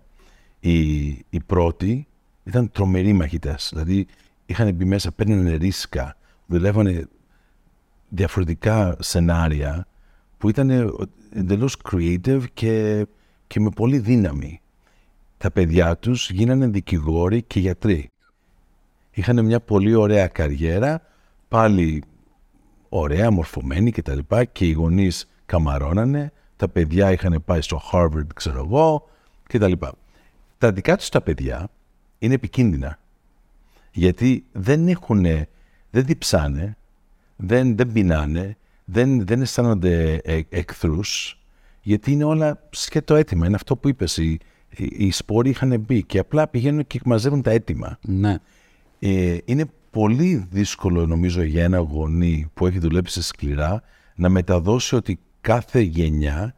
οι, 0.59 1.07
οι 1.07 1.39
πρώτοι 1.45 2.07
ήταν 2.43 2.71
τρομεροί 2.71 3.13
μαχητές. 3.13 3.69
Δηλαδή 3.73 4.07
είχαν 4.45 4.73
μπει 4.73 4.85
μέσα, 4.85 5.11
παίρνουν 5.11 5.57
ρίσκα, 5.57 6.17
δουλεύανε 6.45 7.07
διαφορετικά 8.09 8.95
σενάρια 8.99 9.87
που 10.37 10.49
ήταν 10.49 10.69
εντελώς 11.33 11.77
creative 11.91 12.43
και, 12.53 13.05
και 13.47 13.59
με 13.59 13.69
πολύ 13.69 13.99
δύναμη 13.99 14.61
τα 15.37 15.51
παιδιά 15.51 15.97
τους 15.97 16.29
γίνανε 16.29 16.67
δικηγόροι 16.67 17.41
και 17.41 17.59
γιατροί. 17.59 18.09
Είχαν 19.11 19.45
μια 19.45 19.59
πολύ 19.59 19.93
ωραία 19.93 20.27
καριέρα, 20.27 21.01
πάλι 21.47 22.03
ωραία, 22.89 23.31
μορφωμένοι 23.31 23.91
κτλ. 23.91 24.17
Και, 24.17 24.23
τα 24.27 24.43
και 24.43 24.65
οι 24.65 24.71
γονείς 24.71 25.29
καμαρώνανε, 25.45 26.31
τα 26.55 26.67
παιδιά 26.69 27.11
είχαν 27.11 27.41
πάει 27.45 27.61
στο 27.61 27.81
Harvard, 27.91 28.27
ξέρω 28.35 28.63
εγώ, 28.65 29.09
κτλ. 29.43 29.71
Τα, 29.71 29.93
τα 30.57 30.71
δικά 30.71 30.97
τους 30.97 31.09
τα 31.09 31.21
παιδιά 31.21 31.69
είναι 32.19 32.33
επικίνδυνα. 32.33 32.99
Γιατί 33.91 34.45
δεν 34.51 34.87
έχουν, 34.87 35.21
δεν 35.89 36.05
διψάνε, 36.05 36.77
δεν, 37.35 37.75
δεν 37.75 37.91
πεινάνε, 37.91 38.57
δεν, 38.91 39.25
δεν 39.25 39.41
αισθάνονται 39.41 40.13
ε, 40.23 40.41
εχθρούς, 40.49 41.39
γιατί 41.81 42.11
είναι 42.11 42.23
όλα 42.23 42.67
σκέτο 42.69 43.15
έτοιμα. 43.15 43.45
Είναι 43.45 43.55
αυτό 43.55 43.77
που 43.77 43.87
είπες, 43.87 44.17
η, 44.17 44.39
οι 44.77 45.11
σπόροι 45.11 45.49
είχαν 45.49 45.79
μπει 45.79 46.03
και 46.03 46.19
απλά 46.19 46.47
πηγαίνουν 46.47 46.87
και 46.87 46.99
μαζεύουν 47.05 47.41
τα 47.41 47.51
έτοιμα. 47.51 47.97
Ναι. 48.01 48.37
Ε, 48.99 49.37
είναι 49.45 49.65
πολύ 49.91 50.47
δύσκολο 50.51 51.05
νομίζω 51.05 51.41
για 51.41 51.63
ένα 51.63 51.77
γονί 51.77 52.49
που 52.53 52.67
έχει 52.67 52.79
δουλέψει 52.79 53.21
σκληρά 53.21 53.81
να 54.15 54.29
μεταδώσει 54.29 54.95
ότι 54.95 55.19
κάθε 55.41 55.79
γενιά 55.79 56.55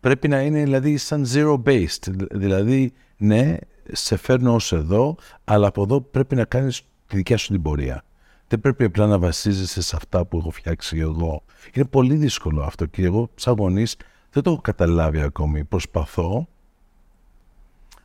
πρέπει 0.00 0.28
να 0.28 0.40
είναι 0.40 0.62
δηλαδή 0.62 0.96
σαν 0.96 1.26
zero 1.32 1.62
based. 1.62 2.12
Δηλαδή, 2.30 2.92
ναι, 3.16 3.56
σε 3.92 4.16
φέρνω 4.16 4.54
ως 4.54 4.72
εδώ, 4.72 5.16
αλλά 5.44 5.66
από 5.66 5.82
εδώ 5.82 6.00
πρέπει 6.00 6.34
να 6.34 6.44
κάνεις 6.44 6.82
τη 7.06 7.16
δικιά 7.16 7.36
σου 7.36 7.52
την 7.52 7.62
πορεία. 7.62 8.04
Δεν 8.50 8.60
πρέπει 8.60 8.84
απλά 8.84 9.06
να 9.06 9.18
βασίζεσαι 9.18 9.82
σε 9.82 9.96
αυτά 9.96 10.24
που 10.24 10.38
έχω 10.38 10.50
φτιάξει 10.50 10.98
εγώ. 10.98 11.42
Είναι 11.72 11.84
πολύ 11.84 12.14
δύσκολο 12.14 12.62
αυτό 12.62 12.86
και 12.86 13.04
εγώ 13.04 13.30
σαν 13.34 13.54
γονείς 13.58 13.96
δεν 14.30 14.42
το 14.42 14.50
έχω 14.50 14.60
καταλάβει 14.60 15.20
ακόμη. 15.20 15.64
Προσπαθώ 15.64 16.48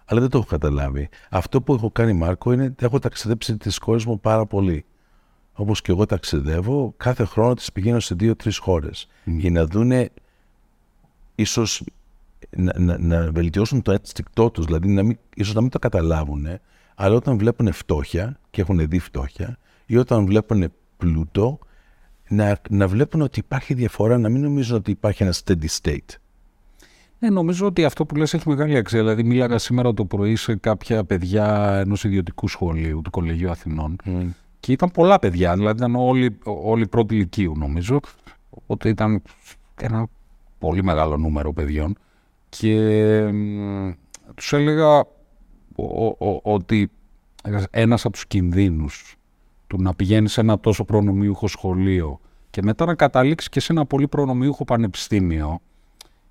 αλλά 0.06 0.20
δεν 0.22 0.30
το 0.30 0.38
έχω 0.38 0.48
καταλάβει. 0.48 1.10
Αυτό 1.30 1.62
που 1.62 1.74
έχω 1.74 1.92
κάνει, 1.92 2.14
Μάρκο, 2.14 2.52
είναι 2.52 2.64
ότι 2.64 2.86
έχω 2.86 3.00
ταξιδέψει 3.00 3.58
τις 3.58 3.78
χώρες 3.78 4.06
μου 4.06 4.20
πάρα 4.20 4.46
πολύ. 4.46 4.86
Όπως 5.54 5.82
και 5.82 5.92
εγώ 5.92 6.06
ταξιδεύω, 6.06 6.94
κάθε 6.98 7.26
χρόνο 7.26 7.54
τις 7.54 7.72
πηγαίνω 7.72 8.00
σε 8.00 8.16
δύο-τρεις 8.16 8.58
χώρες 8.58 9.08
για 9.24 9.52
να 9.52 9.66
δούνε 9.66 10.10
ίσως 11.36 11.84
να, 12.50 12.80
να, 12.80 12.98
να, 12.98 13.32
βελτιώσουν 13.32 13.82
το 13.82 13.91
ένστικτό 13.91 14.50
τους, 14.52 14.66
δηλαδή 14.66 14.88
να 14.88 15.04
μην, 15.04 15.18
ίσως 15.36 15.54
να 15.54 15.62
μην 15.62 15.70
το 15.70 15.80
καταλάβουν, 15.80 16.48
αλλά 16.96 17.16
όταν 17.16 17.38
βλέπουν 17.38 17.72
φτώχεια 17.74 18.39
και 18.50 18.62
έχουν 18.62 18.88
δει 18.88 19.00
φτώχεια, 19.00 19.58
ή 19.86 19.98
όταν 19.98 20.26
βλέπουν 20.26 20.72
πλούτο, 20.98 21.60
να, 22.30 22.62
να 22.70 22.88
βλέπουν 22.88 23.22
ότι 23.22 23.40
υπάρχει 23.40 23.74
διαφορά, 23.74 24.18
να 24.18 24.30
μην 24.30 24.42
νομίζουν 24.42 24.76
ότι 24.76 24.92
υπάρχει 24.92 25.24
ένα 25.24 25.34
steady 25.34 25.68
state. 25.82 26.16
Ε, 27.20 27.30
νομίζω 27.30 27.66
ότι 27.66 27.86
αυτό 27.86 28.06
που 28.06 28.16
λες 28.16 28.34
έχει 28.34 28.50
μεγάλη 28.50 28.78
αξία. 28.78 29.00
Δηλαδή, 29.00 29.24
μίλαγα 29.24 29.58
σήμερα 29.58 29.94
το 29.94 30.06
πρωί 30.06 30.36
σε 30.36 30.56
κάποια 30.56 31.04
παιδιά 31.04 31.76
ενός 31.80 32.04
ιδιωτικού 32.04 32.48
σχολείου 32.48 33.02
του 33.04 33.10
Κολεγίου 33.10 33.50
Αθηνών 33.50 33.96
mm. 34.06 34.28
και 34.60 34.72
ήταν 34.72 34.92
πολλά 34.92 35.20
παιδιά, 35.20 35.56
δηλαδή 35.56 35.78
ήταν 35.78 35.96
όλοι, 35.96 36.38
όλοι 36.44 36.88
πρώτη 36.88 37.16
ηλικίου 37.16 37.54
νομίζω, 37.58 38.00
οπότε 38.50 38.90
ήταν 38.90 39.22
ένα 39.82 40.08
πολύ 40.60 40.84
μεγάλο 40.84 41.18
νούμερο 41.18 41.54
παιδιών 41.54 41.98
και 42.50 42.78
τους 44.36 44.54
έλεγα 44.54 45.06
ότι 46.42 46.92
ένας 47.70 48.06
από 48.06 48.14
τους 48.14 48.28
κινδύνους 48.28 49.16
του 49.68 49.82
να 49.82 49.93
πηγαίνεις 49.93 50.32
σε 50.32 50.41
ένα 50.41 50.59
τόσο 50.59 50.84
προνομιούχο 50.86 51.47
σχολείο 51.47 52.20
και 52.49 52.61
μετά 52.61 52.86
να 52.86 52.95
καταλήξεις 52.95 53.49
και 53.49 53.59
σε 53.59 53.72
ένα 53.72 53.86
πολύ 53.86 54.07
προνομιούχο 54.07 54.63
πανεπιστήμιο 54.63 55.59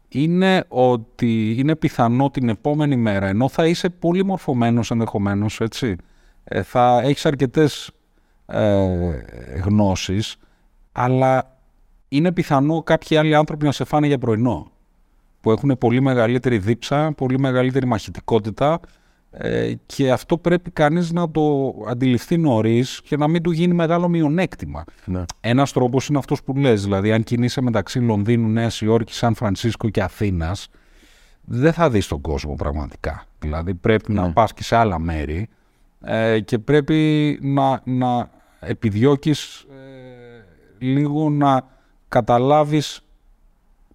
είναι 0.09 0.65
ότι 0.69 1.55
είναι 1.59 1.77
πιθανό 1.77 2.31
την 2.31 2.49
επόμενη 2.49 2.97
μέρα, 2.97 3.27
ενώ 3.27 3.49
θα 3.49 3.67
είσαι 3.67 3.89
πολύ 3.89 4.25
μορφωμένος 4.25 4.91
ενδεχομένως, 4.91 5.61
έτσι, 5.61 5.97
ε, 6.45 6.63
θα 6.63 7.01
έχεις 7.05 7.27
αρκετές 7.27 7.91
ε, 8.47 8.87
γνώσεις, 9.65 10.37
αλλά 10.93 11.59
είναι 12.09 12.33
πιθανό 12.33 12.83
κάποιοι 12.83 13.17
άλλοι 13.17 13.35
άνθρωποι 13.35 13.65
να 13.65 13.73
σε 13.73 13.85
φάνε 13.85 14.07
για 14.07 14.19
πρωινό. 14.19 14.71
Που 15.41 15.51
έχουν 15.51 15.79
πολύ 15.79 16.01
μεγαλύτερη 16.01 16.59
δίψα, 16.59 17.13
πολύ 17.13 17.39
μεγαλύτερη 17.39 17.87
μαχητικότητα 17.87 18.81
ε, 19.37 19.73
και 19.87 20.13
αυτό 20.13 20.39
πρέπει 20.39 20.71
κανείς 20.71 21.13
να 21.13 21.31
το 21.31 21.75
αντιληφθεί 21.89 22.37
νωρίς 22.39 23.01
και 23.05 23.17
να 23.17 23.29
μην 23.29 23.43
του 23.43 23.51
γίνει 23.51 23.75
μεγάλο 23.75 24.09
μειονέκτημα. 24.09 24.85
Ναι. 25.05 25.25
Ένας 25.41 25.73
τρόπος 25.73 26.07
είναι 26.07 26.19
αυτός 26.19 26.43
που 26.43 26.57
λες, 26.57 26.83
δηλαδή 26.83 27.13
αν 27.13 27.23
κινείσαι 27.23 27.61
μεταξύ 27.61 27.99
Λονδίνου, 27.99 28.49
Νέας 28.49 28.81
Υόρκης, 28.81 29.17
Σαν 29.17 29.35
Φρανσίσκο 29.35 29.89
και 29.89 30.03
Αθήνας, 30.03 30.69
δεν 31.45 31.73
θα 31.73 31.91
δεις 31.91 32.07
τον 32.07 32.21
κόσμο 32.21 32.55
πραγματικά. 32.55 33.25
Δηλαδή 33.39 33.75
πρέπει 33.75 34.13
να 34.13 34.27
Ναι. 34.27 34.33
πας 34.33 34.53
και 34.55 34.63
σε 34.63 34.77
άλλα 34.77 34.99
μέρη 34.99 35.49
ε, 36.05 36.41
και 36.41 36.59
πρέπει 36.59 37.39
να, 37.43 37.81
να 37.85 38.31
επιδιώκεις 38.61 39.67
ε, 39.71 40.85
λίγο 40.85 41.31
να 41.31 41.67
καταλάβεις 42.09 43.01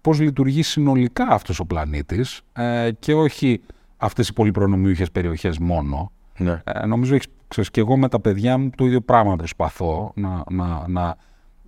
πώς 0.00 0.20
λειτουργεί 0.20 0.62
συνολικά 0.62 1.26
αυτός 1.28 1.60
ο 1.60 1.64
πλανήτης 1.64 2.40
ε, 2.52 2.90
και 2.98 3.14
όχι 3.14 3.60
αυτές 4.00 4.28
οι 4.28 4.32
πολύ 4.32 4.50
προνομιούχες 4.50 5.10
περιοχές 5.10 5.58
μόνο. 5.58 6.12
Ναι. 6.38 6.62
Ε, 6.64 6.86
νομίζω 6.86 7.14
έχεις, 7.14 7.26
ξέρεις, 7.48 7.70
και 7.70 7.80
εγώ 7.80 7.96
με 7.96 8.08
τα 8.08 8.20
παιδιά 8.20 8.58
μου 8.58 8.70
το 8.76 8.84
ίδιο 8.84 9.00
πράγμα 9.00 9.36
προσπαθώ 9.36 10.12
να, 10.14 10.44
να, 10.50 10.84
να, 10.88 11.16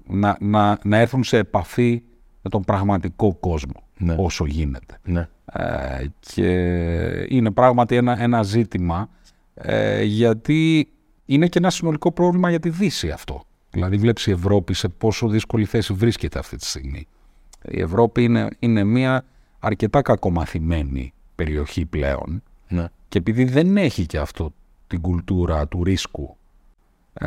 να, 0.06 0.36
να, 0.40 0.78
να 0.84 0.96
έρθουν 0.98 1.24
σε 1.24 1.36
επαφή 1.36 2.02
με 2.42 2.50
τον 2.50 2.62
πραγματικό 2.62 3.34
κόσμο 3.34 3.82
Ναι. 3.98 4.14
όσο 4.18 4.46
γίνεται. 4.46 4.98
Ναι. 5.04 5.28
Ε, 5.52 6.04
και 6.20 6.48
είναι 7.28 7.50
πράγματι 7.50 7.96
ένα, 7.96 8.22
ένα 8.22 8.42
ζήτημα 8.42 9.08
ε, 9.54 10.02
γιατί 10.02 10.88
είναι 11.24 11.46
και 11.46 11.58
ένα 11.58 11.70
συνολικό 11.70 12.12
πρόβλημα 12.12 12.50
για 12.50 12.60
τη 12.60 12.68
Δύση 12.68 13.10
αυτό. 13.10 13.42
Δηλαδή 13.70 13.96
βλέπεις 13.96 14.26
η 14.26 14.30
Ευρώπη 14.30 14.74
σε 14.74 14.88
πόσο 14.88 15.28
δύσκολη 15.28 15.64
θέση 15.64 15.92
βρίσκεται 15.92 16.38
αυτή 16.38 16.56
τη 16.56 16.66
στιγμή. 16.66 17.06
Η 17.68 17.80
Ευρώπη 17.80 18.22
είναι, 18.24 18.48
είναι 18.58 18.84
μια 18.84 19.24
αρκετά 19.58 20.02
κακομαθημένη 20.02 21.12
περιοχή 21.44 21.84
πλέον 21.84 22.42
Ναι. 22.68 22.86
και 23.08 23.18
επειδή 23.18 23.44
δεν 23.44 23.76
έχει 23.76 24.06
και 24.06 24.18
αυτό 24.18 24.52
την 24.86 25.00
κουλτούρα 25.00 25.68
του 25.68 25.84
ρίσκου 25.84 26.36
ε, 27.12 27.26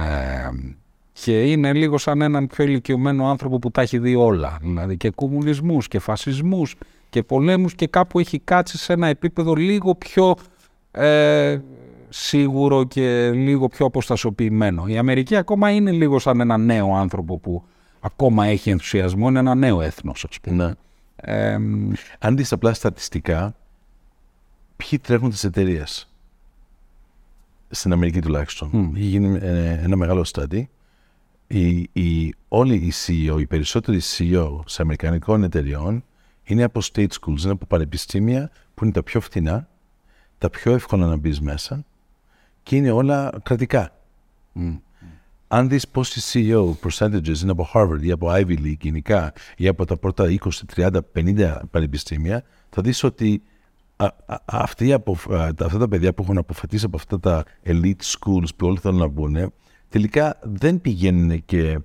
και 1.13 1.51
είναι 1.51 1.73
λίγο 1.73 1.97
σαν 1.97 2.21
έναν 2.21 2.47
πιο 2.47 2.63
ηλικιωμένο 2.63 3.29
άνθρωπο 3.29 3.59
που 3.59 3.71
τα 3.71 3.81
έχει 3.81 3.97
δει 3.99 4.15
όλα. 4.15 4.57
Δηλαδή 4.61 4.97
και 4.97 5.09
κομμουνισμούς 5.09 5.87
και 5.87 5.99
φασισμούς 5.99 6.75
και 7.09 7.23
πολέμους 7.23 7.75
και 7.75 7.87
κάπου 7.87 8.19
έχει 8.19 8.39
κάτσει 8.39 8.77
σε 8.77 8.93
ένα 8.93 9.07
επίπεδο 9.07 9.53
λίγο 9.53 9.95
πιο 9.95 10.35
ε, 10.91 11.57
σίγουρο 12.09 12.83
και 12.83 13.31
λίγο 13.31 13.67
πιο 13.67 13.85
αποστασιοποιημένο. 13.85 14.83
Η 14.87 14.97
Αμερική 14.97 15.35
ακόμα 15.35 15.69
είναι 15.69 15.91
λίγο 15.91 16.19
σαν 16.19 16.39
ένα 16.39 16.57
νέο 16.57 16.95
άνθρωπο 16.95 17.37
που 17.37 17.63
ακόμα 17.99 18.45
έχει 18.45 18.69
ενθουσιασμό, 18.69 19.27
είναι 19.27 19.39
ένα 19.39 19.55
νέο 19.55 19.81
έθνος 19.81 20.25
ας 20.29 20.39
πούμε. 20.39 20.65
Ναι. 20.65 20.73
Ε, 21.15 21.57
Αν 22.19 22.35
δεις 22.37 22.51
απλά 22.51 22.73
στατιστικά, 22.73 23.55
ποιοι 24.75 24.99
τρέχουν 24.99 25.29
τις 25.29 25.43
εταιρείες; 25.43 26.09
Στην 27.69 27.91
Αμερική 27.91 28.21
τουλάχιστον. 28.21 28.69
Μμ. 28.73 28.95
Έχει 28.95 29.05
γίνει 29.05 29.37
ε, 29.41 29.69
ένα 29.83 29.95
μεγάλο 29.95 30.25
study. 30.33 30.63
Οι, 31.47 31.89
οι, 31.93 32.35
όλοι 32.47 32.75
οι 32.75 32.93
CEO, 33.05 33.39
οι 33.39 33.47
περισσότεροι 33.47 34.01
CEO 34.17 34.59
σε 34.65 34.81
αμερικανικών 34.81 35.43
εταιριών 35.43 36.03
είναι 36.43 36.63
από 36.63 36.79
state 36.93 37.07
schools, 37.07 37.41
είναι 37.41 37.51
από 37.51 37.65
πανεπιστήμια 37.65 38.51
που 38.73 38.83
είναι 38.83 38.93
τα 38.93 39.03
πιο 39.03 39.19
φθηνά, 39.19 39.67
τα 40.37 40.49
πιο 40.49 40.73
εύκολα 40.73 41.05
να 41.07 41.15
μπεις 41.15 41.41
μέσα 41.41 41.85
και 42.63 42.75
είναι 42.75 42.91
όλα 42.91 43.39
κρατικά. 43.43 43.99
μ. 44.53 44.75
Αν 45.47 45.69
δεις 45.69 45.87
πόσοι 45.87 46.21
CEO 46.33 46.73
percentages 46.87 47.41
είναι 47.41 47.51
από 47.51 47.69
Harvard 47.73 48.01
ή 48.01 48.11
από 48.11 48.27
Ivy 48.31 48.57
League 48.59 48.79
γενικά 48.81 49.33
ή 49.57 49.67
από 49.67 49.85
τα 49.85 49.97
πρώτα 49.97 50.25
20, 50.29 50.37
30, 50.75 50.99
50 51.15 51.59
πανεπιστήμια, 51.71 52.43
θα 52.69 52.81
δεις 52.81 53.03
ότι 53.03 53.41
α, 53.95 54.05
α, 54.25 54.35
αυτοί 54.45 54.93
απο, 54.93 55.11
α, 55.33 55.53
τα- 55.53 55.65
αυτά 55.65 55.77
τα 55.77 55.87
παιδιά 55.87 56.13
που 56.13 56.23
έχουν 56.23 56.37
αποφατήσει 56.37 56.85
από 56.85 56.97
αυτά 56.97 57.19
τα 57.19 57.43
elite 57.65 58.01
schools 58.01 58.47
που 58.55 58.67
όλοι 58.67 58.77
θέλουν 58.77 58.99
να 58.99 59.07
μπουν, 59.07 59.53
τελικά 59.89 60.39
δεν 60.43 60.81
πηγαίνουν 60.81 61.45
και, 61.45 61.79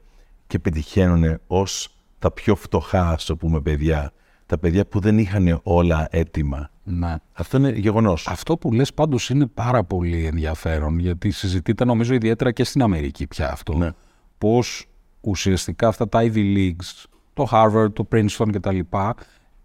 και 0.47 0.59
πετυχαίνουν 0.59 1.41
ως 1.47 1.95
τα 2.19 2.31
πιο 2.31 2.55
φτωχά, 2.55 3.09
ας 3.09 3.25
το 3.25 3.37
πούμε, 3.37 3.61
παιδιά. 3.61 4.13
Τα 4.47 4.59
παιδιά 4.59 4.87
που 4.87 5.01
δεν 5.01 5.19
είχαν 5.19 5.61
όλα 5.63 6.09
έτοιμα. 6.11 6.71
ναι. 6.85 7.15
Αυτό 7.33 7.57
είναι 7.57 7.71
γεγονός. 7.71 8.27
Αυτό 8.29 8.57
που 8.57 8.73
λες 8.73 8.95
πάντως 8.95 9.31
είναι 9.31 9.47
πάρα 9.47 9.85
πολύ 9.85 10.25
ενδιαφέρον 10.27 10.99
γιατί 10.99 11.31
συζητείται 11.31 11.85
νομίζω 11.85 12.15
ιδιαίτερα 12.15 12.53
και 12.53 12.65
στην 12.65 12.83
Αμερική 12.83 13.27
πια 13.27 13.53
αυτό. 13.53 13.75
Ναι. 13.77 13.91
Πώς 14.39 14.87
ουσιαστικά 15.21 15.89
αυτά 15.89 16.09
τα 16.09 16.21
Ivy 16.23 16.57
Leagues, 16.57 17.05
το 17.35 17.49
Harvard, 17.51 17.93
το 17.93 18.09
Princeton 18.13 18.49
κτλ. 18.53 18.79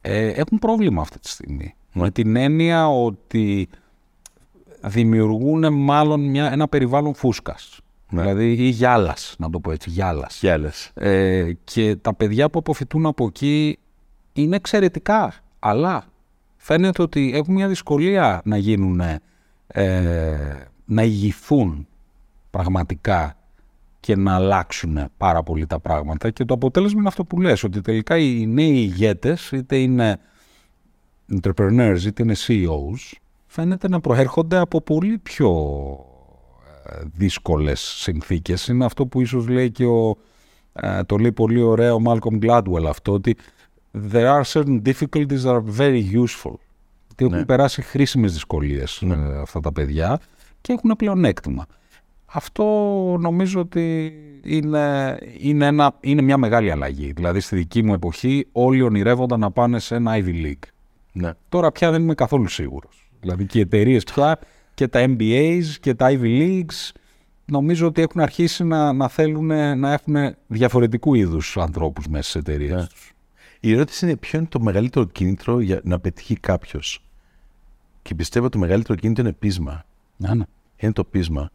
Ε, 0.02 0.28
έχουν 0.28 0.60
πρόβλημα 0.60 1.02
αυτή 1.02 1.20
τη 1.20 1.30
στιγμή. 1.30 1.76
Με 1.98 2.12
την 2.12 2.36
έννοια 2.36 2.88
ότι 2.90 3.70
δημιουργούν 4.82 5.74
μάλλον 5.74 6.30
μια, 6.30 6.52
ένα 6.52 6.68
περιβάλλον 6.68 7.14
φούσκας. 7.14 7.80
Ναι. 8.10 8.22
Δηλαδή 8.22 8.54
ή 8.54 8.68
γυάλας, 8.68 9.36
να 9.38 9.50
το 9.50 9.60
πω 9.60 9.72
έτσι, 9.72 9.90
γυάλας. 9.90 10.36
Χιάλες. 10.36 10.92
Ε, 10.94 11.52
και 11.64 11.96
τα 11.96 12.14
παιδιά 12.14 12.50
που 12.50 12.60
αποφυτούν 12.60 13.06
από 13.06 13.26
εκεί 13.26 13.80
είναι 14.34 14.56
εξαιρετικά, 14.56 15.34
αλλά 15.60 16.06
φαίνεται 16.56 17.02
ότι 17.02 17.32
έχουν 17.36 17.54
μια 17.54 17.68
δυσκολία 17.68 18.42
να 18.46 18.58
γίνουν, 18.58 19.02
ε, 19.68 20.32
να 20.86 21.04
ηγηθούν 21.04 21.88
πραγματικά 22.50 23.38
και 24.00 24.16
να 24.16 24.36
αλλάξουν 24.36 25.00
πάρα 25.18 25.44
πολύ 25.44 25.66
τα 25.66 25.80
πράγματα 25.80 26.30
και 26.30 26.46
το 26.46 26.54
αποτέλεσμα 26.54 27.00
είναι 27.00 27.08
αυτό 27.08 27.26
που 27.26 27.42
λες, 27.42 27.64
ότι 27.64 27.82
τελικά 27.82 28.18
οι 28.18 28.46
νέοι 28.46 28.74
ηγέτες, 28.74 29.52
είτε 29.52 29.78
είναι 29.78 30.20
entrepreneurs 31.34 32.00
είτε 32.06 32.24
είναι 32.24 32.36
CEOs, 32.48 33.14
φαίνεται 33.48 33.90
να 33.90 34.00
προέρχονται 34.00 34.58
από 34.58 34.82
πολύ 34.82 35.18
πιο 35.18 35.50
ε, 36.90 37.02
δύσκολες 37.14 37.80
συνθήκες. 37.80 38.68
Είναι 38.68 38.86
αυτό 38.86 39.06
που 39.06 39.22
ίσως 39.22 39.48
λέει 39.48 39.72
και 39.72 39.86
ο, 39.86 40.18
ε, 40.74 41.04
το 41.04 41.18
λέει 41.18 41.32
πολύ 41.32 41.62
ωραία 41.62 41.94
ο 41.94 42.00
Malcolm 42.06 42.46
Gladwell 42.46 42.86
αυτό, 42.88 43.12
ότι 43.14 43.36
there 44.12 44.40
are 44.40 44.44
certain 44.44 44.82
difficulties 44.82 45.42
that 45.44 45.56
are 45.56 45.64
very 45.78 46.04
useful. 46.24 46.54
Ότι 47.12 47.26
έχουν 47.26 47.38
Ναι. 47.38 47.46
περάσει 47.46 47.82
χρήσιμες 47.82 48.34
δυσκολίες 48.34 49.02
ε, 49.02 49.40
αυτά 49.42 49.60
τα 49.60 49.72
παιδιά 49.72 50.20
και 50.62 50.74
έχουν 50.74 50.92
πλεονέκτημα. 50.98 51.66
Αυτό 52.26 52.64
νομίζω 53.20 53.60
ότι 53.60 54.14
είναι, 54.44 55.18
είναι, 55.40 55.66
ένα, 55.66 55.96
είναι 56.00 56.22
μια 56.22 56.38
μεγάλη 56.38 56.72
αλλαγή. 56.72 57.12
Δηλαδή 57.12 57.40
στη 57.40 57.56
δική 57.56 57.84
μου 57.84 57.94
εποχή 57.94 58.48
όλοι 58.52 58.82
ονειρεύονταν 58.82 59.40
να 59.40 59.52
πάνε 59.52 59.80
σε 59.80 59.96
ένα 59.96 60.14
Ivy 60.16 60.46
League. 60.46 60.70
Ναι. 61.18 61.32
Τώρα 61.50 61.72
πια 61.72 61.92
δεν 61.92 62.02
είμαι 62.02 62.14
καθόλου 62.16 62.48
σίγουρος. 62.48 63.10
Δηλαδή 63.20 63.46
και 63.46 63.58
οι 63.58 63.62
εταιρείες 63.62 64.04
πια 64.04 64.40
και 64.74 64.88
τα 64.88 65.06
MBAs 65.08 65.64
και 65.80 65.94
τα 65.94 66.08
Ivy 66.10 66.24
Leagues 66.24 66.92
νομίζω 67.46 67.88
ότι 67.88 68.02
έχουν 68.02 68.22
αρχίσει 68.22 68.64
να, 68.64 68.94
να 68.94 69.08
θέλουν 69.08 69.46
να 69.80 69.94
έχουν 69.94 70.36
διαφορετικού 70.48 71.14
είδους 71.14 71.58
ανθρώπους 71.58 72.08
μέσα 72.08 72.30
στις 72.30 72.42
εταιρείες 72.42 72.82
Ναι. 72.82 72.88
τους. 72.88 73.14
Η 73.60 73.74
ερώτηση 73.74 74.06
είναι 74.06 74.16
ποιο 74.16 74.40
είναι 74.40 74.48
το 74.48 74.60
μεγαλύτερο 74.60 75.06
κίνητρο 75.06 75.60
για 75.60 75.82
να 75.84 76.00
πετύχει 76.00 76.36
κάποιος. 76.36 77.04
Και 78.02 78.16
πιστεύω 78.16 78.50
το 78.50 78.58
μεγαλύτερο 78.58 79.00
κίνητρο 79.00 79.24
είναι 79.24 79.34
πείσμα. 79.34 79.86
Ναι, 80.18 80.34
ναι. 80.34 80.44
Είναι 80.78 80.92
το 80.92 81.04
πείσμα. 81.04 81.52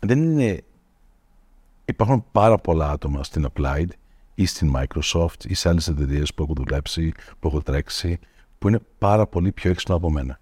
Δεν 0.00 0.22
είναι. 0.22 0.60
Υπάρχουν 1.84 2.24
πάρα 2.32 2.58
πολλά 2.58 2.90
άτομα 2.90 3.24
στην 3.24 3.46
Applied 3.52 3.88
ή 4.34 4.46
στην 4.46 4.72
Microsoft 4.76 5.44
ή 5.46 5.54
σε 5.54 5.68
άλλες 5.68 5.88
εταιρείες 5.88 6.34
που 6.34 6.42
έχω 6.42 6.52
δουλέψει, 6.56 7.12
που 7.40 7.48
έχω 7.48 7.62
τρέξει, 7.62 8.18
που 8.60 8.68
είναι 8.68 8.78
πάρα 8.98 9.26
πολύ 9.26 9.52
πιο 9.52 9.70
έξυπνα 9.70 9.94
από 9.94 10.10
μένα. 10.10 10.40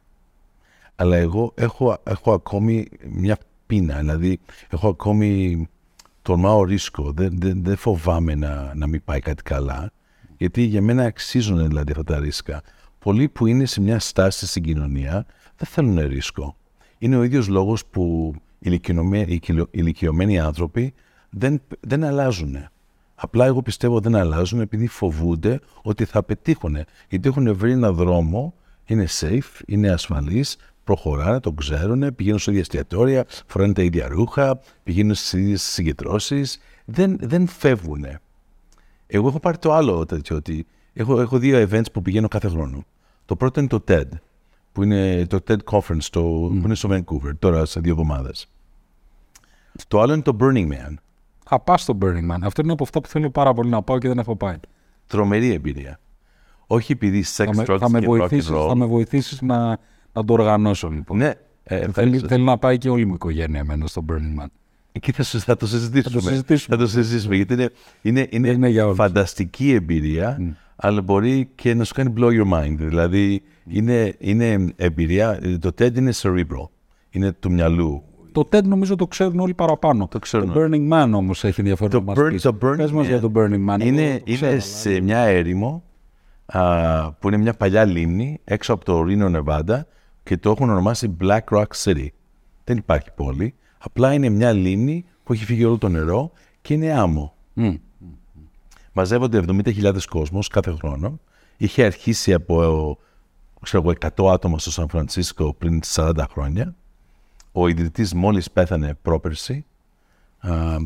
Αλλά 0.97 1.17
εγώ 1.17 1.53
έχω, 1.55 1.99
έχω 2.03 2.33
ακόμη 2.33 2.89
μια 3.09 3.39
πείνα, 3.67 3.99
δηλαδή 3.99 4.41
έχω 4.69 4.89
ακόμη 4.89 5.67
τολμάω 6.23 6.65
ρίσκο, 6.65 7.13
δεν, 7.13 7.39
δεν, 7.41 7.65
δεν 7.65 7.77
φοβάμαι 7.77 8.35
να, 8.35 8.75
να 8.75 8.87
μην 8.87 9.05
πάει 9.05 9.21
κάτι 9.21 9.43
καλά, 9.43 9.91
γιατί 10.37 10.63
για 10.63 10.83
μένα 10.83 11.05
αξίζουν 11.05 11.67
δηλαδή 11.67 11.91
αυτά 11.91 12.05
τα 12.05 12.19
ρίσκα. 12.19 12.63
Πολλοί 12.99 13.29
που 13.29 13.47
είναι 13.47 13.65
σε 13.65 13.81
μια 13.81 13.99
στάση 13.99 14.47
στην 14.47 14.63
κοινωνία 14.63 15.27
δεν 15.57 15.67
θέλουν 15.69 15.99
ρίσκο. 15.99 16.57
Είναι 16.99 17.17
ο 17.17 17.23
ίδιος 17.23 17.49
λόγος 17.49 17.87
που 17.87 18.33
οι 18.35 18.41
ηλικιωμέ- 18.59 19.29
οι 19.29 19.31
ηλικιο- 19.31 19.69
ηλικιωμένοι 19.71 20.39
άνθρωποι 20.39 20.95
δεν, 21.31 21.63
δεν 21.81 22.05
αλλάζουν. 22.05 22.57
Απλά 23.21 23.45
εγώ 23.45 23.63
πιστεύω 23.63 24.01
δεν 24.01 24.15
αλλάζουν 24.15 24.61
επειδή 24.61 24.87
φοβούνται 24.87 25.61
ότι 25.83 26.05
θα 26.05 26.23
πετύχουν. 26.23 26.77
Γιατί 27.09 27.29
έχουν 27.29 27.57
βρει 27.57 27.73
ένα 27.73 27.93
δρόμο, 27.93 28.55
είναι 28.85 29.07
safe, 29.21 29.61
είναι 29.67 29.91
ασφαλής, 29.91 30.57
προχωράνε, 30.85 31.41
το 31.41 31.53
ξέρουν, 31.53 32.15
πηγαίνουν 32.15 32.39
σε 32.39 32.51
ίδια 32.51 32.63
εστιατόρια, 32.63 33.27
φοράνε 33.47 33.73
τα 33.73 33.83
ίδια 33.83 34.09
ρούχα, 34.09 34.61
πηγαίνουν 34.83 35.15
στις 35.15 35.33
ίδιες 35.33 35.63
συγκεντρώσεις. 35.63 36.61
Δεν, 36.85 37.17
δεν 37.21 37.47
φεύγουν. 37.47 38.05
Εγώ 39.07 39.29
έχω 39.29 39.41
πάρει 39.41 39.59
το 39.59 39.73
άλλο 39.73 40.07
τέτοιο, 40.07 40.37
ότι 40.37 40.67
έχω, 40.93 41.21
έχω 41.21 41.39
δύο 41.39 41.69
events 41.71 41.93
που 41.93 42.03
πηγαίνω 42.03 42.29
κάθε 42.29 42.49
χρόνο. 42.49 42.85
Το 43.25 43.37
πρώτο 43.37 43.61
είναι 43.61 43.69
το 43.69 43.85
TED, 43.89 44.09
που 44.73 44.83
είναι 44.83 45.27
το 45.27 45.39
TED 45.49 45.59
Conference 45.71 46.05
το, 46.11 46.23
που 46.23 46.63
είναι 46.65 46.75
στο 46.75 46.89
Vancouver, 46.93 47.33
τώρα 47.39 47.65
σε 47.65 47.81
δύο 47.81 47.93
εβδομάδες. 47.93 48.49
Το 49.89 50.01
άλλο 50.01 50.13
είναι 50.13 50.23
το 50.23 50.37
Burning 50.41 50.69
Man. 50.69 50.95
Θα 51.51 51.61
πάω 51.61 51.77
στο 51.77 51.99
Burning 52.03 52.31
Man. 52.33 52.39
Αυτό 52.43 52.63
είναι 52.63 52.73
από 52.73 52.83
αυτά 52.85 53.01
που 53.01 53.09
θέλω 53.09 53.31
πάρα 53.31 53.53
πολύ 53.53 53.71
να 53.71 53.83
πάω 53.83 53.99
και 53.99 54.09
δεν 54.09 54.19
έχω 54.19 54.37
πάει. 54.37 54.55
τρομερή 55.07 55.53
εμπειρία. 55.53 56.01
Όχι 56.67 56.93
επειδή 56.93 57.25
sex, 57.37 57.49
Θα, 57.55 57.65
drugs 57.65 57.67
με, 57.69 57.79
θα, 57.79 57.91
με 57.91 58.01
και 58.01 58.07
rock 58.09 58.13
and 58.15 58.19
βοηθήσεις, 58.19 58.51
roll. 58.55 58.67
θα 58.69 58.75
με 58.77 58.87
βοηθήσεις 58.87 59.41
να, 59.43 59.67
να 60.13 60.25
το 60.25 60.33
οργανώσω 60.33 60.89
λοιπόν. 60.89 61.17
Ναι, 61.17 61.33
ε, 61.63 61.79
θέλει, 61.79 61.93
θέλει, 61.93 62.19
θέλει 62.19 62.45
να 62.45 62.59
πάει 62.59 62.79
και 62.79 62.89
όλη 62.89 63.05
μου 63.05 63.11
η 63.13 63.15
οικογένεια 63.15 63.61
εμένα 63.61 63.87
στο 63.87 64.05
Burning 64.09 64.43
Man. 64.43 64.47
Εκεί 64.93 65.13
θα, 65.13 65.23
συ- 65.23 65.41
θα 65.45 65.57
το 65.57 65.67
συζητήσουμε. 65.67 66.15
Θα 66.21 66.21
το 66.27 66.29
συζητήσουμε. 66.29 66.77
Θα 66.77 66.83
το 66.83 66.89
συζητήσουμε, 66.89 67.37
γιατί 67.37 67.53
είναι, 67.55 67.71
είναι, 68.03 68.27
είναι, 68.31 68.49
Είναι 68.49 68.69
για 68.69 68.85
όλους. 68.85 68.97
φανταστική 68.97 69.73
εμπειρία, 69.73 70.57
αλλά 70.77 71.03
μπορεί 71.03 71.49
και 71.55 71.75
να 71.75 71.85
σου 71.85 71.95
κάνει 71.95 72.13
blow 72.17 72.43
your 72.43 72.53
mind. 72.53 72.75
Δηλαδή, 72.79 73.43
είναι, 73.67 74.15
είναι 74.19 74.73
εμπειρία, 74.77 75.39
το 75.61 75.69
TED 75.79 75.97
είναι 75.97 76.13
cerebral, 76.23 76.69
είναι 77.11 77.33
του 77.33 77.53
μυαλού. 77.53 78.03
Το 78.39 78.49
TED 78.59 78.63
νομίζω 78.65 78.97
το 78.97 79.07
ξέρουν 79.07 79.41
όλοι 79.41 79.55
παραπάνω. 79.55 80.09
Το 80.09 80.19
ξέρουν 80.19 80.53
Το 80.53 80.61
Burning 80.61 80.89
Man 80.93 81.11
όμως 81.15 81.45
έχει 81.45 81.61
ενδιαφέρον 81.61 81.91
Το 81.91 81.99
να 81.99 82.05
μας 82.05 82.17
Burn- 82.19 82.29
πεις. 82.31 82.43
το 82.43 82.57
Burning 82.63 82.77
Πες 82.77 82.93
μας 82.93 83.05
Man 83.07 83.09
για 83.09 83.21
το 83.21 83.33
Burning 83.35 83.67
Man. 83.69 83.81
Εγώ 83.81 83.89
Είναι, 83.89 84.17
το 84.19 84.23
είναι 84.25 84.37
ξέρω, 84.37 84.61
σε 84.61 85.01
μια 85.01 85.19
έρημο 85.19 85.83
α, 86.47 87.13
που 87.13 87.29
είναι 87.29 87.37
μια 87.37 87.53
παλιά 87.55 87.85
λίμνη 87.85 88.41
έξω 88.45 88.73
από 88.73 88.85
το 88.85 89.05
Reno, 89.09 89.37
Nevada 89.43 89.81
και 90.23 90.37
το 90.37 90.51
έχουν 90.51 90.71
ονομάσει 90.71 91.17
Black 91.21 91.41
Rock 91.51 91.65
City. 91.85 92.07
Δεν 92.65 92.77
υπάρχει 92.77 93.09
πόλη. 93.15 93.55
Απλά 93.79 94.13
είναι 94.13 94.29
μια 94.29 94.53
λίμνη 94.53 95.05
που 95.25 95.33
έχει 95.33 95.45
φύγει 95.45 95.65
όλο 95.65 95.79
το 95.79 95.89
νερό 95.89 96.31
και 96.63 96.75
είναι 96.75 96.93
άμμο. 96.93 97.35
Μμ. 97.55 97.75
Μαζεύονται 98.93 99.39
70.000 99.49 99.95
κόσμος 100.09 100.49
κάθε 100.49 100.71
χρόνο. 100.71 101.19
Είχε 101.57 101.85
αρχίσει 101.85 102.33
από 102.33 102.99
ξέρω, 103.63 103.83
εγώ, 103.83 103.93
100 104.25 104.33
άτομα 104.33 104.59
στο 104.59 104.71
Σαν 104.71 104.89
Φρανσίσκο 104.89 105.55
πριν 105.55 105.81
40 105.95 106.13
χρόνια. 106.31 106.75
Ο 107.53 107.69
ιδρυτής 107.69 108.15
μόλις 108.15 108.51
πέθανε 108.51 108.95
πρόπερση. 109.03 109.65
Α, 110.39 110.77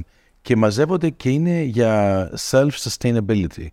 και 0.43 0.57
μαζεύονται 0.57 1.11
και 1.11 1.31
είναι 1.31 1.61
για 1.61 2.31
self-sustainability. 2.51 3.67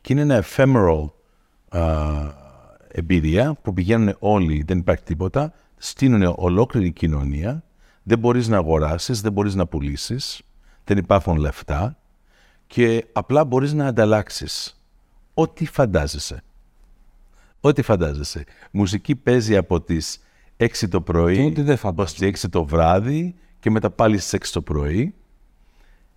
Και 0.00 0.12
είναι 0.12 0.20
ένα 0.20 0.44
ephemeral 0.44 1.10
α, 1.68 1.80
εμπειρία 2.88 3.54
που 3.62 3.72
πηγαίνουν 3.72 4.16
όλοι, 4.18 4.62
δεν 4.66 4.78
υπάρχει 4.78 5.02
τίποτα, 5.02 5.52
στείνουν 5.76 6.34
ολόκληρη 6.36 6.92
κοινωνία, 6.92 7.62
δεν 8.02 8.18
μπορείς 8.18 8.48
να 8.48 8.56
αγοράσεις, 8.56 9.20
δεν 9.20 9.32
μπορείς 9.32 9.54
να 9.54 9.66
πουλήσεις, 9.66 10.42
δεν 10.84 10.98
υπάρχουν 10.98 11.36
λεφτά 11.36 11.96
και 12.66 13.06
απλά 13.12 13.44
μπορείς 13.44 13.72
να 13.72 13.86
ανταλλάξεις 13.86 14.80
ό,τι 15.34 15.66
φαντάζεσαι. 15.66 16.42
Ό,τι 17.60 17.82
φαντάζεσαι. 17.82 18.44
Μουσική 18.70 19.16
παίζει 19.16 19.56
από 19.56 19.80
τις 19.80 20.20
6 20.60 20.88
το 20.88 21.00
πρωί 21.00 21.36
Και 21.36 21.42
ό,τι 21.42 21.62
δεν 21.62 21.74
ως 21.74 21.80
φαντάζομαι. 21.80 22.30
τις 22.30 22.44
6 22.44 22.48
το 22.50 22.64
βράδυ 22.64 23.34
και 23.60 23.70
μετά 23.70 23.90
πάλι 23.90 24.18
στις 24.18 24.40
6 24.40 24.50
το 24.52 24.62
πρωί. 24.62 25.14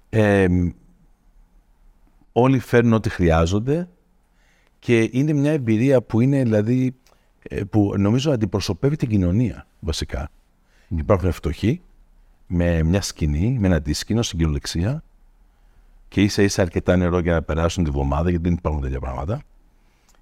Ε, 0.09 0.47
όλοι 2.31 2.59
φέρνουν 2.59 2.93
ό,τι 2.93 3.09
χρειάζονται 3.09 3.87
και 4.79 5.09
είναι 5.11 5.33
μια 5.33 5.51
εμπειρία 5.51 6.01
που 6.01 6.21
είναι 6.21 6.43
δηλαδή 6.43 6.95
ε, 7.43 7.63
που 7.63 7.93
νομίζω 7.97 8.31
αντιπροσωπεύει 8.31 8.95
την 8.95 9.09
κοινωνία 9.09 9.67
βασικά. 9.79 10.29
Υπάρχουν 10.87 11.31
φτωχοί 11.31 11.81
με 12.47 12.83
μια 12.83 13.01
σκηνή, 13.01 13.57
με 13.59 13.67
ένα 13.67 13.75
αντίσκηνο 13.75 14.21
στην 14.21 14.37
κυριολεξία 14.37 15.03
και 16.07 16.21
ίσα 16.21 16.41
ίσα 16.41 16.61
αρκετά 16.61 16.95
νερό 16.95 17.19
για 17.19 17.33
να 17.33 17.41
περάσουν 17.41 17.83
τη 17.83 17.89
βδομάδα 17.89 18.29
γιατί 18.29 18.43
δεν 18.43 18.53
υπάρχουν 18.53 18.81
τέτοια 18.81 18.99
πράγματα 18.99 19.41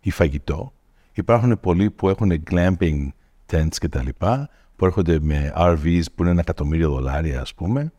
ή 0.01 0.11
φαγητό. 0.11 0.73
Υπάρχουν 1.13 1.59
πολλοί 1.59 1.89
που 1.91 2.09
έχουν 2.09 2.43
glamping 2.51 3.07
tents 3.51 3.75
και 3.77 3.89
τα 3.89 4.03
λοιπά, 4.03 4.49
που 4.75 4.85
έρχονται 4.85 5.19
με 5.19 5.53
RVs 5.55 6.03
που 6.15 6.21
είναι 6.21 6.31
ένα 6.31 6.39
εκατομμύριο 6.39 6.89
δολάρια 6.89 7.41
ας 7.41 7.53
πούμε. 7.53 7.91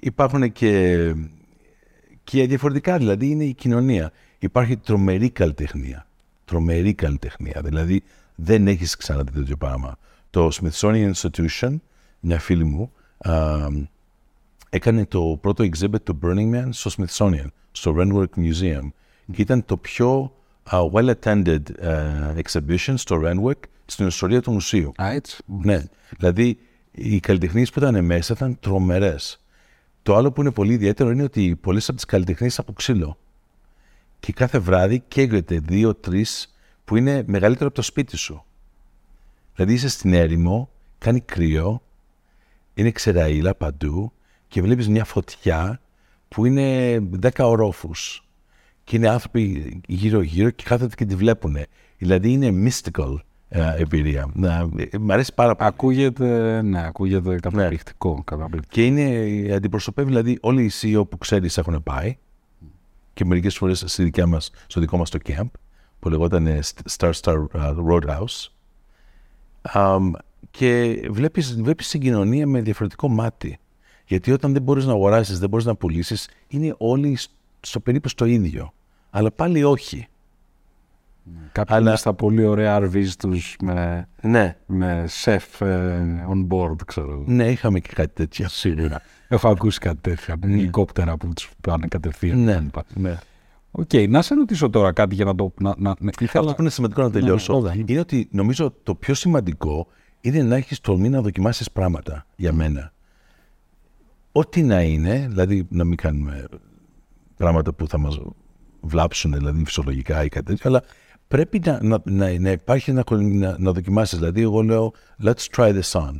Υπάρχουν 0.00 0.52
και, 0.52 1.14
και 2.24 2.46
διαφορετικά, 2.46 2.98
δηλαδή 2.98 3.26
είναι 3.26 3.44
η 3.44 3.54
κοινωνία. 3.54 4.12
Υπάρχει 4.38 4.76
τρομερή 4.76 5.30
καλλιτεχνία. 5.30 6.06
Τρομερή 6.44 6.94
καλλιτεχνία. 6.94 7.60
Δηλαδή 7.64 8.02
δεν 8.34 8.66
έχεις 8.66 8.96
ξαναδεί 8.96 9.30
τέτοιο 9.30 9.56
πράγμα. 9.56 9.98
Το 10.30 10.48
Smithsonian 10.52 11.12
Institution, 11.12 11.76
μια 12.20 12.38
φίλη 12.38 12.64
μου, 12.64 12.92
α, 13.18 13.66
έκανε 14.70 15.06
το 15.06 15.38
πρώτο 15.40 15.64
exhibit 15.64 16.02
του 16.02 16.18
Burning 16.22 16.54
Man 16.54 16.68
στο 16.70 16.90
Smithsonian, 16.96 17.46
στο 17.72 17.94
Renwick 17.98 18.40
Museum. 18.40 18.88
Και 19.32 19.42
ήταν 19.42 19.64
το 19.64 19.76
πιο 19.76 20.32
uh, 20.70 20.90
well-attended 20.90 21.60
uh, 21.82 22.40
exhibition 22.42 22.94
στο 22.94 23.20
Renwick 23.24 23.60
στην 23.90 24.06
ιστορία 24.06 24.42
του 24.42 24.52
μουσείου. 24.52 24.92
Α, 25.02 25.10
έτσι. 25.10 25.42
Ναι. 25.46 25.84
Δηλαδή, 26.18 26.58
οι 26.90 27.20
καλλιτεχνίες 27.20 27.70
που 27.70 27.78
ήταν 27.78 28.04
μέσα 28.04 28.32
ήταν 28.32 28.58
τρομερές. 28.60 29.44
Το 30.02 30.16
άλλο 30.16 30.32
που 30.32 30.40
είναι 30.40 30.50
πολύ 30.50 30.72
ιδιαίτερο 30.72 31.10
είναι 31.10 31.22
ότι 31.22 31.56
πολλές 31.60 31.88
από 31.88 31.96
τις 31.96 32.04
καλλιτεχνίες 32.04 32.58
από 32.58 32.72
ξύλο. 32.72 33.18
Και 34.20 34.32
κάθε 34.32 34.58
βράδυ 34.58 35.02
καίγεται 35.08 35.58
δύο-τρει 35.58 36.26
που 36.84 36.96
είναι 36.96 37.24
μεγαλύτερο 37.26 37.66
από 37.66 37.76
το 37.76 37.82
σπίτι 37.82 38.16
σου. 38.16 38.44
Δηλαδή 39.54 39.72
είσαι 39.72 39.88
στην 39.88 40.14
έρημο, 40.14 40.70
κάνει 40.98 41.20
κρύο, 41.20 41.82
είναι 42.74 42.90
ξεραίλα 42.90 43.54
παντού 43.54 44.12
και 44.48 44.62
βλέπεις 44.62 44.88
μια 44.88 45.04
φωτιά 45.04 45.80
που 46.28 46.46
είναι 46.46 46.98
10 47.22 47.30
ορόφους. 47.38 48.28
Και 48.84 48.96
είναι 48.96 49.08
άνθρωποι 49.08 49.80
γύρω-γύρω 49.86 50.50
και 50.50 50.64
κάθονται 50.66 50.94
και 50.94 51.04
τη 51.04 51.14
βλέπουν. 51.14 51.56
Δηλαδή 51.98 52.32
είναι 52.32 52.68
mystical 52.68 53.14
ε, 53.14 53.22
εμπειρία. 53.50 54.30
Να, 54.34 54.68
ε, 54.90 54.98
μ' 54.98 55.10
αρέσει 55.10 55.34
πάρα 55.34 55.56
πολύ. 55.56 55.68
Ακούγεται, 55.68 56.62
ναι, 56.62 56.86
ακούγεται 56.86 57.34
καταπληκτικό. 57.40 58.22
καταπληκτικό. 58.24 58.72
Και 58.74 58.86
είναι, 58.86 59.02
ε, 59.02 59.54
αντιπροσωπεύει 59.54 60.08
δηλαδή 60.08 60.38
όλοι 60.40 60.64
οι 60.64 60.70
CEO 60.80 61.08
που 61.08 61.18
ξέρεις 61.18 61.58
έχουν 61.58 61.82
πάει 61.82 62.16
και 63.14 63.24
μερικές 63.24 63.56
φορές 63.56 63.84
στη 63.86 64.02
δικιά 64.02 64.26
μας, 64.26 64.50
στο 64.66 64.80
δικό 64.80 64.96
μας 64.96 65.10
το 65.10 65.18
camp 65.24 65.50
που 65.98 66.08
λεγόταν 66.08 66.46
ε, 66.46 66.58
Star 66.98 67.10
Star 67.20 67.44
uh, 67.54 67.74
Roadhouse 67.90 68.46
Αμ, 69.62 70.10
και 70.50 71.00
βλέπεις, 71.10 71.62
βλέπεις 71.62 71.86
συγκοινωνία 71.88 72.46
με 72.46 72.60
διαφορετικό 72.60 73.08
μάτι. 73.08 73.58
Γιατί 74.06 74.32
όταν 74.32 74.52
δεν 74.52 74.62
μπορείς 74.62 74.84
να 74.84 74.92
αγοράσεις, 74.92 75.38
δεν 75.38 75.48
μπορείς 75.48 75.66
να 75.66 75.74
πουλήσεις, 75.74 76.28
είναι 76.48 76.74
όλοι 76.78 77.16
σ- 77.16 77.30
στο 77.60 77.80
περίπου 77.80 78.08
στο 78.08 78.24
ίδιο. 78.24 78.72
Αλλά 79.10 79.30
πάλι 79.30 79.64
όχι. 79.64 80.06
Κάποιοι 81.52 81.76
Αλλά- 81.76 81.88
είναι 81.88 81.98
στα 81.98 82.14
πολύ 82.14 82.44
ωραία 82.44 82.78
RVs 82.82 83.08
τους 83.18 83.56
με, 83.62 84.08
Ναι. 84.22 84.56
με 84.66 85.08
chef 85.24 85.66
ε, 85.66 85.98
on 86.30 86.46
board, 86.48 86.76
ξέρω. 86.86 87.10
εγώ. 87.12 87.24
Ναι, 87.26 87.50
είχαμε 87.50 87.80
και 87.80 87.90
κάτι 87.94 88.12
τέτοιο. 88.14 88.48
Σίγουρα. 88.48 89.02
Έχω 89.28 89.48
ακούσει 89.48 89.78
κάτι 89.78 89.98
τέτοιο. 90.00 90.34
από 90.34 90.46
Ελικόπτερα 90.46 91.16
που 91.16 91.28
τους 91.34 91.50
πάνε 91.60 91.86
κατευθείαν. 91.86 92.38
Ναι, 92.44 92.66
κτλ. 92.70 93.00
ναι. 93.00 93.18
Οκ, 93.70 93.90
να 94.08 94.22
σε 94.22 94.34
ρωτήσω 94.34 94.70
τώρα 94.70 94.92
κάτι 94.92 95.14
για 95.14 95.24
να 95.24 95.34
το... 95.34 95.52
Να, 95.60 95.74
να, 95.78 95.94
ναι, 95.98 96.10
ήθελα... 96.20 96.42
Αυτό 96.42 96.54
που 96.54 96.60
είναι 96.60 96.70
σημαντικό 96.70 97.02
να 97.02 97.10
τελειώσω 97.10 97.60
ναι, 97.60 97.74
ναι. 97.74 97.82
είναι 97.86 98.00
ότι 98.00 98.28
νομίζω 98.30 98.74
το 98.82 98.94
πιο 98.94 99.14
σημαντικό 99.14 99.86
είναι 100.20 100.42
να 100.42 100.56
έχεις 100.56 100.80
τολμή 100.80 101.08
να 101.08 101.20
δοκιμάσεις 101.20 101.70
πράγματα 101.70 102.26
για 102.36 102.52
μένα. 102.52 102.92
Ό,τι 104.32 104.62
να 104.62 104.82
είναι, 104.82 105.26
δηλαδή 105.28 105.66
να 105.70 105.84
μην 105.84 105.96
κάνουμε 105.96 106.44
πράγματα 107.36 107.72
που 107.72 107.88
θα 107.88 107.98
μας 107.98 108.20
βλάψουν, 108.80 109.32
δηλαδή 109.32 109.64
φυσιολογικά 109.64 110.24
ή 110.24 110.28
κάτι 110.28 110.44
τέτοιο, 110.44 110.70
αλλά 110.70 110.82
πρέπει 111.30 111.60
να, 111.64 111.78
να, 111.82 112.00
να, 112.04 112.38
να 112.38 112.50
υπάρχει 112.50 112.92
να, 112.92 113.04
να, 113.10 113.56
να 113.58 113.72
δοκιμάσεις. 113.72 114.18
Δηλαδή, 114.18 114.42
εγώ 114.42 114.62
λέω, 114.62 114.92
let's 115.22 115.46
try 115.56 115.80
this 115.80 116.00
on. 116.00 116.16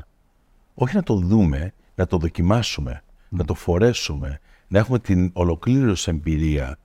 Όχι 0.75 0.97
να 0.97 1.03
το 1.03 1.15
δούμε, 1.15 1.73
να 1.95 2.07
το 2.07 2.17
δοκιμάσουμε, 2.17 3.03
να 3.29 3.45
το 3.45 3.55
φορέσουμε, 3.55 4.41
να 4.69 4.79
έχουμε 4.79 4.99
την 4.99 5.31
ολοκλήρωση 5.33 6.11
εμπειρία 6.11 6.79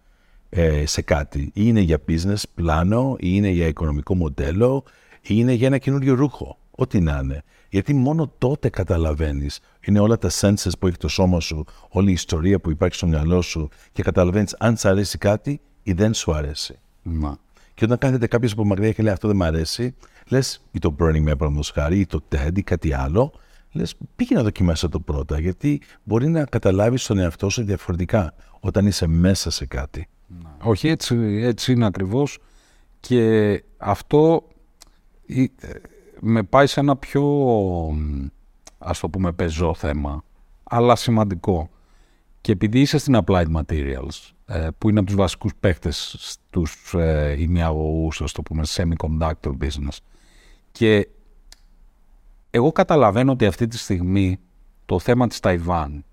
ε, 0.49 0.86
σε 0.86 1.01
κάτι. 1.01 1.39
Ή 1.39 1.51
είναι 1.53 1.80
για 1.80 2.01
business 2.07 2.41
πλάνο, 2.55 3.15
ή 3.19 3.28
είναι 3.32 3.49
για 3.49 3.67
οικονομικό 3.67 4.15
μοντέλο, 4.15 4.84
ή 5.21 5.30
είναι 5.30 5.53
για 5.53 5.67
ένα 5.67 5.78
καινούριο 5.78 6.15
ρούχο. 6.15 6.57
Ό,τι 6.71 6.99
να 6.99 7.19
είναι. 7.23 7.43
Γιατί 7.69 7.93
μόνο 7.93 8.32
τότε 8.38 8.69
καταλαβαίνεις. 8.69 9.59
Είναι 9.82 9.99
όλα 9.99 10.17
τα 10.17 10.30
senses 10.32 10.71
που 10.80 10.88
έχει 10.88 10.97
το 10.97 11.07
σώμα 11.07 11.39
σου, 11.39 11.65
όλη 11.89 12.09
η 12.09 12.13
ιστορία 12.13 12.59
που 12.59 12.71
υπάρχει 12.71 12.95
στο 12.95 13.07
μυαλό 13.07 13.41
σου 13.41 13.69
και 13.91 14.03
καταλαβαίνεις 14.03 14.55
αν 14.59 14.78
σου 14.78 14.89
αρέσει 14.89 15.17
κάτι 15.17 15.61
ή 15.84 15.93
δεν 15.93 16.13
σου 16.13 16.34
αρέσει. 16.34 16.80
Να. 17.01 17.43
Και 17.76 17.86
όταν 17.86 17.97
κάθεται 17.97 18.28
κάποιος 18.28 18.51
από 18.51 18.65
μακριά 18.65 18.91
και 18.91 19.03
λέει 19.03 19.13
αυτό 19.13 19.28
δεν 19.28 19.38
μου 19.38 19.43
αρέσει, 19.43 19.95
λες 20.28 20.63
ή 20.71 20.80
το 20.80 20.95
Burning 20.99 21.21
Man 21.21 21.23
παραδείγματος 21.23 21.71
χάρη 21.71 21.99
ή 21.99 22.05
το 22.05 22.23
TED 22.32 22.57
ή 22.57 22.61
κάτι 22.61 22.93
άλλο, 22.93 23.34
λες 23.71 23.95
πήγε 24.15 24.36
να 24.36 24.43
δοκιμάσει 24.43 24.89
το 24.89 24.99
πρώτα. 24.99 25.39
Γιατί 25.39 25.82
μπορεί 26.03 26.28
να 26.28 26.45
καταλάβεις 26.45 27.05
τον 27.05 27.17
εαυτό 27.17 27.49
σου 27.49 27.63
διαφορετικά 27.63 28.34
όταν 28.59 28.86
είσαι 28.86 29.07
μέσα 29.07 29.49
σε 29.49 29.65
κάτι. 29.65 30.07
Όχι, 30.63 30.88
έτσι, 30.88 31.15
έτσι 31.43 31.71
είναι 31.71 31.86
ακριβώς. 31.86 32.38
Και 32.99 33.63
αυτό 33.78 34.47
ε, 35.28 35.41
ε, 35.41 35.47
με 36.19 36.43
πάει 36.43 36.67
σε 36.67 36.80
ένα 36.80 36.95
πιο, 36.95 37.23
μ, 37.91 38.26
ας 38.78 38.99
το 38.99 39.09
πούμε, 39.09 39.32
πεζό 39.32 39.73
θέμα, 39.73 40.23
αλλά 40.63 40.95
σημαντικό. 40.95 41.69
Και 42.41 42.51
επειδή 42.51 42.80
είσαι 42.80 42.97
στην 42.97 43.17
Applied 43.26 43.51
Materials, 43.55 43.89
ε, 43.97 44.34
που 44.77 44.89
είναι 44.89 44.99
από 44.99 45.07
τους 45.07 45.15
βασικούς 45.15 45.51
παίκτες 45.59 46.15
στους 46.19 46.93
ε, 46.93 47.35
ημιαγωγούς, 47.39 48.21
ας 48.21 48.31
το 48.31 48.41
πούμε, 48.41 48.63
semiconductor 48.67 49.57
business, 49.61 49.97
και 50.71 51.07
εγώ 52.49 52.71
καταλαβαίνω 52.71 53.31
ότι 53.31 53.45
αυτή 53.45 53.67
τη 53.67 53.77
στιγμή 53.77 54.39
το 54.85 54.99
θέμα 54.99 55.27
της 55.27 55.39
Ταϊβάν 55.39 56.05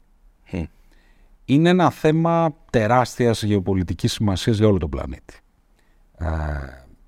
είναι 1.45 1.69
ένα 1.69 1.91
θέμα 1.91 2.55
τεράστιας 2.71 3.43
γεωπολιτικής 3.43 4.13
σημασίας 4.13 4.57
για 4.57 4.67
όλο 4.67 4.79
τον 4.79 4.91
πλανήτη. 4.91 5.35
Ε, 6.19 6.27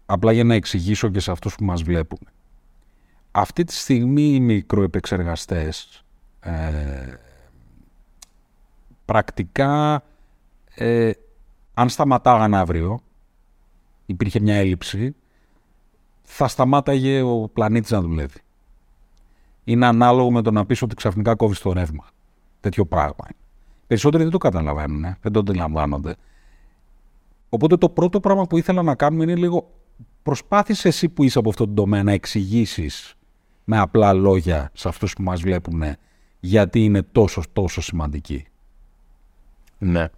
απλά 0.06 0.32
για 0.32 0.44
να 0.44 0.54
εξηγήσω 0.54 1.08
και 1.08 1.20
σε 1.20 1.30
αυτούς 1.30 1.54
που 1.54 1.64
μας 1.64 1.82
βλέπουν. 1.82 2.18
Αυτή 3.30 3.64
τη 3.64 3.72
στιγμή 3.72 4.34
οι 4.34 4.40
μικροεπεξεργαστές 4.40 6.04
ε, 6.40 6.52
πρακτικά 9.04 10.04
ε, 10.74 11.10
αν 11.74 11.88
σταματάγαν 11.88 12.54
αύριο, 12.54 13.00
υπήρχε 14.06 14.40
μια 14.40 14.54
έλλειψη, 14.54 15.14
θα 16.22 16.48
σταμάταγε 16.48 17.20
ο 17.22 17.50
πλανήτης 17.52 17.90
να 17.90 18.00
δουλεύει. 18.00 18.38
Είναι 19.64 19.86
ανάλογο 19.86 20.30
με 20.30 20.42
το 20.42 20.50
να 20.50 20.66
πεις 20.66 20.82
ότι 20.82 20.94
ξαφνικά 20.94 21.34
κόβεις 21.34 21.60
το 21.60 21.72
ρεύμα. 21.72 22.04
Τέτοιο 22.60 22.86
πράγμα. 22.86 23.26
Περισσότεροι 23.86 24.22
δεν 24.22 24.32
το 24.32 24.38
καταλαβαίνουν, 24.38 25.16
δεν 25.20 25.32
το 25.32 25.38
αντιλαμβάνονται. 25.38 26.14
Οπότε 27.48 27.76
το 27.76 27.88
πρώτο 27.88 28.20
πράγμα 28.20 28.46
που 28.46 28.56
ήθελα 28.56 28.82
να 28.82 28.94
κάνουμε 28.94 29.22
είναι 29.22 29.34
λίγο 29.34 29.70
προσπάθησε 30.22 30.88
εσύ 30.88 31.08
που 31.08 31.22
είσαι 31.22 31.38
από 31.38 31.48
αυτόν 31.48 31.66
τον 31.66 31.74
τομέα 31.74 32.02
να 32.02 32.12
εξηγήσεις 32.12 33.14
με 33.64 33.78
απλά 33.78 34.12
λόγια 34.12 34.70
σε 34.74 34.88
αυτούς 34.88 35.12
που 35.12 35.22
μας 35.22 35.40
βλέπουν 35.40 35.82
γιατί 36.40 36.84
είναι 36.84 37.02
τόσο 37.02 37.42
τόσο 37.52 37.80
σημαντική. 37.80 38.46
Ναι. 39.78 40.08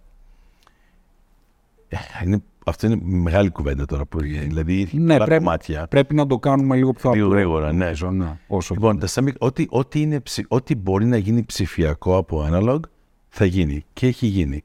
Ε, 1.89 1.97
είναι, 2.25 2.41
αυτό 2.65 2.87
είναι 2.87 2.99
μεγάλη 3.01 3.49
κουβέντα 3.49 3.85
τώρα 3.85 4.05
που 4.05 4.19
Δηλαδή, 4.19 4.89
ναι, 4.91 5.17
πρέπει, 5.17 5.45
πρέπει 5.89 6.15
να 6.15 6.27
το 6.27 6.39
κάνουμε 6.39 6.75
λίγο 6.75 6.93
πιο 6.93 7.13
Λίγο 7.13 7.27
γρήγορα, 7.29 7.73
ναι. 7.73 7.91
ναι 8.11 8.37
όσο 8.47 8.73
λοιπόν, 8.73 8.99
ό,τι, 9.37 9.65
ό,τι, 9.69 10.01
είναι, 10.01 10.21
ό,τι 10.47 10.75
μπορεί 10.75 11.05
να 11.05 11.17
γίνει 11.17 11.43
ψηφιακό 11.43 12.17
από 12.17 12.49
analog 12.51 12.79
θα 13.29 13.45
γίνει 13.45 13.85
και 13.93 14.07
έχει 14.07 14.25
γίνει. 14.25 14.63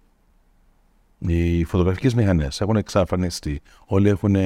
Οι 1.19 1.65
φωτογραφικές 1.65 2.15
μηχανές 2.15 2.61
έχουν 2.61 2.77
εξαφανιστεί. 2.77 3.61
Όλοι 3.87 4.09
έχουν 4.09 4.37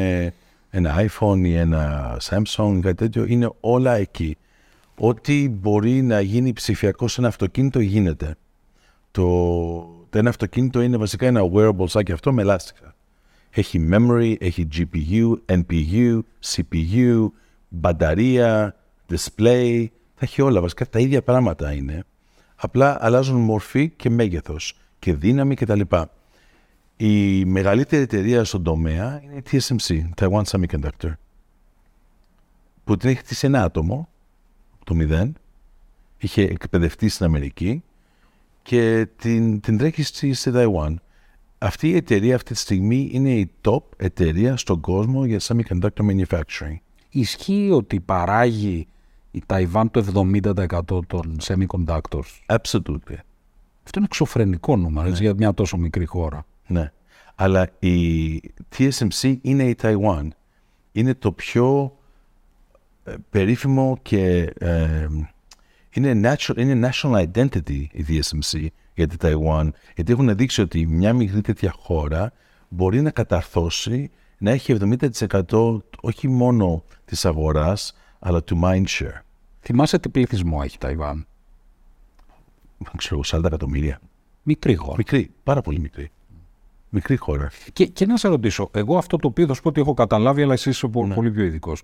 ένα 0.70 0.94
iPhone 1.08 1.38
ή 1.38 1.54
ένα 1.54 2.16
Samsung, 2.22 2.78
κάτι 2.82 2.94
τέτοιο. 2.94 3.24
Είναι 3.24 3.50
όλα 3.60 3.94
εκεί. 3.94 4.36
Ό,τι 4.98 5.48
μπορεί 5.48 6.02
να 6.02 6.20
γίνει 6.20 6.52
ψηφιακό 6.52 7.08
σε 7.08 7.20
ένα 7.20 7.28
αυτοκίνητο 7.28 7.80
γίνεται. 7.80 8.36
Το, 9.10 9.24
το 10.10 10.18
ένα 10.18 10.28
αυτοκίνητο 10.28 10.80
είναι 10.80 10.96
βασικά 10.96 11.26
ένα 11.26 11.40
wearable 11.54 11.88
σαν 11.88 12.02
και 12.02 12.12
αυτό 12.12 12.32
με 12.32 12.42
λάστιχα. 12.42 12.94
Έχει 13.50 13.88
memory, 13.92 14.34
έχει 14.38 14.68
GPU, 14.74 15.34
NPU, 15.46 16.20
CPU, 16.44 17.28
μπαταρία, 17.68 18.76
display. 19.08 19.86
Θα 20.14 20.24
έχει 20.24 20.42
όλα 20.42 20.60
βασικά 20.60 20.88
τα 20.88 20.98
ίδια 20.98 21.22
πράγματα 21.22 21.72
είναι. 21.72 22.04
Απλά 22.56 22.96
αλλάζουν 23.00 23.40
μορφή 23.40 23.88
και 23.88 24.10
μέγεθος 24.10 24.76
και 24.98 25.14
δύναμη 25.14 25.54
κτλ. 25.54 25.80
Η 26.96 27.44
μεγαλύτερη 27.44 28.02
εταιρεία 28.02 28.44
στον 28.44 28.62
τομέα 28.62 29.20
είναι 29.24 29.34
η 29.34 29.42
TSMC, 29.50 30.00
Taiwan 30.20 30.42
Semiconductor, 30.42 31.12
που 32.84 32.96
την 32.96 33.08
έχει 33.08 33.18
χτίσει 33.18 33.46
ένα 33.46 33.62
άτομο, 33.62 34.08
το 34.84 34.94
μηδέν, 34.94 35.34
είχε 36.18 36.42
εκπαιδευτεί 36.42 37.08
στην 37.08 37.26
Αμερική 37.26 37.82
και 38.66 39.06
την, 39.16 39.60
την 39.60 39.78
τρέχει 39.78 40.02
στη, 40.02 40.32
στη 40.32 40.50
Ταϊουάν. 40.50 41.00
Αυτή 41.58 41.88
η 41.88 41.96
εταιρεία 41.96 42.34
αυτή 42.34 42.52
τη 42.52 42.58
στιγμή 42.58 43.08
είναι 43.12 43.30
η 43.30 43.50
top 43.60 43.82
εταιρεία 43.96 44.56
στον 44.56 44.80
κόσμο 44.80 45.24
για 45.24 45.40
semiconductor 45.42 46.10
manufacturing. 46.10 46.76
Ισχύει 47.10 47.70
ότι 47.72 48.00
παράγει 48.00 48.86
η 49.30 49.42
Ταϊβάν 49.46 49.90
το 49.90 50.30
70% 50.32 51.06
των 51.06 51.36
semiconductors; 51.42 52.30
Absolutely. 52.46 53.18
Αυτό 53.84 53.98
είναι 53.98 54.06
εξωφρενικό 54.10 54.76
νούμερο 54.76 55.08
ναι. 55.08 55.16
για 55.16 55.34
μια 55.34 55.54
τόσο 55.54 55.76
μικρή 55.76 56.04
χώρα. 56.04 56.46
Ναι. 56.66 56.92
Αλλά 57.34 57.68
η 57.78 58.40
TSMC 58.76 59.36
είναι 59.42 59.64
η 59.64 59.74
Ταϊουάν. 59.74 60.34
Είναι 60.92 61.14
το 61.14 61.32
πιο 61.32 61.96
ε, 63.04 63.14
περίφημο 63.30 63.98
και 64.02 64.52
ε, 64.58 65.06
είναι, 65.96 66.20
natural, 66.22 66.56
είναι 66.56 66.90
national 66.92 67.26
identity 67.32 67.84
η 67.92 68.04
TSMC 68.08 68.66
για 68.94 69.06
τη 69.06 69.16
Ταϊουάν. 69.16 69.74
Γιατί 69.94 70.12
έχουν 70.12 70.36
δείξει 70.36 70.60
ότι 70.60 70.86
μια 70.86 71.12
μικρή 71.12 71.40
τέτοια 71.40 71.74
χώρα 71.78 72.32
μπορεί 72.68 73.02
να 73.02 73.10
καταρθώσει 73.10 74.10
να 74.38 74.50
έχει 74.50 74.76
70% 75.50 75.78
όχι 76.00 76.28
μόνο 76.28 76.84
της 77.04 77.24
αγοράς, 77.24 77.96
αλλά 78.18 78.42
του 78.42 78.60
mind 78.62 78.84
share. 78.84 79.20
Θυμάσαι 79.60 79.98
τι 79.98 80.08
πληθυσμό 80.08 80.60
έχει 80.64 80.74
η 80.74 80.78
Ταϊβάν. 80.78 81.26
Δεν 82.78 82.92
ξέρω, 82.96 83.20
40 83.26 83.44
εκατομμύρια. 83.44 84.00
Μικρή 84.42 84.74
χώρα. 84.74 84.94
Μικρή, 84.96 85.30
πάρα 85.42 85.60
πολύ 85.60 85.80
μικρή. 85.80 86.10
Μικρή 86.88 87.16
χώρα. 87.16 87.50
Και, 87.72 87.86
και 87.86 88.06
να 88.06 88.16
σε 88.16 88.28
ρωτήσω, 88.28 88.70
εγώ 88.72 88.98
αυτό 88.98 89.16
το 89.16 89.26
οποίο 89.26 89.46
θα 89.46 89.54
σου 89.54 89.62
πω 89.62 89.68
ότι 89.68 89.80
έχω 89.80 89.94
καταλάβει, 89.94 90.42
αλλά 90.42 90.52
εσύ 90.52 90.68
είσαι 90.68 90.86
ναι. 90.86 91.14
πολύ 91.14 91.30
πιο 91.30 91.44
ειδικός. 91.44 91.82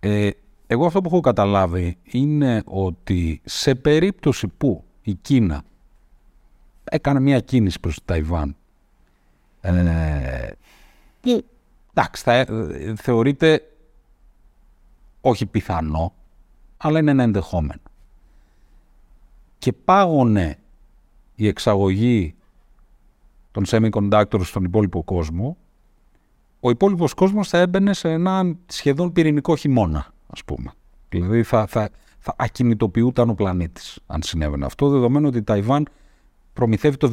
Ε, 0.00 0.30
εγώ 0.66 0.86
αυτό 0.86 1.00
που 1.00 1.08
έχω 1.08 1.20
καταλάβει 1.20 1.98
είναι 2.02 2.62
ότι 2.66 3.40
σε 3.44 3.74
περίπτωση 3.74 4.48
που 4.48 4.84
η 5.02 5.14
Κίνα 5.14 5.62
έκανε 6.84 7.20
μια 7.20 7.40
κίνηση 7.40 7.80
προς 7.80 7.94
το 7.94 8.02
Ταϊβάν 8.04 8.56
ε, 9.60 10.50
εντάξει, 11.90 12.22
θα, 12.22 12.32
ε, 12.32 12.94
θεωρείται 12.96 13.62
όχι 15.20 15.46
πιθανό, 15.46 16.12
αλλά 16.76 16.98
είναι 16.98 17.10
ένα 17.10 17.22
ενδεχόμενο. 17.22 17.80
Και 19.58 19.72
πάγωνε 19.72 20.58
η 21.34 21.46
εξαγωγή 21.46 22.34
των 23.50 23.64
semiconductors 23.66 24.44
στον 24.44 24.64
υπόλοιπο 24.64 25.02
κόσμο, 25.02 25.56
ο 26.60 26.70
υπόλοιπος 26.70 27.14
κόσμος 27.14 27.48
θα 27.48 27.58
έμπαινε 27.58 27.92
σε 27.92 28.10
έναν 28.10 28.58
σχεδόν 28.66 29.12
πυρηνικό 29.12 29.56
χειμώνα, 29.56 30.12
ας 30.26 30.44
πούμε. 30.44 30.72
Δηλαδή 31.08 31.42
θα, 31.42 31.66
θα, 31.66 31.88
θα 32.18 32.34
ακινητοποιούταν 32.38 33.30
ο 33.30 33.34
πλανήτης, 33.34 33.98
αν 34.06 34.22
συνέβαινε 34.22 34.64
αυτό, 34.64 34.88
δεδομένου 34.88 35.28
ότι 35.28 35.38
η 35.38 35.42
Ταϊβάν 35.42 35.88
προμηθεύει 36.52 36.96
το 36.96 37.10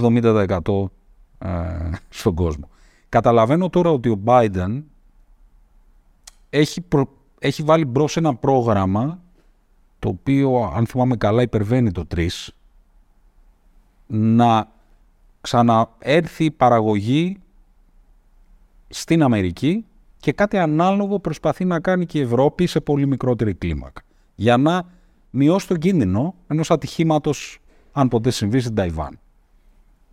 70% 1.40 1.48
ε, 1.48 1.90
στον 2.10 2.36
κόσμο. 2.36 2.70
Καταλαβαίνω 3.10 3.70
τώρα 3.70 3.90
ότι 3.90 4.10
ο 4.10 4.20
Biden 4.26 4.82
έχει, 6.50 6.84
έχει 7.40 7.64
βάλει 7.64 7.86
μπρος 7.86 8.18
ένα 8.18 8.36
πρόγραμμα 8.36 9.20
το 10.00 10.10
οποίο, 10.10 10.72
αν 10.76 10.86
θυμάμαι 10.86 11.16
καλά, 11.16 11.42
υπερβαίνει 11.42 11.92
το 11.92 12.08
3, 12.16 12.28
να 14.08 14.68
ξαναέρθει 15.42 16.46
η 16.46 16.52
παραγωγή 16.52 17.40
στην 18.90 19.24
Αμερική 19.24 19.86
και 20.24 20.32
κάτι 20.32 20.58
ανάλογο 20.58 21.20
προσπαθεί 21.20 21.66
να 21.66 21.80
κάνει 21.80 22.06
και 22.06 22.20
η 22.20 22.22
Ευρώπη 22.22 22.68
σε 22.68 22.80
πολύ 22.80 23.08
μικρότερη 23.08 23.54
κλίμακα. 23.54 24.02
Για 24.36 24.58
να 24.58 24.86
μειώσει 25.30 25.68
τον 25.68 25.78
κίνδυνο 25.78 26.36
ενός 26.48 26.72
ατυχήματος, 26.72 27.60
αν 27.92 28.08
ποτέ 28.08 28.30
συμβεί 28.30 28.60
στην 28.60 28.76
Ταϊβάν. 28.76 29.20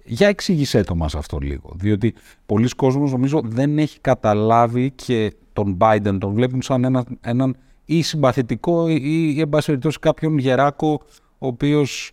Για 0.05 0.29
εξήγησέ 0.29 0.83
το 0.83 0.95
μας 0.95 1.15
αυτό 1.15 1.39
λίγο, 1.39 1.73
διότι 1.75 2.15
πολλοί 2.47 2.69
κόσμος 2.69 3.13
νομίζω 3.13 3.41
δεν 3.45 3.79
έχει 3.79 4.01
καταλάβει 4.01 4.91
και 4.91 5.35
τον 5.53 5.77
Biden 5.81 6.17
τον 6.21 6.33
βλέπουν 6.33 6.63
σαν 6.63 6.85
ένα, 6.85 7.05
έναν 7.21 7.57
ή 7.85 8.03
συμπαθητικό 8.03 8.89
ή, 8.89 8.99
ή 9.37 9.41
εν 9.41 9.49
πάση 9.49 9.79
κάποιον 10.01 10.39
γεράκο 10.39 11.01
ο 11.39 11.47
οποίος 11.47 12.13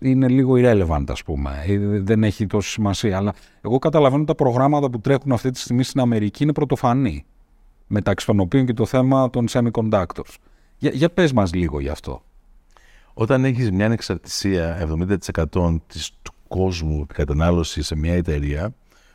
είναι 0.00 0.28
λίγο 0.28 0.54
irrelevant 0.56 1.04
ας 1.08 1.22
πούμε, 1.22 1.64
δεν 2.02 2.24
έχει 2.24 2.46
τόση 2.46 2.70
σημασία. 2.70 3.16
Αλλά 3.16 3.34
εγώ 3.60 3.78
καταλαβαίνω 3.78 4.22
ότι 4.22 4.26
τα 4.26 4.34
προγράμματα 4.34 4.90
που 4.90 5.00
τρέχουν 5.00 5.32
αυτή 5.32 5.50
τη 5.50 5.58
στιγμή 5.58 5.82
στην 5.82 6.00
Αμερική 6.00 6.42
είναι 6.42 6.52
πρωτοφανή. 6.52 7.24
Μεταξύ 7.86 8.26
των 8.26 8.40
οποίων 8.40 8.66
και 8.66 8.72
το 8.72 8.86
θέμα 8.86 9.30
των 9.30 9.46
semiconductors. 9.48 10.34
Για, 10.78 10.90
για 10.90 11.08
πες 11.08 11.32
μας 11.32 11.54
λίγο 11.54 11.80
γι' 11.80 11.88
αυτό. 11.88 12.22
Όταν 13.14 13.44
έχεις 13.44 13.70
μια 13.70 13.86
ανεξαρτησία 13.86 14.88
70% 15.52 15.76
της, 15.86 16.10
του 16.22 16.32
κόσμου 16.48 17.06
κατανάλωσης 17.14 17.86
σε 17.86 17.96
μια 17.96 18.14
εταιρεία 18.14 18.74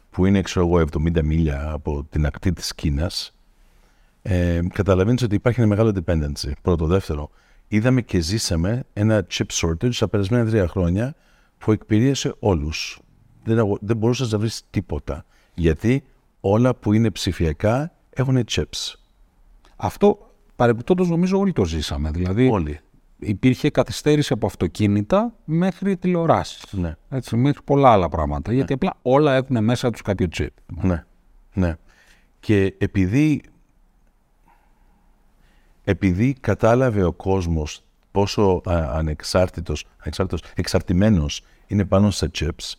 που 0.10 0.26
είναι 0.26 0.42
ξέρω 0.42 0.68
εγώ 0.68 0.86
70 0.94 1.24
μίλια 1.24 1.72
από 1.72 2.06
την 2.10 2.26
ακτή 2.26 2.54
της 2.54 2.76
Κίνας 2.76 3.34
ε, 4.22 4.60
καταλαβαίνεις 4.74 5.22
ότι 5.24 5.36
υπάρχει 5.36 5.60
ένα 5.60 5.70
μεγάλο 5.70 5.94
dependency. 6.06 6.52
Πρώτο. 6.62 6.86
Δεύτερο, 6.86 7.30
είδαμε 7.72 8.02
και 8.02 8.20
ζήσαμε 8.20 8.84
ένα 8.94 9.28
chip 9.32 9.46
shortage 9.52 9.96
τα 9.96 10.08
περασμένα 10.08 10.50
τρία 10.50 10.68
χρόνια 10.68 11.16
που 11.58 11.72
εκπλήρωσε 11.72 12.36
όλους. 12.40 13.00
Δεν, 13.44 13.78
δεν 13.82 13.98
μπορούσες 13.98 14.32
να 14.32 14.38
βρεις 14.38 14.64
τίποτα. 14.70 15.26
Γιατί 15.54 16.04
όλα 16.40 16.76
που 16.76 16.94
είναι 16.94 17.10
ψηφιακά 17.10 17.92
έχουν 18.10 18.44
chips. 18.52 18.94
Αυτό 19.76 20.32
παρεμπιπτόντως 20.56 21.10
νομίζω 21.10 21.40
όλοι 21.40 21.54
το 21.54 21.66
ζήσαμε. 21.66 22.12
Δηλαδή 22.12 22.50
όλοι. 22.50 22.80
υπήρχε 23.20 23.70
καθυστέρηση 23.70 24.34
από 24.34 24.46
αυτοκίνητα 24.46 25.34
μέχρι 25.46 25.98
τηλεοράσεις. 25.98 26.66
Ναι. 26.72 26.96
Έτσι, 27.10 27.36
μέχρι 27.36 27.62
πολλά 27.64 27.92
άλλα 27.92 28.10
πράγματα. 28.10 28.50
Ναι. 28.50 28.56
Γιατί 28.56 28.74
απλά 28.74 28.98
όλα 29.02 29.34
έχουν 29.34 29.64
μέσα 29.64 29.90
τους 29.90 30.02
κάποιο 30.02 30.28
chip. 30.38 30.48
Ναι. 30.82 31.06
ναι. 31.54 31.76
Και 32.40 32.76
επειδή 32.78 33.42
επειδή 35.84 36.36
κατάλαβε 36.42 37.04
ο 37.04 37.12
κόσμος 37.12 37.84
πόσο 38.12 38.62
ανεξάρτητος, 38.66 39.86
ανεξάρτητος, 39.98 40.52
εξαρτημένος 40.56 41.44
είναι 41.68 41.86
πάνω 41.86 42.12
σε 42.12 42.32
chips, 42.40 42.74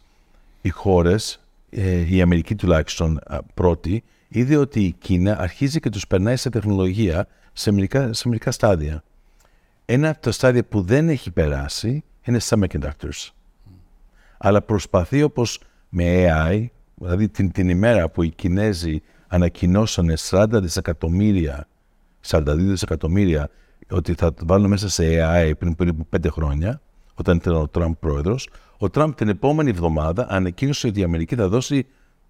οι 0.62 0.68
χώρες, 0.68 1.40
ε, 1.70 2.14
η 2.14 2.20
Αμερική 2.20 2.55
τουλάχιστον 2.55 3.20
πρώτη, 3.55 4.03
είδε 4.28 4.57
ότι 4.57 4.84
η 4.84 4.94
Κίνα 4.98 5.38
αρχίζει 5.38 5.80
και 5.80 5.90
τους 5.90 6.07
περνάει 6.07 6.36
σε 6.36 6.50
τεχνολογία 6.50 7.26
σε 7.53 7.72
μερικά, 7.72 8.12
σε 8.12 8.28
μερικά 8.28 8.50
στάδια. 8.50 9.03
Ένα 9.84 10.09
από 10.09 10.20
τα 10.20 10.32
στάδια 10.32 10.64
που 10.64 10.82
δεν 10.82 11.09
έχει 11.09 11.30
περάσει 11.30 12.05
είναι 12.22 12.38
semiconductors. 12.42 13.30
Αλλά 14.38 14.62
προσπαθεί 14.62 15.22
όπως 15.22 15.61
με 15.88 16.05
AI, 16.28 16.66
δηλαδή 16.94 17.28
την, 17.28 17.53
την 17.53 17.68
ημέρα 17.68 18.09
που 18.09 18.22
οι 18.22 18.28
Κινέζοι 18.28 19.03
ανακοινώσανε 19.28 20.14
40 20.30 20.46
δισεκατομμύρια, 20.53 21.66
42 22.26 22.56
δισεκατομμύρια 22.56 23.50
ότι 23.90 24.14
θα 24.14 24.34
το 24.34 24.46
βάλουν 24.46 24.68
μέσα 24.68 24.88
σε 24.88 25.04
AI 25.06 25.52
πριν 25.58 25.76
περίπου 25.76 26.06
5 26.16 26.26
χρόνια, 26.30 26.80
όταν 27.14 27.36
ήταν 27.36 27.54
ο 27.54 27.68
Τραμπ 27.68 27.92
πρόεδρος, 28.00 28.48
ο 28.78 28.90
Τραμπ 28.90 29.12
την 29.12 29.28
επόμενη 29.28 29.70
εβδομάδα 29.70 30.26
ανακοίνωσε 30.30 30.86
ότι 30.86 31.00
η 31.00 31.02
Αμερική 31.02 31.34
θα 31.34 31.48
δώσει 31.48 31.86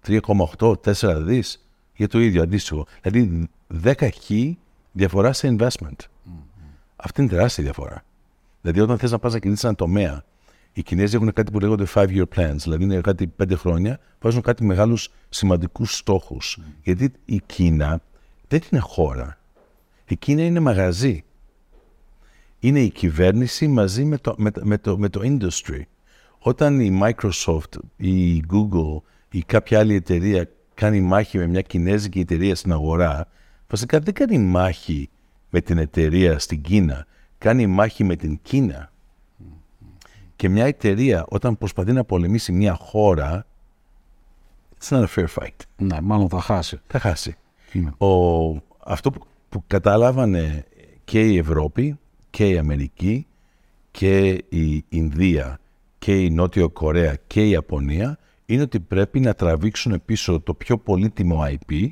3,8-4 0.06 1.16
δις 1.18 1.66
για 1.96 2.08
το 2.08 2.20
ίδιο 2.20 2.42
αντίστοιχο. 2.42 2.86
Δηλαδή 3.02 3.48
10 3.84 4.08
χ 4.12 4.30
διαφορά 4.92 5.32
σε 5.32 5.56
investment. 5.58 5.96
Αυτή 6.96 7.20
είναι 7.20 7.30
τεράστια 7.30 7.64
διαφορά. 7.64 8.04
Δηλαδή 8.60 8.80
όταν 8.80 8.98
θες 8.98 9.10
να 9.10 9.18
πας 9.18 9.32
να 9.32 9.38
κινήσεις 9.38 9.64
ένα 9.64 9.74
τομέα, 9.74 10.24
οι 10.72 10.82
Κινέζοι 10.82 11.16
έχουν 11.16 11.32
κάτι 11.32 11.52
που 11.52 11.60
λέγονται 11.60 11.86
five-year 11.94 12.24
plans, 12.36 12.56
δηλαδή 12.56 12.84
είναι 12.84 13.00
κάτι 13.00 13.26
πέντε 13.26 13.56
χρόνια, 13.56 13.98
βάζουν 14.20 14.42
κάτι 14.42 14.64
μεγάλους 14.64 15.08
σημαντικούς 15.28 15.96
στόχους. 15.96 16.58
Γιατί 16.82 17.12
η 17.24 17.42
Κίνα 17.46 18.00
δεν 18.48 18.60
είναι 18.70 18.80
χώρα. 18.80 19.38
Η 20.12 20.16
Κίνα 20.16 20.42
είναι 20.42 20.60
μαγαζί. 20.60 21.24
Είναι 22.58 22.80
η 22.80 22.90
κυβέρνηση 22.90 23.68
μαζί 23.68 24.04
με 24.04 24.18
το, 24.18 24.34
με, 24.38 24.50
με 24.62 24.78
το, 24.78 24.98
με 24.98 25.08
το 25.08 25.20
industry. 25.24 25.80
Όταν 26.38 26.80
η 26.80 27.00
Microsoft, 27.02 27.78
η 27.96 28.44
Google 28.52 29.02
ή 29.30 29.42
κάποια 29.42 29.78
άλλη 29.78 29.94
εταιρεία 29.94 30.48
κάνει 30.74 31.00
μάχη 31.00 31.38
με 31.38 31.46
μια 31.46 31.60
κινέζικη 31.60 32.20
εταιρεία 32.20 32.54
στην 32.54 32.72
αγορά, 32.72 33.28
βασικά 33.68 33.98
δεν 33.98 34.14
κάνει 34.14 34.38
μάχη 34.38 35.10
με 35.50 35.60
την 35.60 35.78
εταιρεία 35.78 36.38
στην 36.38 36.62
Κίνα, 36.62 37.06
κάνει 37.38 37.66
μάχη 37.66 38.04
με 38.04 38.16
την 38.16 38.38
Κίνα. 38.42 38.92
Και 40.36 40.48
μια 40.48 40.64
εταιρεία 40.64 41.24
όταν 41.28 41.58
προσπαθεί 41.58 41.92
να 41.92 42.04
πολεμήσει 42.04 42.52
μια 42.52 42.74
χώρα, 42.74 43.46
it's 44.78 44.88
not 44.88 45.04
a 45.04 45.14
fair 45.14 45.26
fight. 45.38 45.56
Ναι, 45.76 46.00
μάλλον 46.00 46.28
θα 46.28 46.40
χάσει. 46.40 46.80
Θα 46.86 46.98
χάσει. 46.98 47.36
Ο, 47.98 48.06
αυτό 48.84 49.10
που, 49.10 49.26
που 49.52 49.64
καταλάβανε 49.66 50.64
και 51.04 51.20
η 51.20 51.36
Ευρώπη 51.38 51.98
και 52.30 52.48
η 52.48 52.58
Αμερική 52.58 53.26
και 53.90 54.28
η 54.48 54.84
Ινδία 54.88 55.60
και 55.98 56.20
η 56.20 56.30
Νότιο 56.30 56.68
Κορέα 56.68 57.16
και 57.26 57.46
η 57.46 57.50
Ιαπωνία 57.50 58.18
είναι 58.46 58.62
ότι 58.62 58.80
πρέπει 58.80 59.20
να 59.20 59.34
τραβήξουν 59.34 60.02
πίσω 60.04 60.40
το 60.40 60.54
πιο 60.54 60.78
πολύτιμο 60.78 61.44
IP 61.46 61.88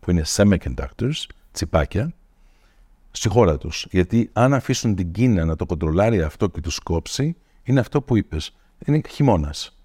που 0.00 0.10
είναι 0.10 0.22
semiconductors, 0.26 1.24
τσιπάκια, 1.52 2.14
στη 3.10 3.28
χώρα 3.28 3.58
τους. 3.58 3.86
Γιατί 3.90 4.30
αν 4.32 4.54
αφήσουν 4.54 4.94
την 4.94 5.12
Κίνα 5.12 5.44
να 5.44 5.56
το 5.56 5.66
κοντρολάρει 5.66 6.22
αυτό 6.22 6.48
και 6.48 6.60
τους 6.60 6.78
κόψει, 6.78 7.36
είναι 7.62 7.80
αυτό 7.80 8.02
που 8.02 8.16
είπες. 8.16 8.56
Είναι 8.86 9.00
χειμώνας. 9.08 9.76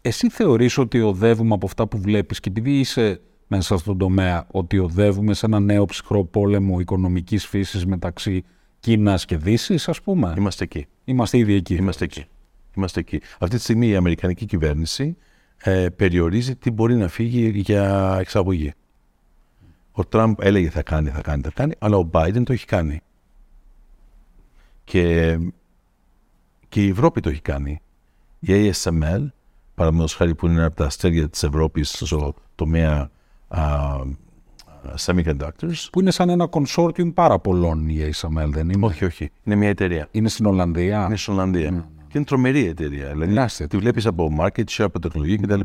Εσύ 0.00 0.30
θεωρείς 0.30 0.78
ότι 0.78 1.00
οδεύουμε 1.00 1.54
από 1.54 1.66
αυτά 1.66 1.86
που 1.86 1.98
βλέπεις 1.98 2.40
και 2.40 2.48
επειδή 2.48 2.78
είσαι 2.78 3.20
μέσα 3.52 3.78
στον 3.78 3.98
τομέα 3.98 4.46
ότι 4.50 4.78
οδεύουμε 4.78 5.34
σε 5.34 5.46
ένα 5.46 5.60
νέο 5.60 5.84
ψυχρό 5.84 6.24
πόλεμο 6.24 6.80
οικονομικής 6.80 7.46
φύσης 7.46 7.86
μεταξύ 7.86 8.44
Κίνας 8.80 9.24
και 9.24 9.36
Δύσης, 9.36 9.88
ας 9.88 10.02
πούμε; 10.02 10.34
Είμαστε 10.36 10.64
εκεί. 10.64 10.86
Είμαστε 11.04 11.38
ήδη 11.38 11.54
εκεί. 11.54 11.74
Είμαστε 11.74 12.04
εκεί. 12.04 12.24
Είμαστε 12.76 13.00
εκεί. 13.00 13.20
Αυτή 13.38 13.56
τη 13.56 13.62
στιγμή 13.62 13.88
η 13.88 13.96
Αμερικανική 13.96 14.46
κυβέρνηση 14.46 15.16
ε, 15.56 15.88
περιορίζει 15.88 16.56
τι 16.56 16.70
μπορεί 16.70 16.94
να 16.94 17.08
φύγει 17.08 17.48
για 17.54 18.16
εξαγωγή. 18.20 18.72
Ο 19.92 20.04
Τραμπ 20.04 20.40
έλεγε 20.40 20.70
θα 20.70 20.82
κάνει, 20.82 21.10
θα 21.10 21.20
κάνει, 21.20 21.42
θα 21.42 21.50
κάνει, 21.50 21.74
αλλά 21.78 21.96
ο 21.96 22.10
Biden 22.12 22.42
το 22.44 22.52
έχει 22.52 22.66
κάνει. 22.66 23.00
Και, 24.84 25.38
και 26.68 26.84
η 26.84 26.88
Ευρώπη 26.88 27.20
το 27.20 27.28
έχει 27.28 27.42
κάνει. 27.42 27.80
Η 28.38 28.70
ASML, 28.70 29.26
παραδείγματος 29.74 30.14
χάρη 30.14 30.34
που 30.34 30.46
είναι 30.46 30.54
ένα 30.54 30.66
από 30.66 30.76
τα 30.76 30.84
αστέρια 30.84 31.28
της 31.28 31.42
Ευρώπης 31.42 31.90
στο 31.90 32.34
τομέα 32.54 33.10
α, 33.50 33.62
semiconductors. 35.04 35.88
Που 35.92 36.00
είναι 36.00 36.10
σαν 36.10 36.28
ένα 36.28 36.48
consortium 36.50 37.14
πάρα 37.14 37.38
πολλών 37.38 37.88
η 37.88 38.10
ASML, 38.12 38.48
δεν 38.48 38.68
είναι; 38.68 38.86
Όχι, 38.86 39.04
όχι. 39.04 39.30
Είναι 39.44 39.56
μια 39.56 39.68
εταιρεία. 39.68 40.08
Είναι 40.10 40.28
στην 40.28 40.46
Ολλανδία. 40.46 41.04
Είναι 41.06 41.16
στην 41.16 41.32
Ολλανδία. 41.32 41.70
Mm. 41.70 41.84
Και 42.08 42.18
είναι 42.18 42.24
τρομερή 42.24 42.66
εταιρεία. 42.66 43.12
Δηλαδή, 43.12 43.66
τη 43.66 43.76
βλέπεις 43.76 44.06
από 44.06 44.36
market 44.40 44.64
share, 44.64 44.84
από 44.84 44.98
τεχνολογία 44.98 45.36
κτλ. 45.36 45.60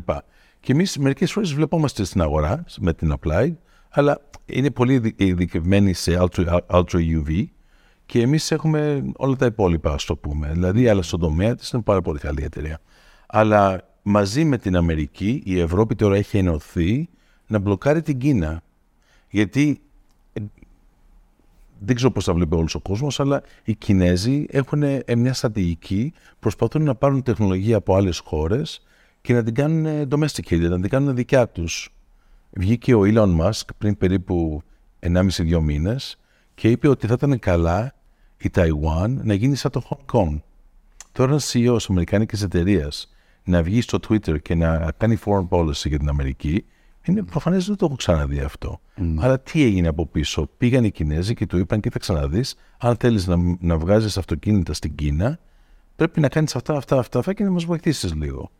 Και 0.60 0.72
εμείς 0.72 0.98
μερικές 0.98 1.32
φορές 1.32 1.54
βλεπόμαστε 1.54 2.04
στην 2.04 2.20
αγορά 2.20 2.64
με 2.78 2.92
την 2.92 3.14
Applied, 3.20 3.54
αλλά 3.90 4.20
είναι 4.46 4.70
πολύ 4.70 5.14
ειδικευμένοι 5.16 5.92
σε 5.92 6.18
ultra, 6.20 6.58
ultra 6.70 6.96
UV 6.96 7.44
και 8.06 8.20
εμείς 8.20 8.50
έχουμε 8.50 9.04
όλα 9.16 9.36
τα 9.36 9.46
υπόλοιπα, 9.46 9.92
ας 9.92 10.04
το 10.04 10.16
πούμε. 10.16 10.50
Δηλαδή, 10.52 10.88
αλλά 10.88 11.02
στον 11.02 11.20
τομέα 11.20 11.54
της 11.54 11.70
είναι 11.70 11.82
πάρα 11.82 12.00
πολύ 12.00 12.18
καλή 12.18 12.42
εταιρεία. 12.42 12.80
Αλλά 13.26 13.88
μαζί 14.02 14.44
με 14.44 14.58
την 14.58 14.76
Αμερική, 14.76 15.42
η 15.44 15.60
Ευρώπη 15.60 15.94
τώρα 15.94 16.16
έχει 16.16 16.38
ενωθεί 16.38 17.08
να 17.46 17.58
μπλοκάρει 17.58 18.02
την 18.02 18.18
Κίνα. 18.18 18.62
Γιατί 19.30 19.80
δεν 21.78 21.94
ξέρω 21.94 22.10
πώς 22.10 22.24
θα 22.24 22.34
βλέπει 22.34 22.54
όλος 22.54 22.74
ο 22.74 22.80
κόσμος, 22.80 23.20
αλλά 23.20 23.42
οι 23.64 23.74
Κινέζοι 23.74 24.46
έχουν 24.50 24.82
ε, 24.82 25.02
μια 25.16 25.32
στρατηγική, 25.32 26.12
προσπαθούν 26.38 26.82
να 26.82 26.94
πάρουν 26.94 27.22
τεχνολογία 27.22 27.76
από 27.76 27.96
άλλες 27.96 28.18
χώρες 28.18 28.82
και 29.20 29.32
να 29.32 29.42
την 29.42 29.54
κάνουν 29.54 30.08
domesticated, 30.10 30.68
να 30.68 30.80
την 30.80 30.90
κάνουν 30.90 31.14
δικιά 31.14 31.48
τους. 31.48 31.94
Βγήκε 32.50 32.94
ο 32.94 33.00
Elon 33.04 33.40
Musk 33.40 33.64
πριν 33.78 33.96
περίπου 33.96 34.62
1,5-2 35.00 35.60
μήνες 35.60 36.18
και 36.54 36.70
είπε 36.70 36.88
ότι 36.88 37.06
θα 37.06 37.12
ήταν 37.12 37.38
καλά 37.38 37.94
η 38.38 38.50
Ταϊουάν 38.50 39.20
να 39.24 39.34
γίνει 39.34 39.54
σαν 39.54 39.70
το 39.70 39.82
Hong 39.88 40.14
Kong. 40.14 40.40
Τώρα 41.12 41.30
ένας 41.30 41.52
CEO 41.54 41.74
της 41.76 41.88
Αμερικάνικης 41.88 42.42
εταιρείας 42.42 43.14
να 43.44 43.62
βγει 43.62 43.80
στο 43.80 43.98
Twitter 44.08 44.42
και 44.42 44.54
να 44.54 44.92
κάνει 44.96 45.18
foreign 45.24 45.48
policy 45.48 45.88
για 45.88 45.98
την 45.98 46.08
Αμερική 46.08 46.64
είναι 47.10 47.22
προφανές 47.22 47.66
δεν 47.66 47.76
το 47.76 47.84
έχω 47.86 47.96
ξαναδεί 47.96 48.40
αυτό. 48.40 48.80
Mm. 48.96 49.14
Αλλά 49.18 49.40
τι 49.40 49.62
έγινε 49.62 49.88
από 49.88 50.06
πίσω; 50.06 50.48
Πήγαν 50.58 50.84
οι 50.84 50.90
Κινέζοι 50.90 51.34
και 51.34 51.46
του 51.46 51.58
είπαν: 51.58 51.80
Κοίτα, 51.80 51.98
ξαναδείς, 51.98 52.54
αν 52.78 52.96
θέλεις 52.96 53.26
να, 53.26 53.36
να 53.60 53.78
βγάζεις 53.78 54.16
αυτοκίνητα 54.16 54.72
στην 54.72 54.94
Κίνα, 54.94 55.38
πρέπει 55.96 56.20
να 56.20 56.28
κάνεις 56.28 56.56
αυτά, 56.56 56.76
αυτά, 56.76 56.98
αυτά, 56.98 57.18
αυτά 57.18 57.32
και 57.32 57.44
να 57.44 57.50
μας 57.50 57.64
βοηθήσεις 57.64 58.14
λίγο. 58.14 58.50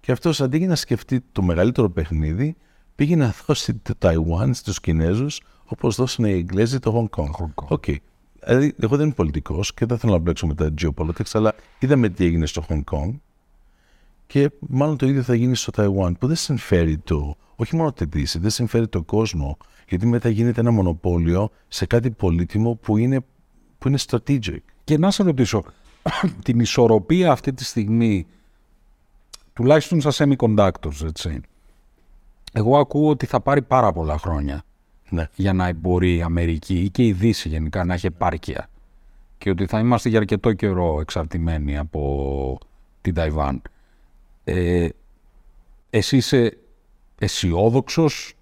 Και 0.00 0.12
αυτός 0.12 0.40
αντί 0.40 0.58
για 0.58 0.68
να 0.68 0.74
σκεφτεί 0.74 1.20
το 1.32 1.42
μεγαλύτερο 1.42 1.90
παιχνίδι, 1.90 2.56
πήγε 2.94 3.16
να 3.16 3.34
δώσει 3.46 3.74
το 3.74 3.94
Ταϊουάν 3.98 4.54
στους 4.54 4.80
Κινέζους 4.80 5.40
όπως 5.64 5.96
δώσανε 5.96 6.28
οι 6.28 6.36
Εγγλέζοι 6.36 6.78
το 6.78 7.08
Hong 7.10 7.22
Kong. 7.22 7.48
Ok. 7.54 7.84
Okay. 7.86 7.96
Δηλαδή, 8.44 8.74
εγώ 8.80 8.96
δεν 8.96 9.04
είμαι 9.04 9.14
πολιτικός 9.14 9.74
και 9.74 9.86
δεν 9.86 9.98
θέλω 9.98 10.12
να 10.12 10.18
μπλέξω 10.18 10.46
με 10.46 10.54
τα 10.54 10.74
geopolitics, 10.80 11.30
αλλά 11.32 11.54
είδαμε 11.78 12.08
τι 12.08 12.24
έγινε 12.24 12.46
στο 12.46 12.64
Hong 12.68 12.82
Kong 12.92 13.14
και 14.26 14.50
μάλλον 14.60 14.96
το 14.96 15.06
ίδιο 15.06 15.22
θα 15.22 15.34
γίνει 15.34 15.56
στο 15.56 15.70
Ταϊουάν, 15.70 16.16
που 16.18 16.26
δεν 16.26 16.36
συμφέρει 16.36 16.98
το 16.98 17.36
όχι 17.60 17.76
μόνο 17.76 17.92
τη 17.92 18.04
Δύση, 18.04 18.38
δεν 18.38 18.50
συμφέρει 18.50 18.88
τον 18.88 19.04
κόσμο, 19.04 19.56
γιατί 19.88 20.06
μετά 20.06 20.28
γίνεται 20.28 20.60
ένα 20.60 20.70
μονοπόλιο 20.70 21.50
σε 21.68 21.86
κάτι 21.86 22.10
πολύτιμο 22.10 22.74
που 22.74 22.96
είναι, 22.96 23.20
που 23.78 23.88
είναι 23.88 23.98
strategic. 24.06 24.58
Και 24.84 24.98
να 24.98 25.10
σε 25.10 25.22
ρωτήσω, 25.22 25.64
την 26.44 26.60
ισορροπία 26.60 27.32
αυτή 27.32 27.52
τη 27.52 27.64
στιγμή, 27.64 28.26
τουλάχιστον 29.52 30.00
στα 30.00 30.10
semiconductors, 30.14 31.04
έτσι, 31.06 31.40
εγώ 32.52 32.78
ακούω 32.78 33.08
ότι 33.08 33.26
θα 33.26 33.40
πάρει 33.40 33.62
πάρα 33.62 33.92
πολλά 33.92 34.18
χρόνια 34.18 34.62
ναι. 35.08 35.28
για 35.34 35.52
να 35.52 35.72
μπορεί 35.72 36.16
η 36.16 36.22
Αμερική 36.22 36.80
ή 36.80 36.90
και 36.90 37.06
η 37.06 37.12
Δύση 37.12 37.48
γενικά 37.48 37.84
να 37.84 37.94
έχει 37.94 38.06
επάρκεια 38.06 38.68
και 39.38 39.50
ότι 39.50 39.66
θα 39.66 39.78
είμαστε 39.78 40.08
για 40.08 40.18
αρκετό 40.18 40.52
καιρό 40.52 41.00
εξαρτημένοι 41.00 41.78
από 41.78 42.58
την 43.00 43.14
Ταϊβάν. 43.14 43.62
Ε, 44.44 44.88
εσύ 45.90 46.16
είσαι 46.16 46.58
αισιόδοξος. 47.18 48.32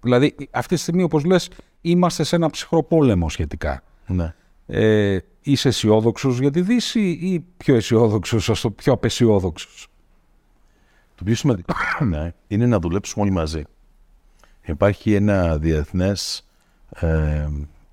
Δηλαδή, 0.00 0.34
αυτή 0.50 0.74
τη 0.74 0.80
στιγμή, 0.80 1.02
όπως 1.02 1.24
λες, 1.24 1.50
είμαστε 1.80 2.24
σε 2.24 2.36
ένα 2.36 2.50
ψυχρό 2.50 2.82
πόλεμο 2.82 3.28
σχετικά. 3.30 3.82
Ναι. 4.06 4.34
Ε, 4.66 5.18
είσαι 5.42 5.68
αισιόδοξος 5.68 6.40
για 6.40 6.50
τη 6.50 6.60
Δύση 6.60 7.08
ή 7.08 7.44
πιο 7.56 7.74
αισιόδοξος, 7.74 8.50
ας 8.50 8.60
το 8.60 8.70
πιο 8.70 8.92
απεσιόδοξος; 8.92 9.88
Το 11.14 11.24
πιο 11.24 11.34
σημαντικό 11.34 11.74
ναι, 12.04 12.32
είναι 12.46 12.66
να 12.66 12.78
δουλέψουμε 12.78 13.24
όλοι 13.24 13.34
μαζί. 13.34 13.62
Υπάρχει 14.66 15.14
ένα 15.14 15.58
διεθνές 15.58 16.46
ε, 16.90 17.48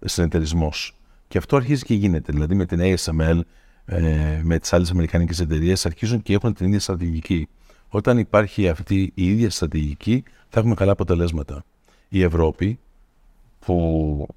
συνεταιρισμός. 0.06 0.93
Και 1.28 1.38
αυτό 1.38 1.56
αρχίζει 1.56 1.84
και 1.84 1.93
γίνεται. 1.93 2.32
Δηλαδή 2.32 2.56
με 2.56 2.66
την 2.66 2.80
ASML, 2.82 3.39
ε, 3.86 4.39
με 4.43 4.60
τις 4.60 4.74
άλλες 4.74 4.91
Αμερικανικές 4.91 5.39
εταιρείες, 5.39 5.86
αρχίζουν 5.86 6.22
και 6.22 6.34
έχουν 6.34 6.54
την 6.54 6.66
ίδια 6.68 6.80
στρατηγική. 6.80 7.47
Όταν 7.90 8.18
υπάρχει 8.18 8.70
αυτή 8.70 9.12
η 9.14 9.30
ίδια 9.30 9.50
στρατηγική, 9.50 10.24
θα 10.50 10.60
έχουμε 10.60 10.76
καλά 10.76 10.92
αποτελέσματα. 10.92 11.64
Η 12.10 12.22
Ευρώπη, 12.22 12.80
που 13.60 14.28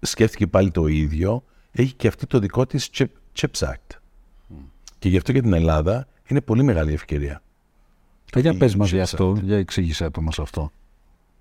σκέφτηκε 0.00 0.46
πάλι 0.46 0.70
το 0.70 0.86
ίδιο, 0.86 1.44
έχει 1.72 1.92
και 1.94 2.08
αυτή 2.08 2.26
το 2.26 2.38
δικό 2.38 2.66
της 2.66 2.90
CHIPS 3.34 3.58
Act. 3.58 3.98
Και 4.98 5.08
γι' 5.08 5.16
αυτό 5.16 5.32
για 5.32 5.42
την 5.42 5.52
Ελλάδα 5.52 6.06
είναι 6.26 6.40
πολύ 6.40 6.62
μεγάλη 6.62 6.92
ευκαιρία. 6.92 7.42
Και 8.24 8.40
για 8.40 8.52
η 8.52 8.56
πες 8.56 8.76
μας 8.76 8.90
για 8.90 9.00
CHIPS 9.00 9.12
αυτό, 9.12 9.36
για 9.42 9.56
εξήγησέ 9.56 10.10
το 10.10 10.20
μας 10.20 10.38
αυτό. 10.38 10.72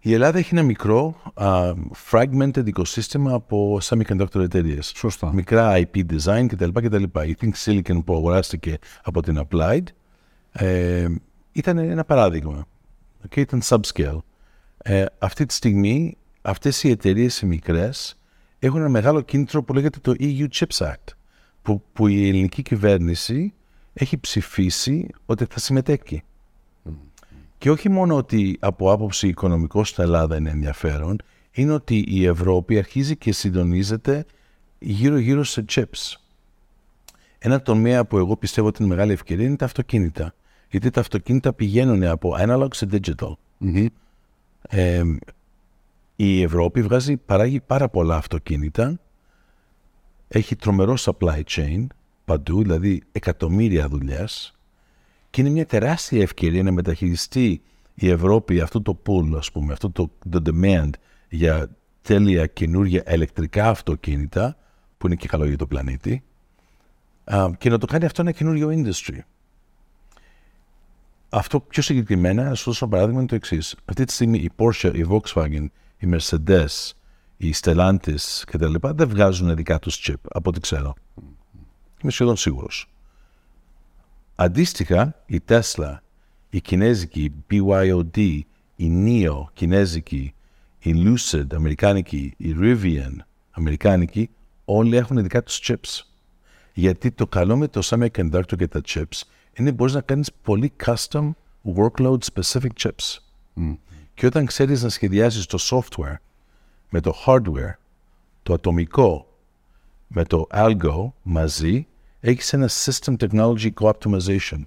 Η 0.01 0.13
Ελλάδα 0.13 0.37
έχει 0.37 0.49
ένα 0.53 0.63
μικρό 0.63 1.15
α, 1.33 1.73
fragmented 2.11 2.65
οικοσύστημα 2.65 3.33
από 3.33 3.79
semiconductor 3.83 4.41
εταιρείες. 4.41 4.91
Σωστά. 4.95 5.33
Μικρά 5.33 5.73
IP 5.75 6.05
design 6.05 6.45
κτλ. 6.47 6.69
κτλ. 6.73 7.03
Η 7.03 7.35
Think 7.41 7.51
Silicon 7.65 8.03
που 8.05 8.13
αγοράστηκε 8.13 8.77
από 9.03 9.21
την 9.21 9.47
Applied 9.47 9.83
ε, 10.51 11.07
ήταν 11.51 11.77
ένα 11.77 12.03
παράδειγμα. 12.05 12.67
Και 13.29 13.39
ήταν 13.39 13.61
subscale. 13.63 14.19
Ε, 14.77 15.05
αυτή 15.19 15.45
τη 15.45 15.53
στιγμή 15.53 16.17
αυτές 16.41 16.83
οι 16.83 16.89
εταιρείες 16.89 17.41
οι 17.41 17.45
μικρές 17.45 18.19
έχουν 18.59 18.79
ένα 18.79 18.89
μεγάλο 18.89 19.21
κίνητρο 19.21 19.63
που 19.63 19.73
λέγεται 19.73 19.99
το 19.99 20.13
EU 20.19 20.47
Chips 20.53 20.87
Act 20.87 21.13
που, 21.61 21.83
που 21.93 22.07
η 22.07 22.27
ελληνική 22.27 22.61
κυβέρνηση 22.61 23.53
έχει 23.93 24.17
ψηφίσει 24.17 25.07
ότι 25.25 25.45
θα 25.49 25.59
συμμετέχει. 25.59 26.23
Και 27.57 27.71
όχι 27.71 27.89
μόνο 27.89 28.15
ότι 28.15 28.57
από 28.59 28.91
άποψη 28.91 29.27
οικονομικό 29.27 29.83
στην 29.83 30.03
Ελλάδα 30.03 30.37
είναι 30.37 30.49
ενδιαφέρον, 30.49 31.17
είναι 31.51 31.73
ότι 31.73 32.03
η 32.07 32.25
Ευρώπη 32.25 32.77
αρχίζει 32.77 33.17
και 33.17 33.31
συντονίζεται 33.31 34.25
γύρω-γύρω 34.79 35.43
σε 35.43 35.65
chips. 35.69 36.15
Ένα 37.39 37.61
τομέα 37.61 38.05
που 38.05 38.17
εγώ 38.17 38.37
πιστεύω 38.37 38.67
ότι 38.67 38.83
είναι 38.83 38.93
μεγάλη 38.93 39.11
ευκαιρία 39.11 39.45
είναι 39.45 39.55
τα 39.55 39.65
αυτοκίνητα. 39.65 40.33
Γιατί 40.69 40.89
τα 40.89 40.99
αυτοκίνητα 40.99 41.53
πηγαίνουν 41.53 42.03
από 42.03 42.35
analog 42.39 42.67
σε 42.71 42.87
digital. 42.91 43.33
Ε, 44.69 45.03
η 46.15 46.41
Ευρώπη 46.41 46.81
βγάζει, 46.81 47.17
παράγει 47.17 47.59
πάρα 47.59 47.89
πολλά 47.89 48.15
αυτοκίνητα, 48.15 48.99
έχει 50.27 50.55
τρομερό 50.55 50.93
supply 50.99 51.41
chain 51.47 51.85
παντού, 52.25 52.61
δηλαδή 52.61 53.01
εκατομμύρια 53.11 53.87
δουλειές 53.87 54.53
και 55.29 55.41
είναι 55.41 55.49
μια 55.49 55.65
τεράστια 55.65 56.21
ευκαιρία 56.21 56.63
να 56.63 56.71
μεταχειριστεί 56.71 57.61
η 57.95 58.09
Ευρώπη 58.09 58.59
αυτό 58.59 58.81
το 58.81 58.99
pool, 59.05 59.37
ας 59.37 59.51
πούμε, 59.51 59.73
αυτό 59.73 59.89
το, 59.89 60.11
το 60.29 60.41
demand 60.45 60.89
για 61.29 61.69
τέλεια 62.01 62.45
καινούργια 62.45 63.03
ηλεκτρικά 63.13 63.69
αυτοκίνητα, 63.69 64.57
που 64.97 65.07
είναι 65.07 65.15
και 65.15 65.27
καλό 65.27 65.45
για 65.45 65.57
το 65.57 65.67
πλανήτη, 65.67 66.23
α, 67.23 67.49
και 67.57 67.69
να 67.69 67.77
το 67.77 67.85
κάνει 67.85 68.05
αυτό 68.05 68.21
ένα 68.21 68.31
καινούριο 68.31 68.69
industry. 68.71 69.19
Αυτό 71.29 71.59
πιο 71.59 71.81
συγκεκριμένα, 71.81 72.43
να 72.43 72.55
σου 72.55 72.63
δώσω 72.65 72.85
ένα 72.85 72.93
παράδειγμα, 72.93 73.19
είναι 73.19 73.29
το 73.29 73.35
εξής. 73.35 73.75
Αυτή 73.85 74.03
τη 74.03 74.13
στιγμή 74.13 74.37
η 74.37 74.51
Porsche, 74.55 74.91
η 74.95 75.05
Volkswagen, 75.09 75.65
η 75.97 76.09
Mercedes, 76.11 76.91
οι 77.37 77.53
Stellantis 77.61 78.41
κτλ. 78.45 78.73
δεν 78.81 79.09
βγάζουν 79.09 79.55
δικά 79.55 79.79
τους 79.79 80.07
chip, 80.07 80.21
από 80.29 80.49
ό,τι 80.49 80.59
ξέρω. 80.59 80.93
Είμαι 82.01 82.11
σχεδόν 82.11 82.37
σίγουρος. 82.37 82.89
Αντίστοιχα, 84.35 85.23
η 85.25 85.41
Tesla, 85.47 85.97
η 86.49 86.61
Κινέζικη, 86.61 87.23
η 87.23 87.33
BYOD, 87.51 88.41
η 88.75 88.91
NIO, 89.05 89.43
Κινέζικη, 89.53 90.33
η 90.79 90.93
Lucid, 90.95 91.45
Αμερικάνικη, 91.53 92.33
η 92.37 92.55
Rivian, 92.59 93.15
Αμερικάνικη, 93.51 94.29
όλοι 94.65 94.95
έχουν 94.95 95.21
δικά 95.21 95.43
τους 95.43 95.61
chips. 95.63 96.01
Γιατί 96.73 97.11
το 97.11 97.27
καλό 97.27 97.57
με 97.57 97.67
το 97.67 97.81
semiconductor 97.83 98.55
και 98.57 98.67
τα 98.67 98.81
chips 98.85 99.21
είναι 99.59 99.71
μπορείς 99.71 99.93
να 99.93 100.01
κάνεις 100.01 100.31
πολύ 100.41 100.71
custom 100.85 101.29
workload 101.75 102.17
specific 102.33 102.69
chips. 102.81 103.17
Και 104.13 104.25
όταν 104.25 104.45
ξέρεις 104.45 104.83
να 104.83 104.89
σχεδιάζεις 104.89 105.45
το 105.45 105.57
software 105.61 106.15
με 106.89 106.99
το 106.99 107.13
hardware, 107.25 107.73
το 108.43 108.53
ατομικό 108.53 109.27
με 110.07 110.23
το 110.23 110.47
algo 110.53 111.09
μαζί, 111.21 111.87
έχεις 112.19 112.53
ένα 112.53 112.69
system 112.69 113.15
technology 113.17 113.69
co-optimization 113.81 114.61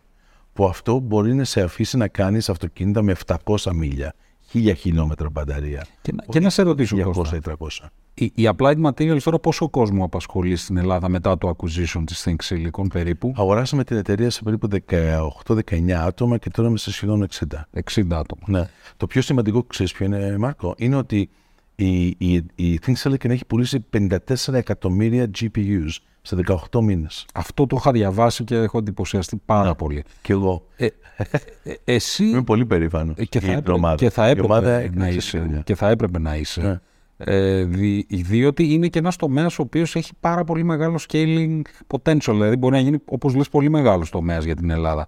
που 0.53 0.65
αυτό 0.67 0.99
μπορεί 0.99 1.35
να 1.35 1.45
σε 1.45 1.63
αφήσει 1.63 1.97
να 1.97 2.09
κάνεις 2.09 2.49
αυτοκίνητα 2.49 3.03
με 3.03 3.15
700 3.27 3.73
μίλια, 3.73 4.15
1000 4.53 4.75
χιλιόμετρα 4.77 5.31
μπαταρία. 5.31 5.87
Και, 6.03 6.13
να- 6.13 6.25
και 6.25 6.41
να 6.41 6.51
σε 6.51 6.63
ρωτήσω, 6.63 6.97
200 6.97 7.13
Κώστα, 7.13 7.37
ή 7.37 7.41
300. 7.41 7.91
Η, 8.15 8.25
η 8.35 8.49
Applied 8.57 8.83
Materials 8.87 9.21
τώρα 9.23 9.39
πόσο 9.39 9.69
κόσμο 9.69 10.05
απασχολεί 10.05 10.57
στην 10.57 10.77
Ελλάδα 10.77 11.09
μετά 11.09 11.39
το 11.39 11.57
acquisition 11.57 12.03
της 12.07 12.27
Think 12.29 12.37
Silicon 12.55 12.87
περίπου, 12.93 13.33
Αγοράσαμε 13.37 13.85
την 13.85 13.97
εταιρεία 13.97 14.31
σε 14.31 14.43
περίπου 14.43 14.69
18-19 15.47 15.91
άτομα 15.91 16.39
και 16.39 16.51
τώρα 16.51 16.69
είμαστε 16.69 16.91
σχεδόν 16.91 17.27
60. 17.31 17.45
60 17.95 18.03
άτομα. 18.11 18.43
Ναι. 18.47 18.69
Το 18.97 19.07
πιο 19.07 19.23
σημαντικό, 19.23 19.63
ξέρεις 19.63 19.93
ποιο 19.93 20.07
είναι, 20.07 20.37
Μάρκο, 20.39 20.75
είναι 20.79 20.97
ότι 20.97 21.31
η, 21.75 22.07
η, 22.07 22.35
η 22.55 22.81
Think 22.87 22.93
Silicon 23.03 23.29
έχει 23.31 23.47
πουλήσει 23.47 23.85
54 23.97 24.53
εκατομμύρια 24.53 25.31
GPUs 25.41 25.89
σε 26.23 26.37
18 26.71 26.81
μήνες. 26.83 27.27
Αυτό 27.35 27.67
το 27.67 27.77
είχα 27.79 27.93
διαβάσει 27.93 28.45
και 28.45 28.55
έχω 28.55 28.79
εντυπωσιαστεί 28.79 29.41
πάρα 29.47 29.75
πολύ. 29.75 30.05
Και 30.23 30.33
εγώ 30.33 30.67
Ε, 30.77 30.87
ε, 31.63 31.75
εσύ 31.85 32.25
είμαι 32.25 32.43
πολύ 32.43 32.67
περήφανος 32.67 33.15
Ε, 33.19 33.25
και 33.25 33.41
θα, 33.41 33.47
για 33.47 33.55
την 33.55 33.59
έπρεπε, 33.63 33.79
ομάδα. 33.79 33.95
και 33.95 34.11
θα 34.11 34.27
Η 34.27 34.31
έπρεπε 34.31 34.47
ομάδα 34.53 34.71
να 34.71 34.77
έκανε 34.79 35.09
είσαι. 35.09 35.39
δουλειά. 35.39 35.61
Και 35.61 35.75
θα 35.75 35.89
έπρεπε 35.89 36.19
να 36.19 36.37
είσαι. 36.37 36.83
Ναι. 37.27 37.35
Ε, 37.37 37.65
δι, 37.65 38.07
διότι 38.09 38.73
είναι 38.73 38.89
και 38.89 38.99
ένας 38.99 39.17
τομέας 39.17 39.59
ο 39.59 39.63
οποίος 39.63 39.97
έχει 39.97 40.13
πάρα 40.21 40.45
πολύ 40.45 40.63
μεγάλο 40.65 40.99
scaling 41.09 41.61
potential. 41.87 42.33
Δηλαδή 42.33 42.57
μπορεί 42.57 42.75
να 42.75 42.81
γίνει, 42.81 42.99
όπως 43.05 43.35
λες, 43.35 43.49
πολύ 43.49 43.71
μεγάλος 43.71 44.11
τομέας 44.11 44.45
για 44.45 44.57
την 44.57 44.71
Ελλάδα. 44.71 45.07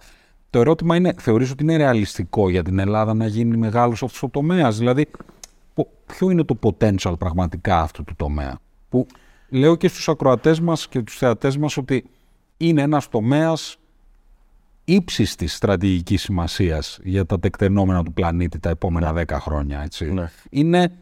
Το 0.51 0.61
ερώτημα 0.61 0.97
είναι, 0.97 1.15
θεωρείς 1.19 1.51
ότι 1.51 1.62
είναι 1.62 1.77
ρεαλιστικό 1.77 2.51
για 2.51 2.62
την 2.62 2.79
Ελλάδα 2.79 3.15
να 3.15 3.27
γίνει 3.27 3.57
μεγάλος 3.57 4.03
αυτός 4.03 4.23
ο 4.23 4.29
τομέας; 4.29 4.79
Δηλαδή, 4.79 5.07
πο- 5.75 5.89
ποιο 6.07 6.31
είναι 6.31 6.45
το 6.45 6.59
potential 6.62 7.15
πραγματικά 7.19 7.81
αυτού 7.81 8.05
του 8.05 8.15
τομέα; 8.17 8.59
Που 8.89 9.07
λέω 9.49 9.77
και 9.77 9.89
στους 9.89 10.09
ακροατές 10.09 10.61
μας 10.61 10.89
και 10.89 11.03
τους 11.03 11.17
θεατές 11.17 11.57
μας 11.57 11.77
ότι 11.77 12.05
είναι 12.57 12.83
ένας 12.83 13.09
τομέας 13.09 13.77
ύψης 14.85 15.35
της 15.35 15.55
στρατηγικής 15.55 16.23
σημασίας 16.23 16.99
για 17.03 17.27
τα 17.27 17.39
τεκτενόμενα 17.39 18.03
του 18.03 18.12
πλανήτη 18.12 18.59
τα 18.59 18.69
επόμενα 18.69 19.12
10 19.12 19.39
χρόνια. 19.41 19.81
Έτσι. 19.81 20.12
Ναι. 20.12 20.31
Είναι 20.51 20.93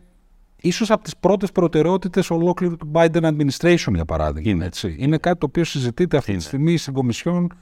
ίσως 0.62 0.90
από 0.90 1.02
τις 1.02 1.16
πρώτες 1.16 1.52
προτεραιότητες 1.52 2.30
ολόκληρου 2.30 2.76
του 2.76 2.90
Biden 2.92 3.22
administration, 3.22 3.94
για 3.94 4.04
παράδειγμα. 4.04 4.50
Είναι. 4.50 4.64
Έτσι. 4.64 4.96
Είναι 4.98 5.18
κάτι 5.18 5.38
το 5.38 5.46
οποίο 5.46 5.64
συζητείται 5.64 6.16
αυτή 6.16 6.30
Είναι. 6.30 6.40
τη 6.40 6.46
στιγμή 6.46 6.76
στην 6.76 6.92
Κομισιόν 6.92 7.52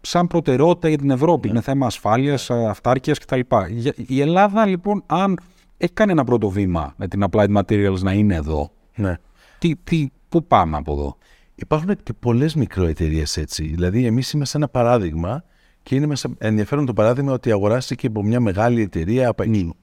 σαν 0.00 0.26
προτεραιότητα 0.26 0.88
για 0.88 0.98
την 0.98 1.10
Ευρώπη. 1.10 1.46
Ναι. 1.46 1.52
Είναι 1.52 1.62
θέμα 1.62 1.86
ασφάλειας, 1.86 2.50
αυτάρκειας 2.50 3.18
κτλ. 3.18 3.40
Για- 3.70 3.94
Η 4.06 4.20
Ελλάδα, 4.20 4.66
λοιπόν, 4.66 5.02
αν 5.06 5.38
έχει 5.76 5.92
κάνει 5.92 6.12
ένα 6.12 6.24
πρώτο 6.24 6.48
βήμα 6.48 6.94
με 6.96 7.08
την 7.08 7.24
Applied 7.30 7.56
Materials 7.56 7.98
να 8.00 8.12
είναι 8.12 8.34
εδώ, 8.34 8.70
Ναι. 8.96 9.14
τι, 9.58 9.72
τι, 9.84 10.06
πού 10.28 10.44
πάμε 10.46 10.76
από 10.76 10.92
εδώ; 10.92 11.16
Υπάρχουν 11.54 11.96
και 12.02 12.12
πολλές 12.12 12.54
μικροεταιρείες 12.54 13.36
έτσι. 13.36 13.64
Δηλαδή, 13.64 14.06
εμείς 14.06 14.30
είμαστε 14.32 14.58
ένα 14.58 14.68
παράδειγμα 14.68 15.44
και 15.82 15.94
είναι 15.94 16.06
μέσα 16.06 16.30
ενδιαφέρον 16.38 16.86
το 16.86 16.92
παράδειγμα 16.92 17.32
ότι 17.32 17.50
αγοράστηκε 17.52 18.06
από 18.06 18.22
μια 18.22 18.40
μεγάλη 18.40 18.82
εταιρεία 18.82 19.28
από 19.28 19.42
έξω, 19.42 19.74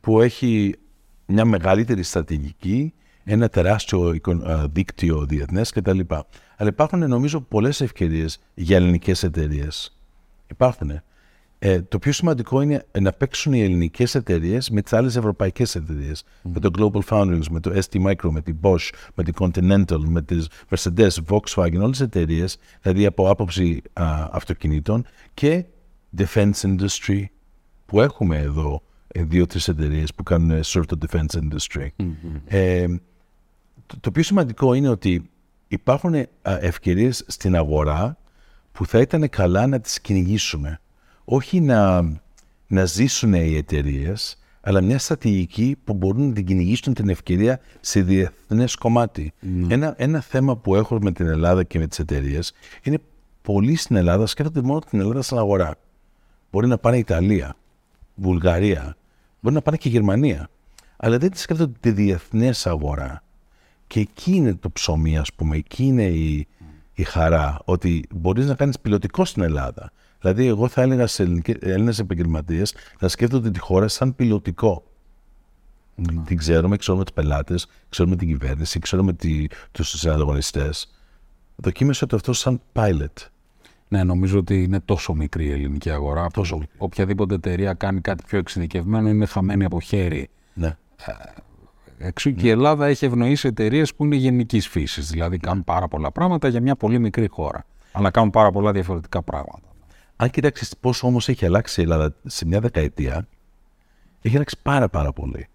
που 0.00 0.20
έχει 0.20 0.74
μια 1.28 1.44
μεγαλύτερη 1.44 2.02
στρατηγική, 2.02 2.92
ένα 3.24 3.48
τεράστιο 3.48 4.12
εικο- 4.12 4.48
α, 4.50 4.68
δίκτυο 4.72 5.26
διεθνές 5.26 5.70
κτλ. 5.70 6.00
Αλλά 6.56 6.68
υπάρχουν 6.68 7.08
νομίζω 7.08 7.40
πολλές 7.40 7.80
ευκαιρίες 7.80 8.38
για 8.54 8.76
ελληνικές 8.76 9.22
εταιρείες. 9.22 9.98
Υπάρχουν. 10.46 11.00
Ε, 11.60 11.82
το 11.82 11.98
πιο 11.98 12.12
σημαντικό 12.12 12.60
είναι 12.60 12.86
να 13.00 13.12
παίξουν 13.12 13.52
οι 13.52 13.60
ελληνικές 13.60 14.14
εταιρείες 14.14 14.70
με 14.70 14.82
τις 14.82 14.92
άλλες 14.92 15.16
ευρωπαϊκές 15.16 15.74
εταιρείες. 15.74 16.24
Με 16.42 16.60
το 16.60 16.70
Global 16.78 17.00
Foundries, 17.08 17.46
με 17.50 17.60
το 17.60 17.70
ST 17.74 18.06
Micro, 18.06 18.30
με 18.30 18.40
την 18.40 18.56
Bosch, 18.62 18.88
με 19.14 19.24
την 19.24 19.34
Continental, 19.38 20.00
με 20.06 20.22
τις 20.22 20.48
Mercedes, 20.70 21.08
Volkswagen, 21.28 21.76
όλες 21.76 21.90
τις 21.90 22.00
εταιρείες, 22.00 22.58
δηλαδή 22.82 23.06
από 23.06 23.30
άποψη 23.30 23.82
α, 23.92 24.28
αυτοκινήτων 24.30 25.06
και 25.34 25.64
defense 26.16 26.60
industry, 26.62 27.24
που 27.86 28.00
έχουμε 28.00 28.38
εδώ 28.38 28.82
ε, 29.08 29.22
δύο-τρεις 29.22 29.68
εταιρείες 29.68 30.14
που 30.14 30.22
κάνουν 30.22 30.50
ε, 30.50 30.60
serve 30.64 30.84
το 30.86 30.98
defense 31.06 31.38
industry. 31.38 31.88
Ε, 32.46 32.86
το, 33.86 33.96
το 34.00 34.10
πιο 34.10 34.22
σημαντικό 34.22 34.74
είναι 34.74 34.88
ότι 34.88 35.30
υπάρχουν 35.68 36.14
ε, 36.14 36.28
ευκαιρίες 36.42 37.24
στην 37.26 37.56
αγορά 37.56 38.18
που 38.72 38.86
θα 38.86 39.00
ήταν 39.00 39.28
καλά 39.28 39.66
να 39.66 39.80
τις 39.80 40.00
κυνηγήσουμε. 40.00 40.80
Όχι 41.24 41.60
να, 41.60 42.02
να 42.66 42.84
ζήσουν 42.84 43.32
οι 43.32 43.56
εταιρείες, 43.56 44.38
αλλά 44.60 44.80
μια 44.80 44.98
στρατηγική 44.98 45.76
που 45.84 45.94
μπορούν 45.94 46.28
να 46.28 46.32
την 46.34 46.44
κυνηγήσουν 46.46 46.94
την 46.94 47.08
ευκαιρία 47.08 47.60
σε 47.80 48.02
διεθνές 48.02 48.74
κομμάτι. 48.74 49.32
Ένα, 49.68 49.94
ένα 49.96 50.20
θέμα 50.20 50.56
που 50.56 50.74
έχω 50.74 50.98
με 51.00 51.12
την 51.12 51.26
Ελλάδα 51.26 51.62
και 51.64 51.78
με 51.78 51.86
τις 51.86 51.98
εταιρείες 51.98 52.52
είναι 52.82 52.98
πολλοί 53.42 53.76
στην 53.76 53.96
Ελλάδα 53.96 54.26
σκέφτονται 54.26 54.62
μόνο 54.62 54.78
την 54.78 55.00
Ελλάδα 55.00 55.22
στην 55.22 55.38
αγορά. 55.38 55.74
Μπορεί 56.50 56.66
να 56.66 56.78
πάνε 56.78 56.96
Ιταλία, 56.96 57.56
Βουλγαρία, 58.20 58.96
μπορεί 59.40 59.54
να 59.54 59.62
πάνε 59.62 59.76
και 59.76 59.88
Γερμανία. 59.88 60.48
Αλλά 60.96 61.18
δεν 61.18 61.30
τη 61.30 61.38
σκέφτονται 61.38 61.78
τη 61.80 61.90
διεθνές 61.90 62.66
αγορά. 62.66 63.22
Και 63.86 64.00
εκεί 64.00 64.32
είναι 64.32 64.54
το 64.54 64.70
ψωμί, 64.70 65.18
ας 65.18 65.32
πούμε, 65.32 65.56
εκεί 65.56 65.84
είναι 65.84 66.04
η, 66.04 66.46
η 66.94 67.02
χαρά, 67.02 67.60
ότι 67.64 68.04
μπορείς 68.14 68.46
να 68.46 68.54
κάνεις 68.54 68.80
πιλωτικό 68.80 69.24
στην 69.24 69.42
Ελλάδα. 69.42 69.92
Δηλαδή, 70.20 70.46
εγώ 70.46 70.68
θα 70.68 70.82
έλεγα 70.82 71.06
σε 71.06 71.22
Έλληνες 71.60 71.98
επαγγελματίες 71.98 72.74
να 73.00 73.08
σκέφτονται 73.08 73.50
τη 73.50 73.58
χώρα 73.58 73.88
σαν 73.88 74.14
πιλωτικό. 74.14 74.82
Την 76.24 76.36
ξέρουμε, 76.36 76.76
ξέρουμε 76.76 77.04
τους 77.04 77.14
πελάτες, 77.14 77.66
ξέρουμε 77.88 78.16
την 78.16 78.28
κυβέρνηση, 78.28 78.78
ξέρουμε 78.78 79.16
τους 79.72 79.88
συναγωνιστές. 79.88 80.94
Δοκίμασε 81.56 82.06
το 82.06 82.16
αυτό 82.16 82.32
σαν 82.32 82.60
pilot. 82.72 83.28
Ναι, 83.88 84.04
νομίζω 84.04 84.38
ότι 84.38 84.62
είναι 84.62 84.80
τόσο 84.80 85.14
μικρή 85.14 85.44
η 85.44 85.50
ελληνική 85.50 85.90
αγορά. 85.90 86.26
Τόσο 86.32 86.54
που 86.54 86.60
μικρή. 86.60 86.76
Οποιαδήποτε 86.78 87.34
εταιρεία 87.34 87.74
κάνει 87.74 88.00
κάτι 88.00 88.24
πιο 88.26 88.38
εξειδικευμένο 88.38 89.08
είναι 89.08 89.26
χαμένη 89.26 89.64
από 89.64 89.80
χέρι. 89.80 90.28
Ναι. 90.54 90.76
Εξού 91.98 92.34
και 92.34 92.46
η 92.46 92.50
Ελλάδα 92.50 92.86
έχει 92.86 93.04
ευνοήσει 93.04 93.46
εταιρείες 93.46 93.94
που 93.94 94.04
είναι 94.04 94.16
γενικής 94.16 94.68
φύσης. 94.68 95.10
Δηλαδή 95.10 95.38
κάνουν 95.38 95.64
πάρα 95.64 95.88
πολλά 95.88 96.12
πράγματα 96.12 96.48
για 96.48 96.60
μια 96.60 96.76
πολύ 96.76 96.98
μικρή 96.98 97.28
χώρα. 97.28 97.64
Αλλά 97.92 98.10
κάνουν 98.10 98.30
πάρα 98.30 98.50
πολλά 98.50 98.72
διαφορετικά 98.72 99.22
πράγματα. 99.22 99.68
Αν 100.16 100.30
κοιτάξεις 100.30 100.76
πόσο 100.80 101.06
όμως 101.06 101.28
έχει 101.28 101.44
αλλάξει 101.44 101.80
η 101.80 101.82
Ελλάδα 101.82 102.14
σε 102.24 102.46
μια 102.46 102.60
δεκαετία, 102.60 103.26
έχει 104.22 104.34
αλλάξει 104.34 104.56
πάρα 104.62 104.88
πάρα 104.88 105.12
πολύ. 105.12 105.48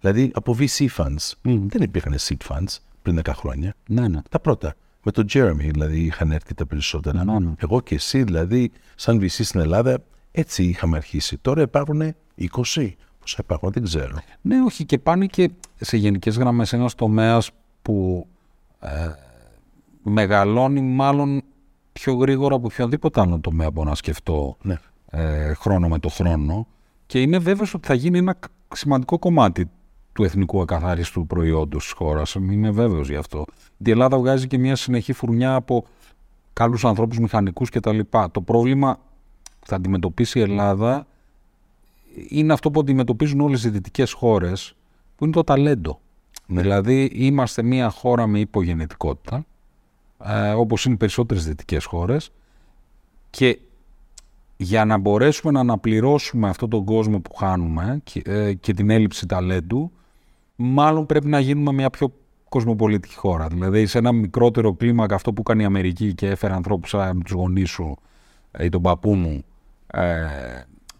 Δηλαδή 0.00 0.30
από 0.34 0.56
VC 0.58 0.86
funds 0.96 1.32
δεν 1.42 1.82
υπήρχαν 1.82 2.14
seed 2.18 2.46
funds 2.48 2.76
πριν 3.02 3.20
10 3.24 3.32
χρόνια. 3.34 3.74
Ναι, 3.86 4.08
ναι. 4.08 4.20
Τα 4.28 4.40
πρώτα. 4.40 4.74
Με 5.10 5.14
τον 5.24 5.26
Jeremy 5.32 5.70
δηλαδή 5.72 6.00
είχαν 6.00 6.32
έρθει 6.32 6.54
τα 6.54 6.66
περισσότερα. 6.66 7.24
Ναι, 7.24 7.38
ναι. 7.38 7.52
Εγώ 7.58 7.80
και 7.80 7.94
εσύ 7.94 8.22
δηλαδή, 8.22 8.70
σαν 8.94 9.18
VC 9.20 9.28
στην 9.28 9.60
Ελλάδα, 9.60 9.98
έτσι 10.30 10.64
είχαμε 10.64 10.96
αρχίσει. 10.96 11.38
Τώρα 11.38 11.62
υπάρχουν 11.62 12.00
20. 12.02 12.14
Πόσα 13.20 13.36
υπάρχουν, 13.38 13.70
δεν 13.72 13.82
ξέρω. 13.82 14.16
Ναι, 14.40 14.62
όχι 14.62 14.84
και 14.84 14.98
πάνε 14.98 15.26
και 15.26 15.50
σε 15.80 15.96
γενικές 15.96 16.36
γραμμές 16.36 16.72
ένας 16.72 16.94
τομέας 16.94 17.50
που 17.82 18.26
ε, 18.80 18.88
μεγαλώνει 20.02 20.80
μάλλον 20.80 21.42
πιο 21.92 22.14
γρήγορα 22.14 22.54
από 22.54 22.66
οποιοδήποτε 22.66 23.20
άλλο 23.20 23.38
τομέα 23.40 23.70
μπορώ 23.70 23.88
να 23.88 23.94
σκεφτώ 23.94 24.56
Ναι. 24.62 24.76
ε, 25.10 25.52
χρόνο 25.54 25.88
με 25.88 25.98
το 25.98 26.08
χρόνο 26.08 26.66
και 27.06 27.20
είμαι 27.20 27.38
βέβαιος 27.38 27.74
ότι 27.74 27.86
θα 27.86 27.94
γίνει 27.94 28.18
ένα 28.18 28.32
κ- 28.32 28.76
σημαντικό 28.76 29.18
κομμάτι 29.18 29.70
του 30.18 30.24
εθνικού 30.24 30.60
ακαθάριστου 30.60 31.26
προϊόντος 31.26 31.82
της 31.82 31.92
χώρας. 31.92 32.34
Είμαι 32.34 32.70
βέβαιος 32.70 33.08
γι' 33.08 33.16
αυτό. 33.16 33.44
Η 33.76 33.90
Ελλάδα 33.90 34.18
βγάζει 34.18 34.46
και 34.46 34.58
μια 34.58 34.76
συνεχή 34.76 35.12
φουρνιά 35.12 35.54
από 35.54 35.84
καλούς 36.52 36.84
ανθρώπους 36.84 37.18
μηχανικούς 37.18 37.70
κτλ. 37.70 37.98
Το 38.30 38.40
πρόβλημα 38.40 38.98
που 39.60 39.66
θα 39.66 39.76
αντιμετωπίσει 39.76 40.38
η 40.38 40.42
Ελλάδα 40.42 41.06
είναι 42.28 42.52
αυτό 42.52 42.70
που 42.70 42.80
αντιμετωπίζουν 42.80 43.40
όλες 43.40 43.64
οι 43.64 43.68
δυτικές 43.68 44.12
χώρες 44.12 44.74
που 45.16 45.24
είναι 45.24 45.32
το 45.32 45.44
ταλέντο. 45.44 46.00
Ναι. 46.46 46.60
Δηλαδή 46.60 47.04
είμαστε 47.04 47.62
μια 47.62 47.90
χώρα 47.90 48.26
με 48.26 48.38
υπογενετικότητα 48.38 49.46
ε, 50.24 50.50
όπως 50.50 50.84
είναι 50.84 50.94
οι 50.94 50.98
περισσότερες 50.98 51.44
δυτικές 51.44 51.84
χώρες 51.84 52.30
και 53.30 53.58
για 54.56 54.84
να 54.84 54.98
μπορέσουμε 54.98 55.52
να 55.52 55.60
αναπληρώσουμε 55.60 56.48
αυτόν 56.48 56.70
τον 56.70 56.84
κόσμο 56.84 57.20
που 57.20 57.34
χάνουμε 57.34 58.00
και, 58.04 58.22
ε, 58.24 58.52
και 58.52 58.74
την 58.74 58.90
έλλειψη 58.90 59.26
ταλέντου 59.26 59.92
μάλλον 60.60 61.06
πρέπει 61.06 61.28
να 61.28 61.40
γίνουμε 61.40 61.72
μια 61.72 61.90
πιο 61.90 62.12
κοσμοπολιτική 62.48 63.14
χώρα. 63.14 63.46
Δηλαδή 63.46 63.86
σε 63.86 63.98
ένα 63.98 64.12
μικρότερο 64.12 64.74
κλίμακα 64.74 65.14
αυτό 65.14 65.32
που 65.32 65.40
έκανε 65.40 65.62
η 65.62 65.64
Αμερική 65.64 66.14
και 66.14 66.26
έφερε 66.28 66.54
ανθρώπους 66.54 66.90
σαν 66.90 67.22
τους 67.22 67.32
γονείς 67.32 67.70
σου 67.70 67.96
ε, 68.50 68.64
ή 68.64 68.68
τον 68.68 68.82
παππού 68.82 69.14
μου 69.14 69.44
ε, 69.86 70.26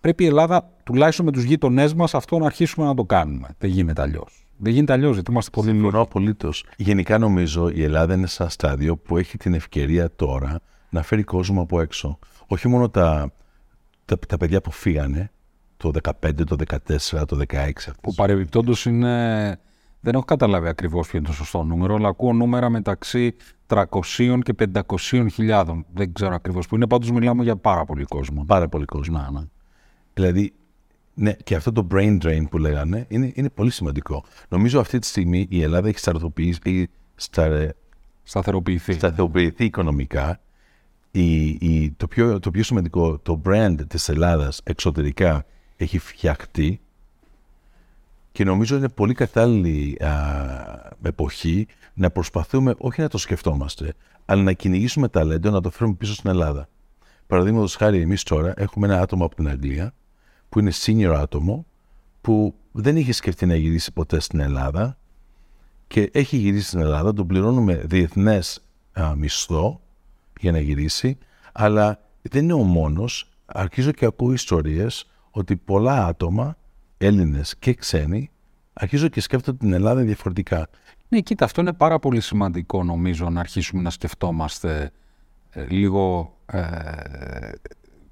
πρέπει 0.01 0.25
η 0.25 0.27
Ελλάδα 0.27 0.71
τουλάχιστον 0.83 1.25
με 1.25 1.33
τους 1.33 1.43
γείτονές 1.43 1.95
μας 1.95 2.15
αυτό 2.15 2.39
να 2.39 2.47
αρχίσουμε 2.47 2.87
να 2.87 2.95
το 2.95 3.05
κάνουμε. 3.05 3.49
Δεν 3.59 3.71
γίνεται 3.71 4.03
αλλιώς. 4.03 4.47
Δεν 4.57 4.73
γίνεται 4.73 4.93
αλλιώς 4.93 5.15
γιατί 5.15 5.31
είμαστε 5.31 5.51
πολύ 5.51 5.69
λίγοι. 5.69 5.81
Συμφωνώ 5.81 6.03
απολύτως. 6.03 6.65
Γενικά 6.77 7.19
νομίζω 7.19 7.69
η 7.69 7.83
Ελλάδα 7.83 8.15
είναι 8.15 8.27
σε 8.27 8.43
ένα 8.43 8.51
στάδιο 8.51 8.97
που 8.97 9.17
έχει 9.17 9.37
την 9.37 9.55
ευκαιρία 9.55 10.11
τώρα 10.17 10.61
να 10.91 11.03
φέρει 11.03 11.23
κόσμο 11.23 11.63
από 11.63 11.81
έξω. 11.81 12.19
Όχι 12.47 12.69
μόνο 12.69 12.89
τα, 12.89 13.33
τα, 14.05 14.19
τα 14.29 14.37
παιδιά 14.37 14.61
που 14.61 14.71
φύγανε 14.71 15.31
το 15.79 15.91
15, 16.23 16.45
το 16.47 16.57
14, 17.19 17.27
το 17.27 17.39
16. 17.49 17.71
Που 18.03 18.15
παρεμπιπτόντως 18.15 18.87
είναι. 18.87 19.61
Δεν 20.01 20.15
έχω 20.15 20.25
καταλάβει 20.25 20.69
ακριβώς 20.69 21.09
ποιο 21.09 21.19
είναι 21.19 21.27
το 21.27 21.33
σωστό 21.35 21.63
νούμερο, 21.63 21.95
αλλά 21.95 22.09
ακούω 22.09 22.33
νούμερα 22.33 22.69
μεταξύ 22.69 23.35
300 23.67 23.85
και 24.43 24.55
500 24.87 25.27
χιλιάδων. 25.33 25.87
Δεν 25.95 26.13
ξέρω 26.13 26.35
ακριβώς 26.35 26.67
που 26.67 26.75
είναι, 26.75 26.87
πάντως 26.87 27.11
μιλάμε 27.11 27.43
για 27.43 27.57
πάρα 27.57 27.85
πολύ 27.85 28.05
κόσμο. 28.05 28.45
Πάρα 28.45 28.69
πολύ 28.69 28.85
κόσμο. 28.85 29.19
Να, 29.19 29.31
ναι. 29.31 29.47
Δηλαδή, 30.15 30.53
ναι, 31.15 31.33
και 31.33 31.55
αυτό 31.55 31.73
το 31.73 31.87
brain 31.91 32.19
drain 32.23 32.43
που 32.51 32.59
λέγανε 32.59 33.05
είναι, 33.09 33.33
είναι 33.35 33.51
πολύ 33.51 33.71
σημαντικό. 33.71 34.25
Νομίζω 34.49 34.81
αυτή 34.81 34.99
τη 34.99 35.07
στιγμή 35.07 35.47
η 35.51 35.63
Ελλάδα 35.63 35.89
έχει 35.89 35.99
σταθεροποιήσει, 35.99 36.59
έχει 36.65 36.89
στα, 37.15 37.75
Σταθεροποιηθεί. 38.23 38.93
σταθεροποιηθεί 38.93 39.65
οικονομικά. 39.65 40.41
Η, 41.11 41.47
η, 41.49 41.95
το, 41.97 42.09
πιο, 42.09 42.39
το 42.39 42.51
πιο 42.51 42.63
σημαντικό, 42.63 43.19
το 43.19 43.43
brand 43.45 43.77
της 43.89 44.09
Ελλάδας 44.09 44.61
εξωτερικά 44.65 45.45
έχει 45.79 45.99
φτιαχτεί 45.99 46.81
και 48.33 48.45
νομίζω 48.45 48.77
είναι 48.77 48.89
πολύ 48.89 49.15
κατάλληλη 49.15 49.97
α, 50.05 50.13
εποχή 51.03 51.67
να 51.95 52.11
προσπαθούμε 52.11 52.75
όχι 52.79 53.01
να 53.01 53.09
το 53.09 53.19
σκεφτόμαστε, 53.19 53.95
αλλά 54.25 54.43
να 54.43 54.53
κυνηγήσουμε 54.53 55.09
ταλέντο 55.09 55.51
να 55.51 55.61
το 55.61 55.71
φέρουμε 55.71 55.97
πίσω 55.97 56.15
στην 56.15 56.31
Ελλάδα. 56.31 56.69
Παραδείγματος 57.27 57.77
χάρη, 57.77 58.01
εμείς 58.01 58.23
τώρα 58.23 58.55
έχουμε 58.57 58.87
ένα 58.87 59.01
άτομο 59.01 59.25
από 59.25 59.35
την 59.35 59.49
Αγγλία 59.49 59.95
που 60.49 60.59
είναι 60.59 60.73
senior 60.75 61.15
άτομο 61.17 61.67
που 62.21 62.55
δεν 62.73 62.97
είχε 62.97 63.13
σκεφτεί 63.13 63.47
να 63.47 63.57
γυρίσει 63.57 63.93
ποτέ 63.93 64.21
στην 64.21 64.41
Ελλάδα 64.41 64.99
και 65.87 66.11
έχει 66.13 66.37
γυρίσει 66.37 66.67
στην 66.67 66.81
Ελλάδα, 66.81 67.13
τον 67.13 67.27
πληρώνουμε 67.27 67.75
διεθνές 67.75 68.65
μισθό 69.17 69.81
για 70.41 70.53
να 70.53 70.61
γυρίσει, 70.61 71.19
αλλά 71.53 72.01
δεν 72.23 72.43
είναι 72.45 72.53
ο 72.53 72.63
μόνος. 72.63 73.31
Αρχίζω 73.47 73.93
και 73.93 74.05
ακούω 74.05 74.33
ιστορίες 74.33 75.11
ότι 75.31 75.57
πολλά 75.57 76.07
άτομα, 76.07 76.57
Έλληνες 76.99 77.57
και 77.59 77.75
ξένοι, 77.75 78.31
αρχίζω 78.73 79.09
και 79.09 79.21
σκέφτονται 79.21 79.59
την 79.59 79.73
Ελλάδα 79.73 80.01
διαφορετικά. 80.03 80.69
Ναι, 81.09 81.21
κοίτα, 81.21 81.45
αυτό 81.45 81.61
είναι 81.61 81.73
πάρα 81.73 81.99
πολύ 81.99 82.21
σημαντικό 82.21 82.85
νομίζω 82.85 83.31
να 83.31 83.41
αρχίσουμε 83.41 83.83
να 83.83 83.91
σκεφτόμαστε 83.91 84.91
ε, 85.51 85.67
λίγο 85.69 86.37
ε, 86.47 86.61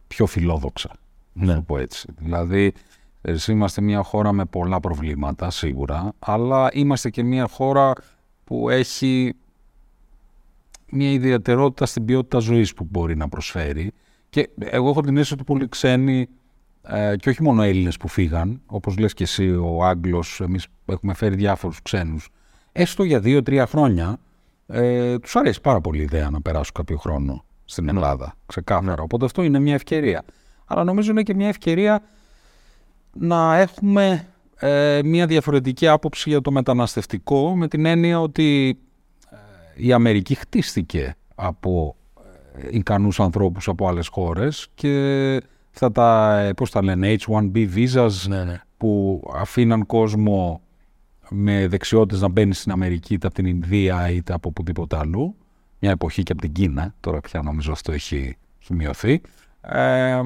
πιο 0.07 0.27
φιλόδοξα. 0.27 0.91
Να 1.33 1.55
το 1.55 1.63
πω 1.63 1.79
έτσι. 1.79 2.09
Δηλαδή, 2.19 2.73
εσύ 3.23 3.53
είμαστε 3.53 3.81
μια 3.81 4.03
χώρα 4.03 4.33
με 4.33 4.45
πολλά 4.45 4.81
προβλήματα, 4.81 5.51
σίγουρα, 5.51 6.13
αλλά 6.19 6.69
είμαστε 6.73 7.11
και 7.11 7.23
μια 7.23 7.49
χώρα 7.49 7.93
που 8.45 8.69
έχει 8.71 9.35
μια 10.91 11.11
ιδιαιτερότητα 11.11 11.87
στην 11.87 12.05
ποιότητα 12.05 12.39
ζωής 12.39 12.75
που 12.75 12.87
μπορεί 12.91 13.17
να 13.17 13.29
προσφέρει. 13.29 13.93
Και 14.31 14.51
εγώ 14.59 14.89
έχω 14.89 15.01
την 15.01 15.17
αίσθηση 15.17 15.35
ότι 15.35 15.45
πολλοί 15.45 15.69
ξένοι 15.69 16.29
ε, 16.89 17.17
και 17.17 17.29
όχι 17.29 17.43
μόνο 17.43 17.63
Έλληνες 17.63 17.97
που 17.97 18.09
φύγαν, 18.09 18.61
όπως 18.67 18.99
λες 18.99 19.15
και 19.15 19.23
εσύ 19.23 19.51
ο 19.51 19.85
Άγγλος, 19.85 20.41
εμείς 20.41 20.67
έχουμε 20.87 21.15
φέρει 21.15 21.35
διάφορους 21.35 21.83
ξένους, 21.83 22.29
έστω 22.73 23.03
για 23.05 23.21
δύο-τρία 23.21 23.67
χρόνια, 23.67 24.19
ε, 24.67 25.19
τους 25.19 25.37
αρέσει 25.37 25.61
πάρα 25.61 25.81
πολύ 25.81 26.01
η 26.01 26.03
ιδέα 26.03 26.31
να 26.31 26.41
περάσουν 26.41 26.75
κάποιο 26.75 26.97
χρόνο 26.97 27.45
στην 27.65 27.89
Ελλάδα, 27.89 28.35
ξεκάθαρα. 28.47 29.03
Οπότε 29.03 29.25
αυτό 29.25 29.43
είναι 29.43 29.59
μια 29.59 29.75
ευκαιρία. 29.75 30.25
Αλλά 30.67 30.85
νομίζω 30.85 31.11
είναι 31.11 31.23
και 31.23 31.35
μια 31.35 31.49
ευκαιρία 31.49 32.03
να 33.13 33.57
έχουμε 33.57 34.27
ε, 34.59 35.01
μια 35.05 35.27
διαφορετική 35.27 35.89
άποψη 35.89 36.29
για 36.29 36.41
το 36.41 36.51
μεταναστευτικό 36.51 37.57
με 37.57 37.69
την 37.69 37.87
έννοια 37.87 38.21
ότι 38.21 38.79
ε, 39.31 39.37
η 39.87 39.93
Αμερική 39.93 40.35
χτίστηκε 40.35 41.17
από 41.35 41.97
ε, 42.55 42.69
ικανούς 42.71 43.21
ανθρώπους 43.21 43.69
από 43.69 43.89
άλλες 43.89 44.09
χώρες 44.09 44.69
και 44.75 45.41
αυτά 45.77 45.93
τα, 45.93 46.39
ε, 46.39 46.53
πώς 46.53 46.71
τα 46.71 46.83
λένε, 46.83 47.17
H1B 47.19 47.69
visas 47.75 48.11
Ναι, 48.29 48.45
ναι. 48.45 48.61
που 48.77 49.23
αφήναν 49.35 49.87
κόσμο 49.87 50.61
με 51.29 51.67
δεξιότητες 51.69 52.21
να 52.21 52.29
μπαίνει 52.29 52.55
στην 52.55 52.73
Αμερική 52.73 53.15
είτε 53.15 53.27
από 53.27 53.37
την 53.37 53.47
Ινδία 53.47 54.11
είτε 54.11 54.33
από 54.33 54.49
οπουδήποτε 54.49 54.97
αλλού. 54.97 55.35
Μια 55.79 55.91
εποχή 55.91 56.23
και 56.23 56.33
από 56.33 56.41
την 56.41 56.53
Κίνα, 56.53 56.95
τώρα 57.01 57.21
πια 57.21 57.43
νομίζω 57.43 57.73
αυτό 57.73 57.93
έχει 57.93 58.37
μειωθεί. 58.71 59.21
Ε, 59.61 60.21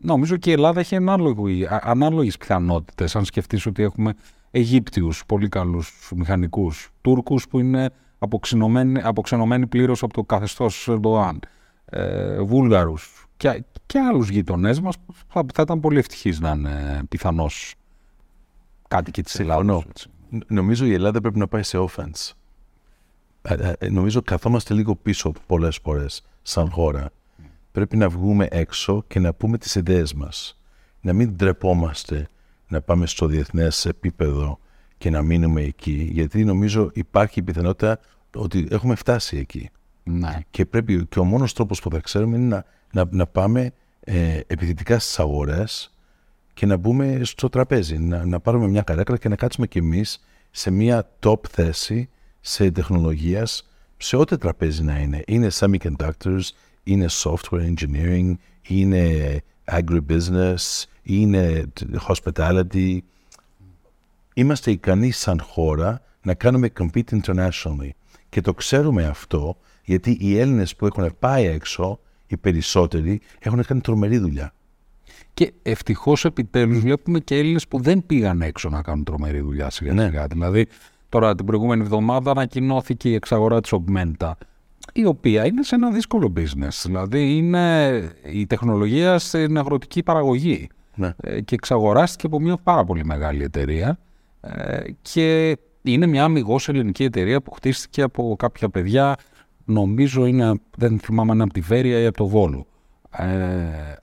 νομίζω 0.00 0.36
και 0.36 0.50
η 0.50 0.52
Ελλάδα 0.52 0.80
έχει 0.80 0.96
ανάλογη, 0.96 1.64
α- 1.64 1.82
ανάλογες 1.84 2.36
πιθανότητες. 2.36 3.16
Αν 3.16 3.24
σκεφτείς 3.24 3.66
ότι 3.66 3.82
έχουμε 3.82 4.14
Αιγύπτιους, 4.50 5.22
πολύ 5.26 5.48
καλούς 5.48 6.12
μηχανικούς, 6.16 6.90
Τούρκους 7.00 7.48
που 7.48 7.58
είναι 7.58 7.90
αποξενωμένοι, 8.18 9.00
αποξενωμένοι 9.02 9.66
πλήρως 9.66 10.02
από 10.02 10.12
το 10.12 10.22
καθεστώς 10.22 10.88
Ερντοάν, 10.88 11.40
ε, 11.84 12.40
Βούλγαρους 12.40 13.26
και, 13.36 13.64
και 13.92 13.98
άλλους 13.98 14.28
γειτονές 14.28 14.80
μας 14.80 14.98
που 14.98 15.14
θα, 15.28 15.44
θα 15.54 15.62
ήταν 15.62 15.80
πολύ 15.80 15.98
ευτυχείς 15.98 16.40
να 16.40 16.50
είναι 16.50 17.02
πιθανώς 17.08 17.74
κάτοικοι 18.88 19.22
της 19.22 19.32
Συμφωνώ. 19.32 19.60
Ελλάδος. 19.60 19.84
έτσι. 19.88 20.08
Ν- 20.30 20.44
Νομίζω 20.46 20.84
η 20.86 20.92
Ελλάδα 20.92 21.20
πρέπει 21.20 21.38
να 21.38 21.46
πάει 21.48 21.62
σε 21.62 21.78
offense. 21.78 22.30
Ε, 23.42 23.72
ε, 23.78 23.88
νομίζω 23.88 24.22
καθόμαστε 24.22 24.74
λίγο 24.74 24.96
πίσω 24.96 25.32
πολλές 25.46 25.78
φορές 25.82 26.24
σαν 26.42 26.70
χώρα. 26.70 27.10
Πρέπει 27.72 27.96
να 27.96 28.08
βγούμε 28.08 28.46
έξω 28.50 29.04
και 29.08 29.18
να 29.20 29.32
πούμε 29.34 29.58
τις 29.58 29.74
ιδέες 29.74 30.14
μας. 30.14 30.58
Να 31.00 31.12
μην 31.12 31.36
ντρεπόμαστε 31.36 32.28
να 32.68 32.80
πάμε 32.80 33.06
στο 33.06 33.26
διεθνές 33.26 33.84
επίπεδο 33.86 34.58
και 34.98 35.10
να 35.10 35.22
μείνουμε 35.22 35.62
εκεί. 35.62 36.08
Γιατί 36.12 36.44
νομίζω 36.44 36.90
υπάρχει 36.94 37.38
η 37.38 37.42
πιθανότητα 37.42 37.98
ότι 38.36 38.66
έχουμε 38.70 38.94
φτάσει 38.94 39.36
εκεί. 39.36 39.70
Ναι. 40.04 40.38
Και, 40.50 40.66
πρέπει, 40.66 41.06
και 41.06 41.18
ο 41.18 41.24
μόνος 41.24 41.52
τρόπος 41.52 41.80
που 41.80 41.90
θα 41.90 41.98
ξέρουμε 42.00 42.36
είναι 42.36 42.46
να, 42.46 42.64
να, 42.92 43.08
να 43.10 43.26
πάμε 43.26 43.72
ε, 44.04 44.40
επιθετικά 44.46 44.98
στις 44.98 45.18
αγορές 45.18 45.94
και 46.54 46.66
να 46.66 46.76
μπούμε 46.76 47.20
στο 47.24 47.48
τραπέζι, 47.48 47.98
να, 47.98 48.24
να 48.24 48.40
πάρουμε 48.40 48.68
μια 48.68 48.82
καρέκλα 48.82 49.16
και 49.16 49.28
να 49.28 49.36
κάτσουμε 49.36 49.66
κι 49.66 49.78
εμείς 49.78 50.24
σε 50.50 50.70
μια 50.70 51.10
top 51.20 51.46
θέση 51.48 52.08
σε 52.40 52.70
τεχνολογίας, 52.70 53.70
σε 53.96 54.16
ό,τι 54.16 54.36
τραπέζι 54.36 54.82
να 54.82 54.98
είναι. 54.98 55.22
Είναι 55.26 55.48
semiconductors, 55.52 56.42
είναι 56.82 57.06
software 57.08 57.74
engineering, 57.74 58.32
είναι 58.68 59.42
agribusiness, 59.64 60.84
είναι 61.02 61.72
hospitality. 62.08 62.98
Είμαστε 64.34 64.70
ικανοί 64.70 65.10
σαν 65.10 65.40
χώρα 65.40 66.02
να 66.22 66.34
κάνουμε 66.34 66.70
compete 66.78 67.20
internationally. 67.22 67.90
Και 68.28 68.40
το 68.40 68.54
ξέρουμε 68.54 69.04
αυτό 69.04 69.56
γιατί 69.84 70.16
οι 70.20 70.38
Έλληνες 70.38 70.76
που 70.76 70.86
έχουν 70.86 71.16
πάει 71.18 71.46
έξω, 71.46 72.00
οι 72.34 72.38
περισσότεροι, 72.38 73.20
έχουν 73.38 73.64
κάνει 73.64 73.80
τρομερή 73.80 74.18
δουλειά. 74.18 74.52
Και 75.34 75.52
ευτυχώς 75.62 76.24
επιτέλους 76.24 76.78
βλέπουμε 76.78 77.18
και 77.18 77.38
Έλληνες 77.38 77.68
που 77.68 77.80
δεν 77.80 78.06
πήγαν 78.06 78.42
έξω 78.42 78.68
να 78.68 78.82
κάνουν 78.82 79.04
τρομερή 79.04 79.40
δουλειά 79.40 79.70
σιγά 79.70 79.90
σιγά. 79.90 80.20
Ναι. 80.20 80.26
Δηλαδή, 80.26 80.66
τώρα 81.08 81.34
την 81.34 81.46
προηγούμενη 81.46 81.82
εβδομάδα 81.82 82.30
ανακοινώθηκε 82.30 83.08
η 83.08 83.14
εξαγορά 83.14 83.60
της 83.60 83.72
Augmenta, 83.74 84.32
η 84.92 85.04
οποία 85.04 85.46
είναι 85.46 85.62
σε 85.62 85.74
ένα 85.74 85.90
δύσκολο 85.90 86.32
business. 86.36 86.82
Δηλαδή, 86.84 87.36
είναι 87.36 87.96
η 88.32 88.46
τεχνολογία 88.46 89.18
στην 89.18 89.58
αγροτική 89.58 90.02
παραγωγή. 90.02 90.68
Ναι. 90.94 91.12
Ε, 91.22 91.40
και 91.40 91.54
εξαγοράστηκε 91.54 92.26
από 92.26 92.40
μια 92.40 92.56
πάρα 92.56 92.84
πολύ 92.84 93.04
μεγάλη 93.04 93.42
εταιρεία. 93.42 93.98
Ε, 94.40 94.80
και 95.02 95.56
είναι 95.82 96.06
μια 96.06 96.24
αμυγός 96.24 96.68
ελληνική 96.68 97.04
εταιρεία 97.04 97.42
που 97.42 97.50
χτίστηκε 97.50 98.02
από 98.02 98.36
κάποια 98.38 98.68
παιδιά. 98.68 99.16
Νομίζω 99.64 100.26
είναι, 100.26 100.60
δεν 100.76 100.98
θυμάμαι 100.98 101.30
αν 101.30 101.34
είναι 101.34 101.44
από 101.44 101.52
τη 101.52 101.60
Βέρεια 101.60 102.00
ή 102.00 102.06
από 102.06 102.16
το 102.16 102.26
Βόλο. 102.26 102.66
Ε, 103.10 103.26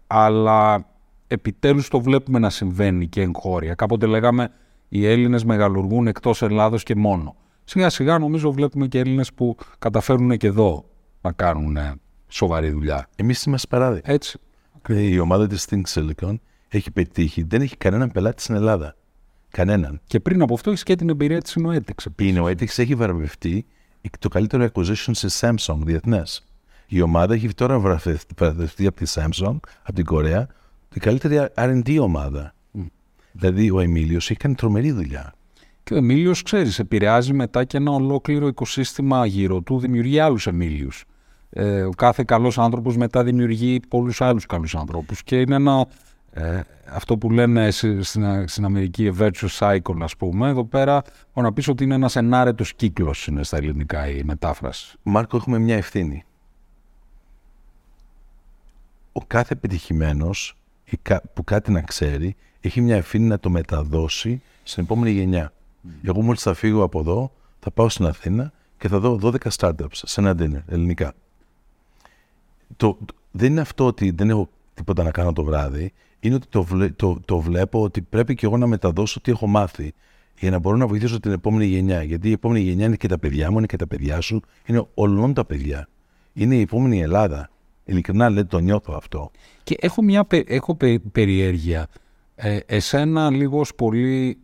αλλά 0.07 0.85
επιτέλους 1.27 1.87
το 1.87 2.01
βλέπουμε 2.01 2.39
να 2.39 2.49
συμβαίνει 2.49 3.07
και 3.07 3.21
εγχώρια. 3.21 3.73
Κάποτε 3.73 4.05
λέγαμε 4.05 4.51
οι 4.89 5.07
Έλληνες 5.07 5.43
μεγαλουργούν 5.43 6.07
εκτός 6.07 6.41
Ελλάδος 6.41 6.83
και 6.83 6.95
μόνο. 6.95 7.35
Σιγά 7.63 7.89
σιγά 7.89 8.17
νομίζω 8.17 8.51
βλέπουμε 8.51 8.87
και 8.87 8.99
Έλληνες 8.99 9.33
που 9.33 9.55
καταφέρουν 9.79 10.37
και 10.37 10.47
εδώ 10.47 10.85
να 11.21 11.31
κάνουν 11.31 11.77
ε, 11.77 11.93
σοβαρή 12.27 12.69
δουλειά. 12.69 13.07
Εμείς 13.15 13.43
είμαστε 13.43 13.67
παράδειγμα. 13.67 14.13
Έτσι. 14.13 14.39
Η 14.87 15.19
ομάδα 15.19 15.47
της 15.47 15.67
Think 15.69 15.81
Silicon 15.93 16.35
έχει 16.67 16.91
πετύχει, 16.91 17.43
δεν 17.43 17.61
έχει 17.61 17.77
κανέναν 17.77 18.11
πελάτη 18.11 18.41
στην 18.41 18.55
Ελλάδα. 18.55 18.95
Κανέναν. 19.51 20.01
Και 20.05 20.19
πριν 20.19 20.41
από 20.41 20.53
αυτό 20.53 20.69
έχεις 20.69 20.83
και 20.83 20.95
την 20.95 21.09
εμπειρία 21.09 21.41
της 21.41 21.57
Inoetics. 21.59 22.05
Η 22.17 22.33
Inoetics 22.35 22.77
έχει 22.77 22.95
βραβευτεί 22.95 23.65
το 24.19 24.29
καλύτερο 24.29 24.67
acquisition 24.73 25.11
σε 25.11 25.27
Samsung 25.39 25.77
διεθνές. 25.83 26.43
Η 26.87 27.01
ομάδα 27.01 27.33
έχει 27.33 27.47
τώρα 27.47 27.79
βραβευτεί 27.79 28.87
από 28.87 28.95
τη 28.95 29.11
Samsung, 29.15 29.57
από 29.83 29.93
την 29.93 30.05
Κορέα, 30.05 30.47
την 30.89 31.01
καλύτερη 31.01 31.47
R&D 31.55 31.97
ομάδα. 32.01 32.53
Mm. 32.77 32.85
Δηλαδή 33.31 33.71
ο 33.71 33.79
Εμίλιος 33.79 34.29
έχει 34.29 34.39
κάνει 34.39 34.55
τρομερή 34.55 34.91
δουλειά. 34.91 35.33
Και 35.83 35.93
ο 35.93 35.97
Εμίλιος, 35.97 36.41
ξέρεις, 36.41 36.79
επηρεάζει 36.79 37.33
μετά 37.33 37.63
και 37.63 37.77
ένα 37.77 37.91
ολόκληρο 37.91 38.47
οικοσύστημα 38.47 39.25
γύρω 39.25 39.61
του, 39.61 39.79
δημιουργεί 39.79 40.19
άλλους 40.19 40.47
Εμίλιους. 40.47 41.05
Ε, 41.49 41.81
ο 41.81 41.89
κάθε 41.89 42.23
καλός 42.23 42.57
άνθρωπος 42.57 42.97
μετά 42.97 43.23
δημιουργεί 43.23 43.79
πολλούς 43.87 44.21
άλλους 44.21 44.45
καλούς 44.45 44.75
ανθρώπους 44.75 45.23
και 45.23 45.39
είναι 45.39 45.55
ένα, 45.55 45.87
ε, 46.33 46.61
αυτό 46.85 47.17
που 47.17 47.31
λένε 47.31 47.71
στην, 47.71 48.03
στην 48.47 48.65
Αμερική 48.65 49.13
virtuous 49.19 49.57
cycle 49.57 49.97
ας 50.01 50.15
πούμε, 50.15 50.49
εδώ 50.49 50.65
πέρα 50.65 51.01
μπορώ 51.33 51.47
να 51.47 51.53
πεις 51.53 51.67
ότι 51.67 51.83
είναι 51.83 51.95
ένας 51.95 52.15
ενάρετος 52.15 52.73
κύκλος 52.73 53.27
είναι 53.27 53.43
στα 53.43 53.57
ελληνικά 53.57 54.09
η 54.09 54.23
μετάφραση. 54.23 54.97
Μάρκο, 55.03 55.37
έχουμε 55.37 55.59
μια 55.59 55.75
ευθύνη. 55.75 56.23
Ο 59.11 59.21
κάθε 59.27 59.55
πετυχημένος 59.55 60.57
που 61.33 61.43
κάτι 61.43 61.71
να 61.71 61.81
ξέρει, 61.81 62.35
έχει 62.61 62.81
μια 62.81 62.95
ευθύνη 62.95 63.27
να 63.27 63.39
το 63.39 63.49
μεταδώσει 63.49 64.41
στην 64.63 64.83
επόμενη 64.83 65.11
γενιά. 65.11 65.51
Mm. 65.51 65.89
Εγώ 66.03 66.21
μόλις 66.21 66.41
θα 66.41 66.53
φύγω 66.53 66.83
από 66.83 66.99
εδώ, 66.99 67.31
θα 67.59 67.71
πάω 67.71 67.89
στην 67.89 68.05
Αθήνα 68.05 68.51
και 68.77 68.87
θα 68.87 68.99
δω 68.99 69.19
12 69.21 69.35
startups 69.57 69.91
σε 69.91 70.21
ένα 70.21 70.35
dinner 70.39 70.63
ελληνικά. 70.67 71.13
Το, 72.77 72.97
δεν 73.31 73.51
είναι 73.51 73.61
αυτό 73.61 73.85
ότι 73.85 74.11
δεν 74.11 74.29
έχω 74.29 74.49
τίποτα 74.73 75.03
να 75.03 75.11
κάνω 75.11 75.33
το 75.33 75.43
βράδυ, 75.43 75.93
είναι 76.19 76.35
ότι 76.35 76.47
το, 76.47 76.65
το, 76.95 77.19
το 77.25 77.39
βλέπω 77.39 77.81
ότι 77.81 78.01
πρέπει 78.01 78.35
και 78.35 78.45
εγώ 78.45 78.57
να 78.57 78.67
μεταδώσω 78.67 79.21
τι 79.21 79.31
έχω 79.31 79.47
μάθει 79.47 79.93
για 80.39 80.51
να 80.51 80.59
μπορώ 80.59 80.77
να 80.77 80.87
βοηθήσω 80.87 81.19
την 81.19 81.31
επόμενη 81.31 81.65
γενιά. 81.65 82.03
Γιατί 82.03 82.29
η 82.29 82.31
επόμενη 82.31 82.59
γενιά 82.59 82.85
είναι 82.85 82.95
και 82.95 83.07
τα 83.07 83.19
παιδιά 83.19 83.51
μου, 83.51 83.57
είναι 83.57 83.65
και 83.65 83.77
τα 83.77 83.87
παιδιά 83.87 84.21
σου, 84.21 84.41
είναι 84.65 84.87
όλων 84.93 85.33
τα 85.33 85.45
παιδιά. 85.45 85.87
Είναι 86.33 86.55
η 86.55 86.61
επόμενη 86.61 87.01
Ελλάδα. 87.01 87.49
Ειλικρινά 87.85 88.29
λέει, 88.29 88.45
το 88.45 88.59
νιώθω 88.59 88.93
αυτό. 88.93 89.31
Και 89.63 89.75
έχω 89.79 90.01
μια 90.01 90.27
έχω 90.29 90.77
περιέργεια. 91.11 91.87
Ε, 92.35 92.59
εσένα 92.65 93.29
λίγος 93.29 93.75
πολύ 93.75 94.37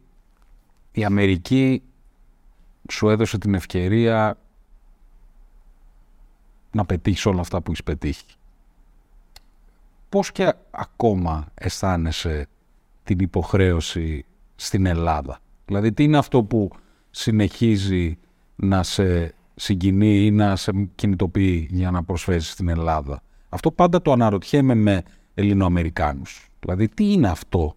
η 0.91 1.03
Αμερική 1.03 1.81
σου 2.91 3.09
έδωσε 3.09 3.37
την 3.37 3.53
ευκαιρία 3.53 4.37
να 6.71 6.85
πετύχεις 6.85 7.25
όλα 7.25 7.39
αυτά 7.39 7.61
που 7.61 7.71
έχεις 7.71 7.83
πετύχει. 7.83 8.25
Πώς 10.15 10.31
και 10.31 10.53
ακόμα 10.71 11.47
αισθάνεσαι 11.53 12.47
την 13.03 13.19
υποχρέωση 13.19 14.25
στην 14.55 14.85
Ελλάδα; 14.85 15.39
Δηλαδή 15.65 15.91
τι 15.91 16.03
είναι 16.03 16.17
αυτό 16.17 16.43
που 16.43 16.71
συνεχίζει 17.11 18.17
να 18.55 18.83
σε 18.83 19.33
συγκινεί 19.55 20.25
ή 20.25 20.31
να 20.31 20.55
σε 20.55 20.71
κινητοποιεί 20.95 21.67
για 21.71 21.91
να 21.91 22.03
προσφέρεις 22.03 22.51
στην 22.51 22.69
Ελλάδα; 22.69 23.21
Αυτό 23.49 23.71
πάντα 23.71 24.01
το 24.01 24.11
αναρωτιέμαι 24.11 24.73
με 24.73 25.03
Ελληνοαμερικάνους. 25.33 26.49
Δηλαδή 26.59 26.87
τι 26.87 27.11
είναι 27.11 27.29
αυτό 27.29 27.75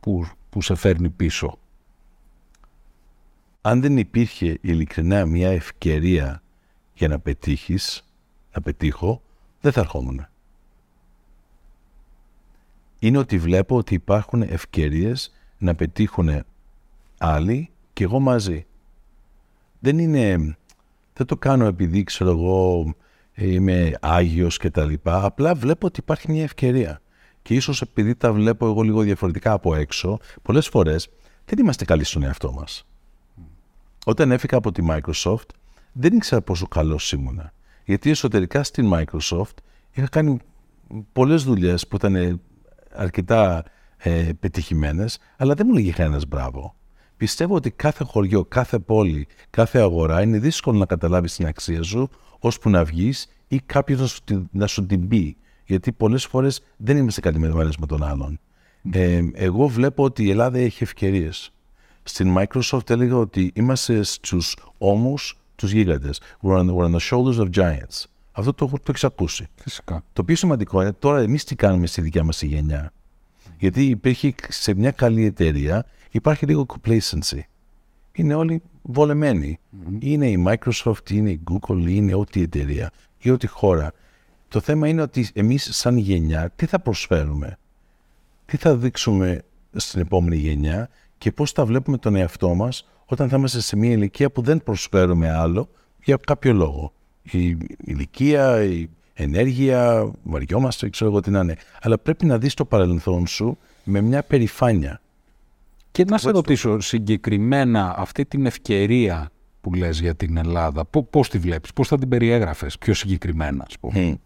που, 0.00 0.26
που 0.50 0.62
σε 0.62 0.74
φέρνει 0.74 1.08
πίσω; 1.08 1.58
Αν 3.60 3.80
δεν 3.80 3.96
υπήρχε 3.96 4.58
ειλικρινά 4.60 5.26
μια 5.26 5.50
ευκαιρία 5.50 6.42
για 6.94 7.08
να 7.08 7.18
πετύχεις, 7.18 8.04
να 8.54 8.60
πετύχω, 8.60 9.22
δεν 9.60 9.72
θα 9.72 9.80
ερχόμουν. 9.80 10.26
Είναι 13.02 13.18
ότι 13.18 13.38
βλέπω 13.38 13.76
ότι 13.76 13.94
υπάρχουν 13.94 14.42
ευκαιρίες 14.42 15.32
να 15.58 15.74
πετύχουν 15.74 16.44
άλλοι 17.18 17.70
και 17.92 18.04
εγώ 18.04 18.20
μαζί. 18.20 18.66
Δεν 19.78 19.98
είναι, 19.98 20.56
δεν 21.12 21.26
το 21.26 21.36
κάνω 21.36 21.66
επειδή 21.66 22.04
ξέρω 22.04 22.30
εγώ 22.30 22.94
είμαι 23.34 23.92
Άγιος 24.00 24.58
και 24.58 24.70
τα 24.70 24.84
λοιπά. 24.84 25.24
Απλά 25.24 25.54
βλέπω 25.54 25.86
ότι 25.86 26.00
υπάρχει 26.00 26.30
μια 26.30 26.42
ευκαιρία. 26.42 27.00
Και 27.42 27.54
ίσως 27.54 27.82
επειδή 27.82 28.14
τα 28.14 28.32
βλέπω 28.32 28.66
εγώ 28.66 28.82
λίγο 28.82 29.00
διαφορετικά 29.00 29.52
από 29.52 29.74
έξω, 29.74 30.18
πολλές 30.42 30.68
φορές 30.68 31.08
δεν 31.44 31.58
είμαστε 31.58 31.84
καλοί 31.84 32.04
στον 32.04 32.22
εαυτό 32.22 32.52
μας. 32.52 32.86
Όταν 34.04 34.30
έφυγα 34.30 34.58
από 34.58 34.72
τη 34.72 34.82
Microsoft, 34.88 35.48
δεν 35.92 36.12
ήξερα 36.16 36.42
πόσο 36.42 36.66
καλός 36.66 37.12
ήμουνα. 37.12 37.52
Γιατί 37.84 38.10
εσωτερικά 38.10 38.62
στην 38.62 38.90
Microsoft 38.94 39.56
είχα 39.92 40.08
κάνει 40.08 40.38
πολλές 41.12 41.44
δουλειές 41.44 41.88
που 41.88 41.96
ήταν 41.96 42.40
αρκετά 42.94 43.64
ε, 43.96 44.28
πετυχημένες, 44.40 45.18
αλλά 45.36 45.54
δεν 45.54 45.66
μου 45.68 45.74
λέγει 45.74 45.92
κανένας 45.92 46.26
μπράβο. 46.26 46.74
Πιστεύω 47.16 47.54
ότι 47.54 47.70
κάθε 47.70 48.04
χωριό, 48.04 48.44
κάθε 48.44 48.78
πόλη, 48.78 49.26
κάθε 49.50 49.78
αγορά 49.78 50.22
είναι 50.22 50.38
δύσκολο 50.38 50.78
να 50.78 50.86
καταλάβει 50.86 51.28
την 51.28 51.46
αξία 51.46 51.82
σου 51.82 52.10
ώσπου 52.38 52.70
να 52.70 52.84
βγεις 52.84 53.28
ή 53.48 53.58
κάποιος 53.66 54.00
να, 54.00 54.06
σου, 54.06 54.48
να 54.52 54.66
σου 54.66 54.86
την 54.86 55.08
πει. 55.08 55.36
Γιατί 55.64 55.92
πολλές 55.92 56.24
φορές 56.24 56.62
δεν 56.76 56.96
είμαστε 56.96 57.20
καλυμμένοι 57.20 57.54
με 57.78 57.86
τον 57.86 58.02
άλλον. 58.02 58.40
Ε, 58.92 59.20
εγώ 59.32 59.68
βλέπω 59.68 60.04
ότι 60.04 60.24
η 60.24 60.30
Ελλάδα 60.30 60.58
έχει 60.58 60.82
ευκαιρίες. 60.82 61.52
Στην 62.02 62.34
Microsoft 62.38 62.90
έλεγα 62.90 63.16
ότι 63.16 63.50
είμαστε 63.54 64.02
στους 64.02 64.56
ώμους 64.78 65.38
τους 65.54 65.72
γίγαντες. 65.72 66.20
We're, 66.42 66.58
on, 66.58 66.66
we're 66.66 66.90
on 66.90 66.94
the 66.94 67.10
shoulders 67.10 67.38
of 67.38 67.48
giants. 67.50 68.04
Αυτό 68.32 68.52
το, 68.52 68.66
το 68.66 68.82
έχεις 68.88 69.04
ακούσει. 69.04 69.46
Φυσικά. 69.54 70.04
Το 70.12 70.24
πιο 70.24 70.36
σημαντικό 70.36 70.80
είναι 70.80 70.92
τώρα 70.92 71.20
εμείς 71.20 71.44
τι 71.44 71.54
κάνουμε 71.54 71.86
στη 71.86 72.00
δικιά 72.00 72.24
μας 72.24 72.42
γενιά. 72.42 72.92
Γιατί 73.58 73.84
υπήρχε 73.84 74.34
σε 74.48 74.74
μια 74.74 74.90
καλή 74.90 75.24
εταιρεία, 75.24 75.86
υπάρχει 76.10 76.46
λίγο 76.46 76.66
complacency. 76.68 77.40
Είναι 78.12 78.34
όλοι 78.34 78.62
βολεμένοι. 78.82 79.58
Είναι 79.98 80.28
η 80.28 80.44
Microsoft, 80.46 81.10
είναι 81.10 81.30
η 81.30 81.40
Google, 81.50 81.84
είναι 81.88 82.14
ό,τι 82.14 82.42
εταιρεία 82.42 82.90
ή 83.18 83.30
ό,τι 83.30 83.46
χώρα. 83.46 83.92
Το 84.48 84.60
θέμα 84.60 84.88
είναι 84.88 85.02
ότι 85.02 85.28
εμείς 85.32 85.68
σαν 85.72 85.96
γενιά 85.96 86.50
τι 86.56 86.66
θα 86.66 86.80
προσφέρουμε; 86.80 87.58
Τι 88.44 88.56
θα 88.56 88.76
δείξουμε 88.76 89.42
στην 89.72 90.00
επόμενη 90.00 90.36
γενιά 90.36 90.88
και 91.18 91.32
πώς 91.32 91.52
θα 91.52 91.64
βλέπουμε 91.64 91.98
τον 91.98 92.14
εαυτό 92.14 92.54
μας 92.54 92.88
όταν 93.06 93.28
θα 93.28 93.36
είμαστε 93.36 93.60
σε 93.60 93.76
μια 93.76 93.90
ηλικία 93.90 94.30
που 94.30 94.42
δεν 94.42 94.62
προσφέρουμε 94.62 95.30
άλλο 95.30 95.68
για 96.04 96.18
κάποιο 96.26 96.52
λόγο; 96.52 96.92
Η 97.22 97.58
ηλικία, 97.84 98.62
η 98.62 98.88
ενέργεια, 99.14 100.10
βαριόμαστε, 100.22 100.88
ξέρω 100.88 101.10
εγώ 101.10 101.20
τι 101.20 101.30
να 101.30 101.40
είναι. 101.40 101.56
Αλλά 101.80 101.98
πρέπει 101.98 102.26
να 102.26 102.38
δεις 102.38 102.54
το 102.54 102.64
παρελθόν 102.64 103.26
σου 103.26 103.58
με 103.84 104.00
μια 104.00 104.22
περηφάνεια. 104.22 105.00
Και 105.90 106.04
να 106.04 106.18
σε 106.18 106.30
ρωτήσω 106.30 106.80
συγκεκριμένα 106.80 107.94
αυτή 107.96 108.24
την 108.24 108.46
ευκαιρία 108.46 109.30
που 109.60 109.74
λες 109.74 110.00
για 110.00 110.14
την 110.14 110.36
Ελλάδα, 110.36 110.84
πώς 110.84 111.28
τη 111.28 111.38
βλέπεις, 111.38 111.72
πώς 111.72 111.88
θα 111.88 111.98
την 111.98 112.08
περιέγραφες 112.08 112.78
πιο 112.78 112.94
συγκεκριμένα, 112.94 113.64
ας 113.66 113.78
πούμε; 113.78 114.18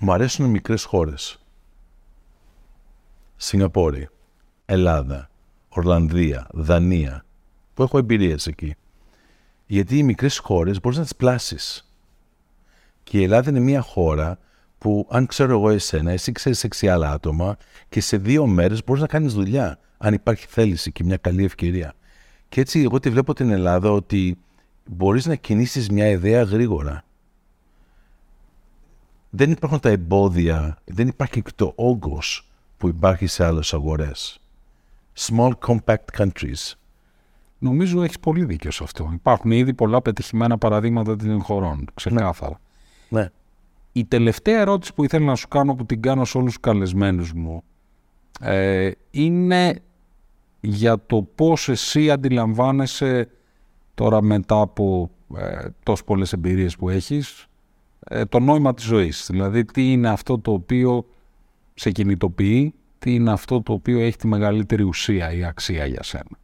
Μου 0.00 0.12
αρέσουν 0.12 0.50
μικρές 0.50 0.84
χώρες. 0.84 1.40
Σιγκαπόρη, 3.36 4.08
Ελλάδα, 4.64 5.30
Ορλανδία, 5.68 6.46
Δανία, 6.52 7.24
που 7.74 7.82
έχω 7.82 7.98
εμπειρίες 7.98 8.46
εκεί. 8.46 8.74
Γιατί 9.66 9.98
οι 9.98 10.02
μικρές 10.02 10.38
χώρες 10.38 10.80
μπορείς 10.80 10.98
να 10.98 11.04
τις 11.04 11.16
πλάσεις. 11.16 11.92
Και 13.02 13.18
η 13.18 13.22
Ελλάδα 13.22 13.50
είναι 13.50 13.60
μια 13.60 13.80
χώρα 13.80 14.38
που 14.78 15.06
αν 15.10 15.26
ξέρω 15.26 15.52
εγώ 15.52 15.68
εσένα, 15.70 16.10
εσύ 16.10 16.32
ξέρεις 16.32 16.64
έξι 16.64 16.88
άλλα 16.88 17.10
άτομα 17.12 17.56
και 17.88 18.00
σε 18.00 18.16
δύο 18.16 18.46
μέρες 18.46 18.84
μπορείς 18.84 19.02
να 19.02 19.08
κάνεις 19.08 19.32
δουλειά. 19.32 19.78
Αν 19.98 20.14
υπάρχει 20.14 20.46
θέληση 20.48 20.92
και 20.92 21.04
μια 21.04 21.16
καλή 21.16 21.44
ευκαιρία. 21.44 21.94
Και 22.48 22.60
έτσι 22.60 22.80
εγώ 22.80 23.00
τη 23.00 23.10
βλέπω 23.10 23.34
την 23.34 23.50
Ελλάδα 23.50 23.90
ότι 23.90 24.38
μπορείς 24.84 25.26
να 25.26 25.34
κινήσεις 25.34 25.90
μια 25.90 26.08
ιδέα 26.08 26.42
γρήγορα. 26.42 27.04
Δεν 29.30 29.50
υπάρχουν 29.50 29.80
τα 29.80 29.88
εμπόδια, 29.88 30.78
δεν 30.84 31.08
υπάρχει 31.08 31.42
και 31.42 31.50
το 31.54 31.72
όγκος 31.76 32.48
που 32.76 32.88
υπάρχει 32.88 33.26
σε 33.26 33.44
άλλες 33.44 33.74
αγορές. 33.74 34.40
Small 35.18 35.52
compact 35.66 36.16
countries. 36.16 36.72
Νομίζω 37.62 38.02
έχεις 38.02 38.18
πολύ 38.18 38.44
δίκιο 38.44 38.70
σε 38.70 38.84
αυτό. 38.84 39.10
Υπάρχουν 39.12 39.50
ήδη 39.50 39.74
πολλά 39.74 40.02
πετυχημένα 40.02 40.58
παραδείγματα 40.58 41.16
των 41.16 41.42
χωρών. 41.42 41.84
Ξεκάθαρα. 41.94 42.60
Ναι. 43.08 43.28
Η 43.92 44.04
τελευταία 44.04 44.60
ερώτηση 44.60 44.94
που 44.94 45.04
ήθελα 45.04 45.24
να 45.24 45.34
σου 45.34 45.48
κάνω, 45.48 45.74
που 45.74 45.86
την 45.86 46.02
κάνω 46.02 46.24
σε 46.24 46.38
όλους 46.38 46.52
τους 46.52 46.60
καλεσμένους 46.60 47.32
μου, 47.32 47.62
ε, 48.40 48.90
είναι 49.10 49.80
για 50.60 51.02
το 51.06 51.22
πώς 51.34 51.68
εσύ 51.68 52.10
αντιλαμβάνεσαι 52.10 53.28
τώρα 53.94 54.22
μετά 54.22 54.60
από 54.60 55.10
ε, 55.36 55.66
τόσες 55.82 56.04
πολλές 56.04 56.32
εμπειρίες 56.32 56.76
που 56.76 56.88
έχεις 56.88 57.46
ε, 58.00 58.24
το 58.24 58.40
νόημα 58.40 58.74
της 58.74 58.84
ζωής. 58.84 59.26
Δηλαδή 59.30 59.64
τι 59.64 59.92
είναι 59.92 60.08
αυτό 60.08 60.38
το 60.38 60.52
οποίο 60.52 61.06
σε 61.74 61.90
κινητοποιεί, 61.90 62.74
τι 62.98 63.14
είναι 63.14 63.32
αυτό 63.32 63.62
το 63.62 63.72
οποίο 63.72 63.98
έχει 63.98 64.16
τη 64.16 64.26
μεγαλύτερη 64.26 64.82
ουσία 64.82 65.32
ή 65.32 65.44
αξία 65.44 65.86
για 65.86 66.02
σένα. 66.02 66.40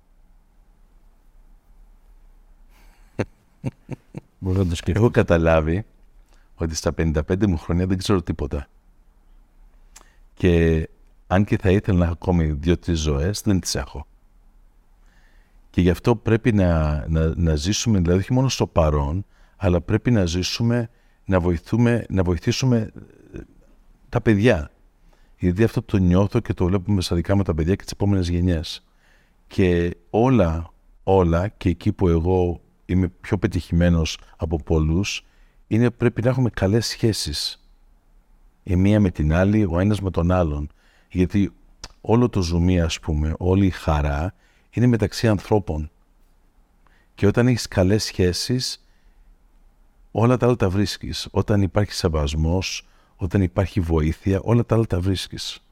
Μπορώ 4.38 4.64
να 4.64 4.74
το 4.74 4.76
Έχω 4.84 5.10
καταλάβει 5.10 5.84
ότι 6.54 6.74
στα 6.74 6.94
55 6.96 7.46
μου 7.46 7.56
χρόνια 7.56 7.86
δεν 7.86 7.98
ξέρω 7.98 8.22
τίποτα. 8.22 8.68
Και 10.34 10.88
αν 11.26 11.44
και 11.44 11.58
θα 11.58 11.70
ήθελα 11.70 11.98
να 11.98 12.04
έχω 12.04 12.12
ακόμη 12.12 12.52
δύο-τρεις 12.52 12.98
ζωές, 12.98 13.42
δεν 13.44 13.60
τις 13.60 13.74
έχω. 13.74 14.06
Και 15.70 15.80
γι' 15.80 15.90
αυτό 15.90 16.16
πρέπει 16.16 16.52
να, 16.52 17.04
να, 17.08 17.32
να 17.36 17.54
ζήσουμε, 17.54 17.98
δηλαδή 17.98 18.18
όχι 18.18 18.32
μόνο 18.32 18.48
στο 18.48 18.66
παρόν, 18.66 19.24
αλλά 19.56 19.80
πρέπει 19.80 20.10
να 20.10 20.24
ζήσουμε, 20.24 20.90
να, 21.24 21.40
βοηθούμε, 21.40 22.04
να 22.08 22.22
βοηθήσουμε 22.22 22.92
ε, 23.34 23.38
τα 24.08 24.20
παιδιά. 24.20 24.70
Γιατί 25.38 25.64
αυτό 25.64 25.82
το 25.82 25.96
νιώθω 25.96 26.40
και 26.40 26.54
το 26.54 26.64
βλέπουμε 26.64 27.00
στα 27.00 27.16
δικά 27.16 27.36
μου 27.36 27.42
τα 27.42 27.54
παιδιά 27.54 27.74
και 27.74 27.82
τις 27.82 27.92
επόμενες 27.92 28.28
γενιές. 28.28 28.84
Και 29.46 29.96
όλα, 30.10 30.70
όλα 31.02 31.48
και 31.48 31.68
εκεί 31.68 31.92
που 31.92 32.08
εγώ 32.08 32.60
είμαι 32.88 33.08
πιο 33.08 33.38
πετυχημένος 33.38 34.18
από 34.36 34.62
πολλούς, 34.62 35.24
είναι 35.66 35.90
πρέπει 35.90 36.22
να 36.22 36.28
έχουμε 36.28 36.50
καλές 36.50 36.86
σχέσεις. 36.86 37.62
Η 38.62 38.76
μία 38.76 39.00
με 39.00 39.10
την 39.10 39.32
άλλη, 39.32 39.64
ο 39.70 39.78
ένας 39.78 40.00
με 40.00 40.10
τον 40.10 40.30
άλλον. 40.30 40.70
Γιατί 41.10 41.52
όλο 42.00 42.28
το 42.28 42.42
ζουμί, 42.42 42.80
ας 42.80 43.00
πούμε, 43.00 43.34
όλη 43.38 43.66
η 43.66 43.70
χαρά 43.70 44.34
είναι 44.70 44.86
μεταξύ 44.86 45.28
ανθρώπων. 45.28 45.90
Και 47.14 47.26
όταν 47.26 47.46
έχεις 47.46 47.68
καλές 47.68 48.04
σχέσεις, 48.04 48.86
όλα 50.10 50.36
τα 50.36 50.46
άλλα 50.46 50.56
τα 50.56 50.68
βρίσκεις. 50.68 51.28
Όταν 51.30 51.62
υπάρχει 51.62 51.92
σεβασμός, 51.92 52.86
όταν 53.16 53.42
υπάρχει 53.42 53.80
βοήθεια, 53.80 54.40
όλα 54.42 54.64
τα 54.64 54.74
άλλα 54.74 54.86
τα 54.86 55.00
βρίσκεις. 55.00 55.62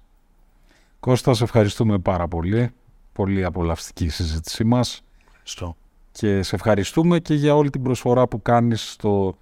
Κώστα, 1.01 1.35
σε 1.35 1.45
ευχαριστούμε 1.45 1.99
πάρα 1.99 2.29
πολύ. 2.29 2.71
Πολύ 3.13 3.45
απολαυστική 3.45 4.05
η 4.05 4.09
συζήτησή 4.09 4.65
μας. 4.65 5.03
Στο. 5.43 5.77
Και 6.17 6.43
σε 6.43 6.55
ευχαριστούμε 6.55 7.19
και 7.19 7.35
για 7.35 7.57
όλη 7.57 7.71
την 7.71 7.83
προσφορά 7.83 8.27
που 8.27 8.43
κάνεις 8.43 8.91
στο 8.91 9.37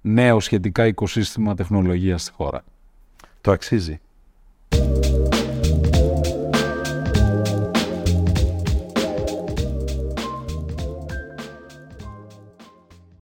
νέο 0.00 0.40
σχετικά 0.40 0.86
οικοσύστημα 0.86 1.54
τεχνολογίας 1.54 2.22
στη 2.22 2.32
χώρα. 2.32 2.64
Το 3.40 3.50
αξίζει. 3.50 4.00